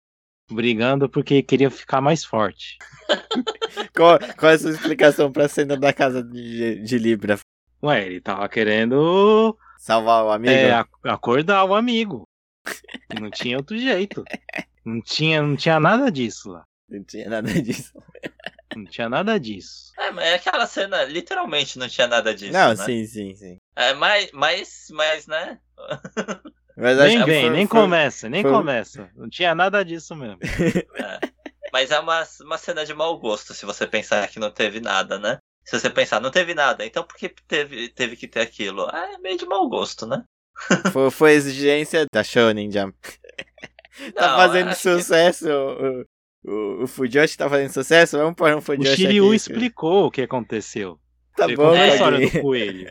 brigando 0.50 1.08
porque 1.08 1.42
queriam 1.42 1.70
ficar 1.70 2.00
mais 2.00 2.24
forte. 2.24 2.78
Qual, 3.94 4.18
qual 4.38 4.52
é 4.52 4.54
a 4.54 4.58
sua 4.58 4.70
explicação 4.70 5.30
pra 5.32 5.48
cena 5.48 5.76
da 5.76 5.92
casa 5.92 6.22
de, 6.22 6.82
de 6.82 6.98
Libra? 6.98 7.38
Ué, 7.82 8.06
ele 8.06 8.20
tava 8.20 8.48
querendo 8.48 9.56
Salvar 9.78 10.24
o 10.24 10.30
amigo? 10.30 10.52
é, 10.52 10.72
ac- 10.72 10.90
acordar 11.04 11.64
o 11.64 11.74
amigo. 11.74 12.22
Não 13.20 13.30
tinha 13.30 13.56
outro 13.56 13.76
jeito. 13.76 14.24
Não 14.84 15.00
tinha, 15.00 15.40
não 15.42 15.54
tinha 15.56 15.78
nada 15.78 16.10
disso 16.10 16.50
lá. 16.50 16.64
Não 16.88 17.04
tinha 17.04 17.28
nada 17.28 17.48
disso. 17.62 17.92
Não 18.74 18.84
tinha 18.86 19.08
nada 19.08 19.38
disso. 19.38 19.92
É, 19.98 20.10
mas 20.10 20.32
aquela 20.34 20.66
cena 20.66 21.04
literalmente 21.04 21.78
não 21.78 21.86
tinha 21.88 22.06
nada 22.06 22.34
disso, 22.34 22.52
não, 22.52 22.68
né? 22.68 22.74
sim, 22.86 23.04
sim, 23.04 23.34
sim. 23.34 23.58
É, 23.76 23.92
mas, 23.92 24.30
mas, 24.32 24.86
mas, 24.90 25.26
né? 25.26 25.60
Mas 26.74 26.98
acho 26.98 27.18
Nem 27.18 27.24
vem, 27.26 27.40
foi- 27.42 27.50
nem 27.50 27.66
foi- 27.66 27.80
começa, 27.82 28.28
nem 28.30 28.42
foi- 28.42 28.50
começa. 28.50 29.10
Não 29.14 29.28
tinha 29.28 29.54
nada 29.54 29.84
disso 29.84 30.16
mesmo. 30.16 30.38
Mas 31.70 31.90
é 31.90 31.98
uma, 31.98 32.26
uma 32.40 32.56
cena 32.56 32.84
de 32.84 32.94
mau 32.94 33.18
gosto, 33.18 33.52
se 33.52 33.66
você 33.66 33.86
pensar 33.86 34.26
que 34.28 34.38
não 34.40 34.50
teve 34.50 34.80
nada, 34.80 35.18
né? 35.18 35.36
Se 35.64 35.78
você 35.78 35.88
pensar, 35.90 36.20
não 36.20 36.30
teve 36.30 36.54
nada, 36.54 36.84
então 36.84 37.04
por 37.04 37.16
que 37.16 37.28
teve, 37.28 37.88
teve 37.88 38.16
que 38.16 38.26
ter 38.28 38.40
aquilo? 38.40 38.86
Ah, 38.92 39.12
é 39.14 39.18
meio 39.18 39.38
de 39.38 39.46
mau 39.46 39.68
gosto, 39.68 40.06
né? 40.06 40.24
Foi, 40.92 41.10
foi 41.10 41.32
exigência 41.32 42.04
da 42.12 42.22
Shonen 42.24 42.70
Jump. 42.70 42.96
tá 44.14 44.28
Não, 44.28 44.36
fazendo 44.36 44.68
acho 44.70 44.82
que- 44.82 44.90
sucesso. 44.98 45.48
O, 45.48 46.04
o, 46.44 46.82
o 46.82 46.86
Fujoshi 46.86 47.36
tá 47.36 47.48
fazendo 47.48 47.72
sucesso? 47.72 48.18
Vamos 48.18 48.34
pôr 48.34 48.52
um 48.54 48.58
O 48.58 48.62
Fujoshi 48.62 48.96
Shiryu 48.96 49.26
aqui. 49.28 49.36
explicou 49.36 50.06
o 50.06 50.10
que 50.10 50.22
aconteceu. 50.22 50.98
Tá 51.36 51.44
Ele 51.44 51.56
bom, 51.56 51.68
contou 51.70 51.80
a 51.80 51.88
história 51.88 52.30
do 52.30 52.40
coelho. 52.42 52.88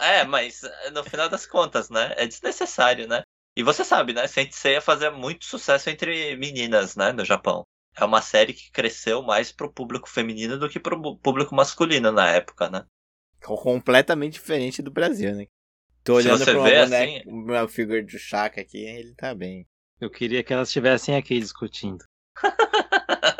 É, 0.00 0.24
mas 0.24 0.60
no 0.92 1.02
final 1.04 1.28
das 1.28 1.46
contas, 1.46 1.90
né? 1.90 2.12
É 2.16 2.26
desnecessário, 2.26 3.08
né? 3.08 3.22
E 3.56 3.62
você 3.62 3.84
sabe, 3.84 4.12
né? 4.12 4.26
Saint 4.26 4.52
Seiya 4.52 4.80
fazia 4.80 5.10
muito 5.10 5.44
sucesso 5.44 5.88
entre 5.90 6.36
meninas, 6.36 6.96
né? 6.96 7.12
No 7.12 7.24
Japão. 7.24 7.64
É 7.96 8.04
uma 8.04 8.20
série 8.20 8.52
que 8.52 8.70
cresceu 8.72 9.22
mais 9.22 9.52
pro 9.52 9.72
público 9.72 10.08
feminino 10.08 10.58
do 10.58 10.68
que 10.68 10.80
pro 10.80 11.16
público 11.18 11.54
masculino 11.54 12.10
na 12.10 12.28
época, 12.30 12.68
né? 12.68 12.84
Completamente 13.42 14.34
diferente 14.34 14.82
do 14.82 14.90
Brasil, 14.90 15.34
né? 15.34 15.46
Tô 16.02 16.20
Se 16.20 16.26
olhando 16.26 16.44
você 16.44 16.50
pro 16.52 16.62
vê 16.64 16.70
meu 16.72 16.84
boneco, 16.84 17.12
assim- 17.20 17.30
o 17.30 17.36
meu 17.36 17.68
figure 17.68 18.02
do 18.02 18.18
Shaka 18.18 18.60
aqui, 18.60 18.78
ele 18.84 19.14
tá 19.14 19.34
bem. 19.34 19.66
Eu 20.00 20.10
queria 20.10 20.42
que 20.42 20.52
elas 20.52 20.68
estivessem 20.68 21.14
aqui 21.16 21.38
discutindo. 21.38 22.04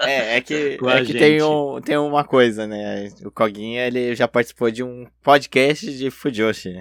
É, 0.07 0.37
é 0.37 0.41
que, 0.41 0.77
Com 0.79 0.89
é 0.91 1.03
que 1.05 1.13
tem, 1.15 1.43
um, 1.43 1.81
tem 1.81 1.97
uma 1.97 2.25
coisa, 2.25 2.67
né? 2.67 3.09
O 3.25 3.31
Koguinha, 3.31 3.87
ele 3.87 4.15
já 4.15 4.29
participou 4.29 4.71
de 4.71 4.83
um 4.83 5.07
podcast 5.23 5.97
de 5.97 6.11
Fujoshi, 6.11 6.75
né? 6.75 6.81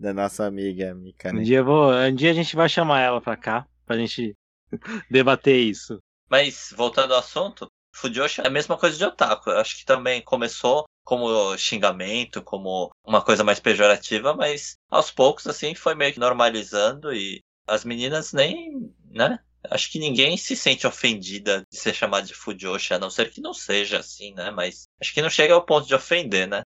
Da 0.00 0.12
nossa 0.14 0.46
amiga 0.46 0.94
Mika, 0.94 1.28
Um 1.30 1.34
né? 1.34 1.42
dia, 1.42 1.58
eu 1.58 1.64
vou, 1.64 1.92
um 1.92 2.14
dia 2.14 2.30
a 2.30 2.34
gente 2.34 2.56
vai 2.56 2.68
chamar 2.68 3.00
ela 3.00 3.20
pra 3.20 3.36
cá. 3.36 3.66
pra 3.86 3.96
gente 3.98 4.34
debater 5.10 5.56
isso. 5.58 5.98
Mas, 6.34 6.74
voltando 6.76 7.14
ao 7.14 7.20
assunto, 7.20 7.68
Fujoshi 7.94 8.40
é 8.40 8.48
a 8.48 8.50
mesma 8.50 8.76
coisa 8.76 8.96
de 8.98 9.04
otaku. 9.04 9.50
Eu 9.50 9.58
acho 9.60 9.76
que 9.78 9.84
também 9.84 10.20
começou 10.20 10.84
como 11.04 11.56
xingamento, 11.56 12.42
como 12.42 12.90
uma 13.06 13.22
coisa 13.22 13.44
mais 13.44 13.60
pejorativa, 13.60 14.34
mas 14.34 14.74
aos 14.90 15.12
poucos, 15.12 15.46
assim, 15.46 15.76
foi 15.76 15.94
meio 15.94 16.12
que 16.12 16.18
normalizando 16.18 17.14
e 17.14 17.40
as 17.68 17.84
meninas 17.84 18.32
nem, 18.32 18.92
né? 19.12 19.38
Acho 19.70 19.88
que 19.92 20.00
ninguém 20.00 20.36
se 20.36 20.56
sente 20.56 20.88
ofendida 20.88 21.62
de 21.70 21.78
ser 21.78 21.94
chamado 21.94 22.26
de 22.26 22.34
Fujoshi, 22.34 22.94
a 22.94 22.98
não 22.98 23.10
ser 23.10 23.30
que 23.30 23.40
não 23.40 23.54
seja 23.54 24.00
assim, 24.00 24.34
né? 24.34 24.50
Mas 24.50 24.88
acho 25.00 25.14
que 25.14 25.22
não 25.22 25.30
chega 25.30 25.54
ao 25.54 25.64
ponto 25.64 25.86
de 25.86 25.94
ofender, 25.94 26.48
né? 26.48 26.62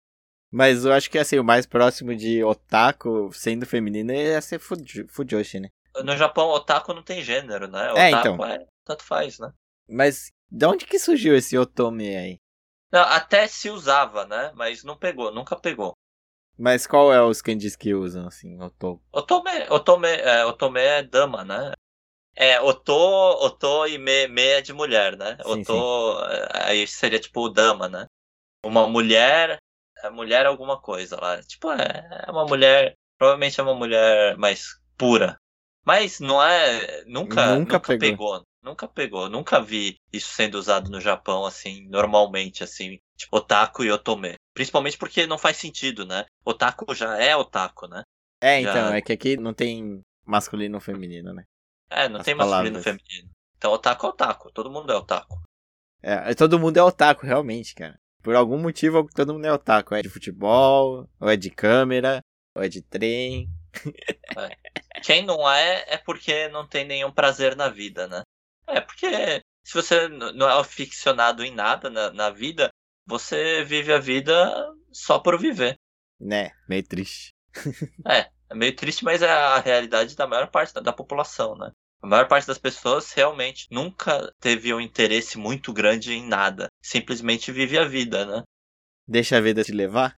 Mas 0.51 0.83
eu 0.83 0.91
acho 0.91 1.09
que 1.09 1.17
assim, 1.17 1.39
o 1.39 1.43
mais 1.43 1.65
próximo 1.65 2.13
de 2.13 2.43
otaku 2.43 3.31
sendo 3.31 3.65
feminino 3.65 4.11
é 4.11 4.41
ser 4.41 4.59
Fuj- 4.59 5.05
Fujoshi, 5.07 5.61
né? 5.61 5.69
No 6.03 6.17
Japão, 6.17 6.49
otaku 6.49 6.93
não 6.93 7.03
tem 7.03 7.23
gênero, 7.23 7.67
né? 7.67 7.91
É, 7.95 8.09
Otaku 8.09 8.43
então. 8.43 8.45
é, 8.45 8.65
tanto 8.85 9.03
faz, 9.03 9.39
né? 9.39 9.51
Mas 9.87 10.31
de 10.49 10.65
onde 10.65 10.85
que 10.85 10.99
surgiu 10.99 11.35
esse 11.35 11.57
otome 11.57 12.15
aí? 12.15 12.37
Não, 12.91 13.01
até 13.01 13.47
se 13.47 13.69
usava, 13.69 14.25
né? 14.25 14.51
Mas 14.55 14.83
não 14.83 14.97
pegou, 14.97 15.33
nunca 15.33 15.55
pegou. 15.59 15.93
Mas 16.57 16.85
qual 16.85 17.11
é 17.11 17.21
os 17.21 17.41
kanjis 17.41 17.75
que 17.75 17.93
usam, 17.93 18.27
assim, 18.27 18.61
oto? 18.61 19.01
Otome, 19.11 19.49
otome, 19.69 20.07
é, 20.07 20.45
otome 20.45 20.79
é 20.79 21.01
dama, 21.01 21.43
né? 21.43 21.73
É, 22.35 22.61
oto, 22.61 22.93
oto 22.93 23.87
e 23.87 23.97
me, 23.97 24.27
me 24.27 24.41
é 24.41 24.61
de 24.61 24.73
mulher, 24.73 25.17
né? 25.17 25.37
Sim, 25.41 25.61
oto, 25.61 26.19
é, 26.25 26.69
aí 26.69 26.87
seria 26.87 27.19
tipo 27.19 27.49
dama, 27.49 27.89
né? 27.89 28.05
Uma 28.63 28.87
mulher, 28.87 29.57
é 30.03 30.09
mulher 30.09 30.45
alguma 30.45 30.79
coisa 30.79 31.19
lá. 31.19 31.41
Tipo, 31.41 31.71
é, 31.71 32.25
é 32.27 32.31
uma 32.31 32.45
mulher, 32.45 32.95
provavelmente 33.17 33.59
é 33.59 33.63
uma 33.63 33.75
mulher 33.75 34.37
mais 34.37 34.79
pura. 34.97 35.37
Mas 35.85 36.19
não 36.19 36.41
é, 36.41 37.03
nunca, 37.05 37.55
Nunca 37.55 37.75
nunca, 37.75 37.79
pegou. 37.79 37.99
pegou. 37.99 38.43
Nunca 38.63 38.87
pegou, 38.87 39.29
nunca 39.29 39.59
vi 39.61 39.97
isso 40.11 40.33
sendo 40.33 40.55
usado 40.55 40.89
no 40.89 41.01
Japão, 41.01 41.45
assim, 41.45 41.85
normalmente, 41.89 42.63
assim, 42.63 42.97
tipo, 43.17 43.35
otaku 43.37 43.83
e 43.83 43.91
otome. 43.91 44.35
Principalmente 44.53 44.97
porque 44.97 45.27
não 45.27 45.37
faz 45.37 45.57
sentido, 45.57 46.05
né? 46.05 46.25
Otaku 46.45 46.95
já 46.95 47.17
é 47.17 47.35
otaku, 47.35 47.87
né? 47.87 48.03
É, 48.41 48.61
Já- 48.61 48.71
então, 48.71 48.93
é 48.93 49.01
que 49.01 49.11
aqui 49.13 49.35
não 49.37 49.53
tem 49.53 50.01
masculino 50.25 50.75
ou 50.75 50.81
feminino, 50.81 51.33
né? 51.33 51.43
É, 51.89 52.07
não 52.07 52.19
As 52.21 52.25
tem 52.25 52.35
masculino 52.35 52.77
e 52.79 52.81
palavras. 52.81 52.83
feminino. 52.83 53.29
Então, 53.57 53.71
otaku 53.73 54.05
é 54.05 54.09
otaku. 54.09 54.51
Todo 54.51 54.71
mundo 54.71 54.91
é 54.91 54.95
otaku. 54.95 55.41
É, 56.01 56.33
todo 56.33 56.59
mundo 56.59 56.77
é 56.77 56.83
otaku, 56.83 57.25
realmente, 57.25 57.75
cara. 57.75 57.97
Por 58.21 58.35
algum 58.35 58.57
motivo, 58.57 59.05
todo 59.13 59.33
mundo 59.33 59.45
é 59.45 59.51
otaku. 59.53 59.95
É 59.95 60.01
de 60.01 60.09
futebol, 60.09 61.09
ou 61.19 61.29
é 61.29 61.35
de 61.35 61.49
câmera, 61.49 62.21
ou 62.55 62.63
é 62.63 62.69
de 62.69 62.81
trem. 62.81 63.49
Quem 65.03 65.25
não 65.25 65.49
é, 65.49 65.83
é 65.87 65.97
porque 65.97 66.47
não 66.49 66.67
tem 66.67 66.85
nenhum 66.85 67.11
prazer 67.11 67.55
na 67.55 67.69
vida, 67.69 68.07
né? 68.07 68.21
É, 68.75 68.81
porque 68.81 69.41
se 69.63 69.73
você 69.73 70.07
não 70.07 70.49
é 70.49 70.59
aficionado 70.59 71.43
em 71.43 71.53
nada 71.53 71.89
na, 71.89 72.11
na 72.11 72.29
vida, 72.29 72.69
você 73.05 73.63
vive 73.63 73.93
a 73.93 73.99
vida 73.99 74.33
só 74.91 75.19
por 75.19 75.39
viver. 75.39 75.75
Né, 76.19 76.51
meio 76.67 76.83
triste. 76.83 77.33
É 78.07 78.55
meio 78.55 78.75
triste, 78.75 79.03
mas 79.03 79.21
é 79.21 79.29
a 79.29 79.59
realidade 79.59 80.15
da 80.15 80.27
maior 80.27 80.47
parte 80.49 80.73
da, 80.73 80.81
da 80.81 80.93
população, 80.93 81.55
né? 81.55 81.71
A 82.01 82.07
maior 82.07 82.27
parte 82.27 82.45
das 82.45 82.57
pessoas 82.57 83.11
realmente 83.13 83.65
nunca 83.71 84.31
teve 84.39 84.73
um 84.73 84.79
interesse 84.81 85.37
muito 85.37 85.73
grande 85.73 86.13
em 86.13 86.27
nada. 86.27 86.67
Simplesmente 86.83 87.51
vive 87.51 87.77
a 87.79 87.85
vida, 87.85 88.25
né? 88.25 88.43
Deixa 89.07 89.37
a 89.37 89.41
vida 89.41 89.63
te 89.63 89.71
levar? 89.71 90.15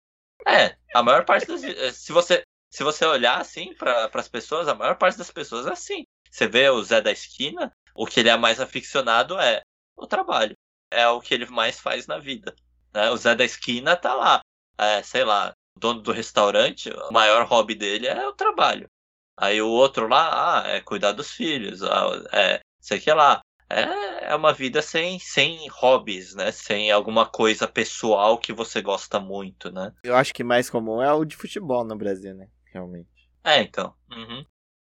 É, 0.46 0.76
a 0.94 1.02
maior 1.02 1.24
parte 1.24 1.46
das. 1.46 1.62
eh, 1.62 1.92
Se 1.92 2.12
você, 2.12 2.42
se 2.70 2.82
você 2.82 3.04
olhar 3.04 3.40
assim 3.40 3.74
para 3.74 4.10
as 4.12 4.28
pessoas, 4.28 4.68
a 4.68 4.74
maior 4.74 4.96
parte 4.96 5.18
das 5.18 5.30
pessoas 5.30 5.66
é 5.66 5.72
assim. 5.72 6.04
Você 6.30 6.46
vê 6.48 6.68
o 6.68 6.82
Zé 6.82 7.00
da 7.00 7.12
esquina, 7.12 7.72
o 7.94 8.06
que 8.06 8.20
ele 8.20 8.28
é 8.28 8.36
mais 8.36 8.60
aficionado 8.60 9.38
é 9.38 9.62
o 9.96 10.06
trabalho. 10.06 10.56
É 10.90 11.06
o 11.08 11.20
que 11.20 11.34
ele 11.34 11.46
mais 11.46 11.80
faz 11.80 12.06
na 12.06 12.18
vida. 12.18 12.54
né? 12.92 13.10
O 13.10 13.16
Zé 13.16 13.34
da 13.34 13.44
esquina 13.44 13.96
tá 13.96 14.14
lá. 14.14 14.40
É, 14.76 15.02
sei 15.02 15.24
lá, 15.24 15.52
o 15.76 15.80
dono 15.80 16.00
do 16.00 16.12
restaurante, 16.12 16.90
o 16.90 17.12
maior 17.12 17.46
hobby 17.46 17.74
dele 17.74 18.06
é 18.06 18.26
o 18.26 18.32
trabalho. 18.32 18.88
Aí 19.36 19.60
o 19.60 19.68
outro 19.68 20.06
lá, 20.08 20.62
ah, 20.62 20.68
é 20.68 20.80
cuidar 20.80 21.12
dos 21.12 21.32
filhos, 21.32 21.82
ah, 21.82 22.22
é 22.32 22.60
sei 22.80 23.00
que 23.00 23.12
lá. 23.12 23.40
É, 23.70 24.30
é 24.30 24.34
uma 24.36 24.52
vida 24.52 24.82
sem, 24.82 25.18
sem 25.18 25.66
hobbies, 25.68 26.34
né? 26.34 26.52
Sem 26.52 26.90
alguma 26.90 27.26
coisa 27.26 27.66
pessoal 27.66 28.38
que 28.38 28.52
você 28.52 28.82
gosta 28.82 29.18
muito, 29.18 29.72
né? 29.72 29.92
Eu 30.04 30.14
acho 30.14 30.34
que 30.34 30.44
mais 30.44 30.68
comum 30.68 31.02
é 31.02 31.12
o 31.12 31.24
de 31.24 31.34
futebol 31.34 31.82
no 31.82 31.96
Brasil, 31.96 32.34
né? 32.34 32.48
Realmente. 32.66 33.08
É, 33.42 33.62
então. 33.62 33.94
Uhum. 34.10 34.44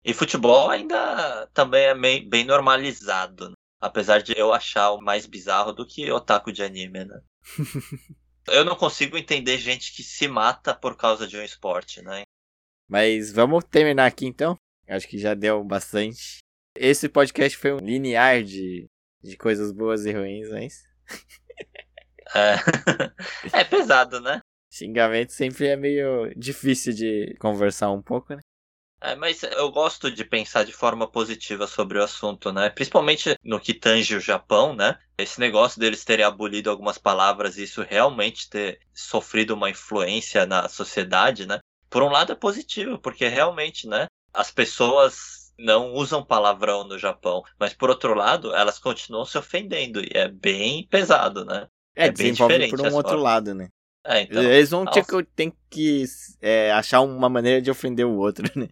E 0.08 0.14
futebol 0.14 0.70
ainda 0.70 1.46
também 1.52 1.84
é 1.84 1.94
bem, 1.94 2.26
bem 2.26 2.42
normalizado. 2.42 3.50
né? 3.50 3.54
Apesar 3.78 4.22
de 4.22 4.32
eu 4.34 4.54
achar 4.54 4.92
o 4.92 5.02
mais 5.02 5.26
bizarro 5.26 5.70
do 5.70 5.86
que 5.86 6.10
otaku 6.10 6.50
de 6.50 6.62
anime, 6.62 7.04
né? 7.04 7.20
eu 8.48 8.64
não 8.64 8.74
consigo 8.74 9.18
entender 9.18 9.58
gente 9.58 9.94
que 9.94 10.02
se 10.02 10.26
mata 10.26 10.74
por 10.74 10.96
causa 10.96 11.28
de 11.28 11.36
um 11.36 11.42
esporte, 11.42 12.00
né? 12.00 12.22
Mas 12.88 13.30
vamos 13.30 13.64
terminar 13.64 14.06
aqui 14.06 14.24
então. 14.24 14.56
Acho 14.88 15.06
que 15.06 15.18
já 15.18 15.34
deu 15.34 15.62
bastante. 15.62 16.38
Esse 16.74 17.06
podcast 17.06 17.58
foi 17.58 17.74
um 17.74 17.78
linear 17.78 18.42
de, 18.42 18.86
de 19.22 19.36
coisas 19.36 19.70
boas 19.72 20.06
e 20.06 20.12
ruins, 20.12 20.48
mas 20.48 20.84
É, 22.34 22.56
é 23.60 23.64
pesado, 23.64 24.20
né? 24.20 24.40
xingamento 24.70 25.32
sempre 25.32 25.66
é 25.66 25.76
meio 25.76 26.32
difícil 26.34 26.92
de 26.92 27.34
conversar 27.38 27.90
um 27.90 28.02
pouco, 28.02 28.34
né? 28.34 28.40
É, 29.00 29.14
mas 29.14 29.42
eu 29.44 29.70
gosto 29.70 30.10
de 30.10 30.24
pensar 30.24 30.64
de 30.64 30.72
forma 30.72 31.06
positiva 31.06 31.66
sobre 31.68 31.98
o 31.98 32.02
assunto, 32.02 32.52
né? 32.52 32.68
Principalmente 32.68 33.36
no 33.44 33.60
que 33.60 33.72
tange 33.72 34.16
o 34.16 34.20
Japão, 34.20 34.74
né? 34.74 34.98
Esse 35.16 35.38
negócio 35.38 35.78
deles 35.78 36.04
terem 36.04 36.24
abolido 36.24 36.68
algumas 36.68 36.98
palavras 36.98 37.56
e 37.56 37.62
isso 37.62 37.82
realmente 37.82 38.50
ter 38.50 38.80
sofrido 38.92 39.54
uma 39.54 39.70
influência 39.70 40.44
na 40.46 40.68
sociedade, 40.68 41.46
né? 41.46 41.60
Por 41.88 42.02
um 42.02 42.08
lado 42.10 42.32
é 42.32 42.34
positivo, 42.34 42.98
porque 42.98 43.28
realmente, 43.28 43.86
né? 43.86 44.06
As 44.34 44.50
pessoas 44.50 45.52
não 45.58 45.92
usam 45.92 46.24
palavrão 46.24 46.84
no 46.84 46.98
Japão, 46.98 47.42
mas 47.58 47.74
por 47.74 47.90
outro 47.90 48.14
lado, 48.14 48.54
elas 48.54 48.78
continuam 48.78 49.24
se 49.24 49.38
ofendendo 49.38 50.00
e 50.00 50.10
é 50.14 50.28
bem 50.28 50.86
pesado, 50.88 51.44
né? 51.44 51.66
É, 51.96 52.06
É 52.06 52.10
bem 52.12 52.32
diferente 52.32 52.70
por 52.70 52.80
um 52.80 52.94
outro 52.94 53.10
formas. 53.10 53.24
lado, 53.24 53.54
né? 53.54 53.68
É, 54.04 54.22
então, 54.22 54.42
Eles 54.42 54.70
vão 54.70 54.86
ter 54.86 55.04
que, 55.04 55.22
tem 55.34 55.52
que 55.68 56.04
é, 56.40 56.72
achar 56.72 57.00
uma 57.00 57.28
maneira 57.28 57.60
de 57.60 57.70
ofender 57.70 58.06
o 58.06 58.16
outro, 58.16 58.44
né? 58.58 58.68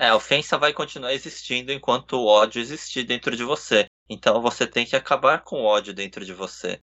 É, 0.00 0.08
a 0.08 0.16
ofensa 0.16 0.56
vai 0.56 0.72
continuar 0.72 1.12
existindo 1.12 1.70
enquanto 1.70 2.14
o 2.14 2.24
ódio 2.24 2.58
existir 2.58 3.04
dentro 3.04 3.36
de 3.36 3.44
você. 3.44 3.84
Então 4.08 4.40
você 4.40 4.66
tem 4.66 4.86
que 4.86 4.96
acabar 4.96 5.44
com 5.44 5.56
o 5.56 5.64
ódio 5.66 5.92
dentro 5.92 6.24
de 6.24 6.32
você. 6.32 6.80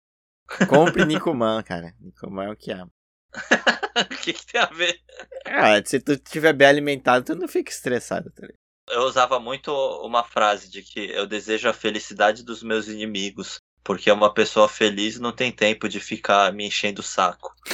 Compre 0.69 1.03
Nikuman, 1.03 1.63
cara. 1.63 1.95
Nikuman 1.99 2.45
é 2.45 2.51
o 2.51 2.55
que 2.55 2.71
ama. 2.71 2.91
o 4.11 4.17
que, 4.21 4.33
que 4.33 4.45
tem 4.45 4.61
a 4.61 4.67
ver? 4.67 5.01
Ah, 5.47 5.83
se 5.83 5.99
tu 5.99 6.11
estiver 6.11 6.53
bem 6.53 6.67
alimentado, 6.67 7.25
tu 7.25 7.33
não 7.33 7.47
fica 7.47 7.71
estressado, 7.71 8.29
tá? 8.29 8.47
Eu 8.87 9.01
usava 9.01 9.39
muito 9.39 9.71
uma 10.05 10.23
frase 10.23 10.69
de 10.69 10.83
que 10.83 10.99
eu 11.09 11.25
desejo 11.25 11.67
a 11.67 11.73
felicidade 11.73 12.43
dos 12.43 12.61
meus 12.61 12.87
inimigos. 12.87 13.57
Porque 13.83 14.11
uma 14.11 14.31
pessoa 14.31 14.69
feliz 14.69 15.17
não 15.17 15.31
tem 15.31 15.51
tempo 15.51 15.89
de 15.89 15.99
ficar 15.99 16.53
me 16.53 16.67
enchendo 16.67 17.01
o 17.01 17.03
saco. 17.03 17.51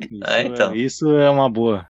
Isso 0.00 0.24
É, 0.24 0.42
então. 0.42 0.74
isso 0.74 1.10
é 1.12 1.30
uma 1.30 1.48
boa. 1.50 1.86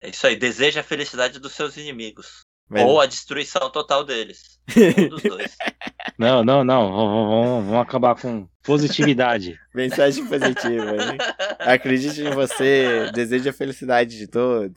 É 0.00 0.10
isso 0.10 0.26
aí, 0.26 0.36
deseja 0.36 0.80
a 0.80 0.84
felicidade 0.84 1.38
dos 1.38 1.52
seus 1.54 1.76
inimigos. 1.76 2.40
Mas- 2.68 2.82
Ou 2.84 3.00
a 3.00 3.06
destruição 3.06 3.70
total 3.70 4.04
deles. 4.04 4.60
Um 4.76 5.08
dos 5.08 5.22
dois. 5.22 5.56
Não, 6.18 6.42
não, 6.44 6.64
não. 6.64 6.90
Vamos, 6.90 7.64
vamos- 7.66 7.80
acabar 7.80 8.20
com 8.20 8.48
positividade. 8.64 9.56
Mensagem 9.72 10.26
positiva, 10.26 10.96
hein? 10.96 11.18
Acredite 11.60 12.22
em 12.22 12.30
você, 12.30 13.08
deseja 13.12 13.50
a 13.50 13.52
felicidade 13.52 14.18
de 14.18 14.26
todos. 14.26 14.76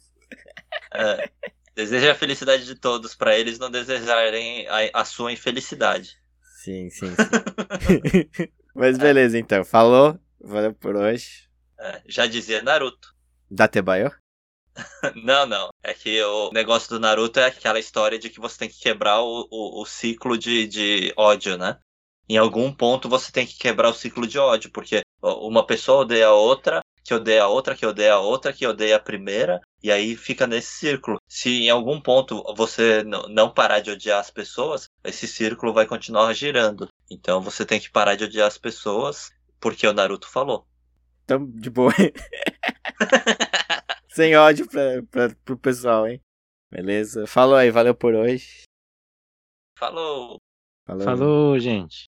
É. 0.94 1.30
Deseja 1.76 2.12
a 2.12 2.16
felicidade 2.16 2.64
de 2.66 2.76
todos 2.76 3.16
para 3.16 3.36
eles 3.38 3.58
não 3.58 3.72
desejarem 3.72 4.68
a, 4.68 5.02
a 5.02 5.06
sua 5.06 5.32
infelicidade. 5.32 6.12
Sim, 6.64 6.92
sim, 6.92 7.08
sim. 7.16 8.50
Mas 8.76 9.00
beleza, 9.00 9.40
então. 9.40 9.66
Falou. 9.66 10.20
Valeu 10.40 10.74
por 10.76 10.96
hoje. 10.96 11.50
É, 11.80 12.02
já 12.08 12.28
dizia 12.28 12.62
Naruto. 12.62 13.16
Datebayo? 13.50 14.12
Não, 15.24 15.46
não. 15.46 15.70
É 15.84 15.94
que 15.94 16.22
o 16.24 16.52
negócio 16.52 16.90
do 16.90 17.00
Naruto 17.00 17.40
é 17.40 17.46
aquela 17.46 17.80
história 17.80 18.18
de 18.18 18.30
que 18.30 18.40
você 18.40 18.58
tem 18.58 18.70
que 18.70 18.80
quebrar 18.80 19.22
o, 19.22 19.48
o, 19.52 19.82
o 19.82 19.86
ciclo 19.86 20.38
de, 20.38 20.68
de 20.68 21.14
ódio, 21.18 21.58
né? 21.58 21.78
Em 22.30 22.38
algum 22.38 22.72
ponto 22.74 23.10
você 23.10 23.32
tem 23.32 23.46
que 23.46 23.58
quebrar 23.58 23.90
o 23.90 23.94
ciclo 23.94 24.26
de 24.26 24.40
ódio, 24.40 24.72
porque 24.72 25.02
uma 25.22 25.66
pessoa 25.66 26.02
odeia 26.02 26.28
a 26.28 26.34
outra, 26.34 26.82
que 27.04 27.14
odeia 27.14 27.44
a 27.44 27.48
outra, 27.48 27.76
que 27.76 27.86
odeia 27.86 28.14
a 28.14 28.20
outra, 28.20 28.54
que 28.54 28.66
odeia 28.66 28.96
a 28.96 29.00
primeira, 29.00 29.60
e 29.84 29.92
aí 29.92 30.16
fica 30.16 30.48
nesse 30.48 30.70
círculo. 30.70 31.18
Se 31.28 31.64
em 31.64 31.70
algum 31.70 32.00
ponto 32.00 32.42
você 32.56 33.04
não 33.04 33.54
parar 33.54 33.80
de 33.82 33.92
odiar 33.92 34.20
as 34.20 34.30
pessoas, 34.30 34.86
esse 35.04 35.28
círculo 35.28 35.74
vai 35.74 35.86
continuar 35.86 36.32
girando. 36.34 36.88
Então 37.10 37.42
você 37.42 37.66
tem 37.66 37.80
que 37.80 37.92
parar 37.92 38.16
de 38.16 38.24
odiar 38.24 38.48
as 38.48 38.58
pessoas, 38.58 39.32
porque 39.60 39.86
o 39.86 39.94
Naruto 39.94 40.30
falou. 40.30 40.66
Então, 41.26 41.46
de 41.46 41.70
boa. 41.70 41.94
Sem 44.14 44.36
ódio 44.36 44.68
pra, 44.68 45.02
pra, 45.10 45.36
pro 45.46 45.58
pessoal, 45.58 46.06
hein? 46.06 46.22
Beleza. 46.70 47.26
Falou 47.26 47.56
aí, 47.56 47.72
valeu 47.72 47.96
por 47.96 48.14
hoje. 48.14 48.64
Falou! 49.78 50.38
Falou. 50.86 51.04
Falou, 51.04 51.60
gente. 51.60 52.11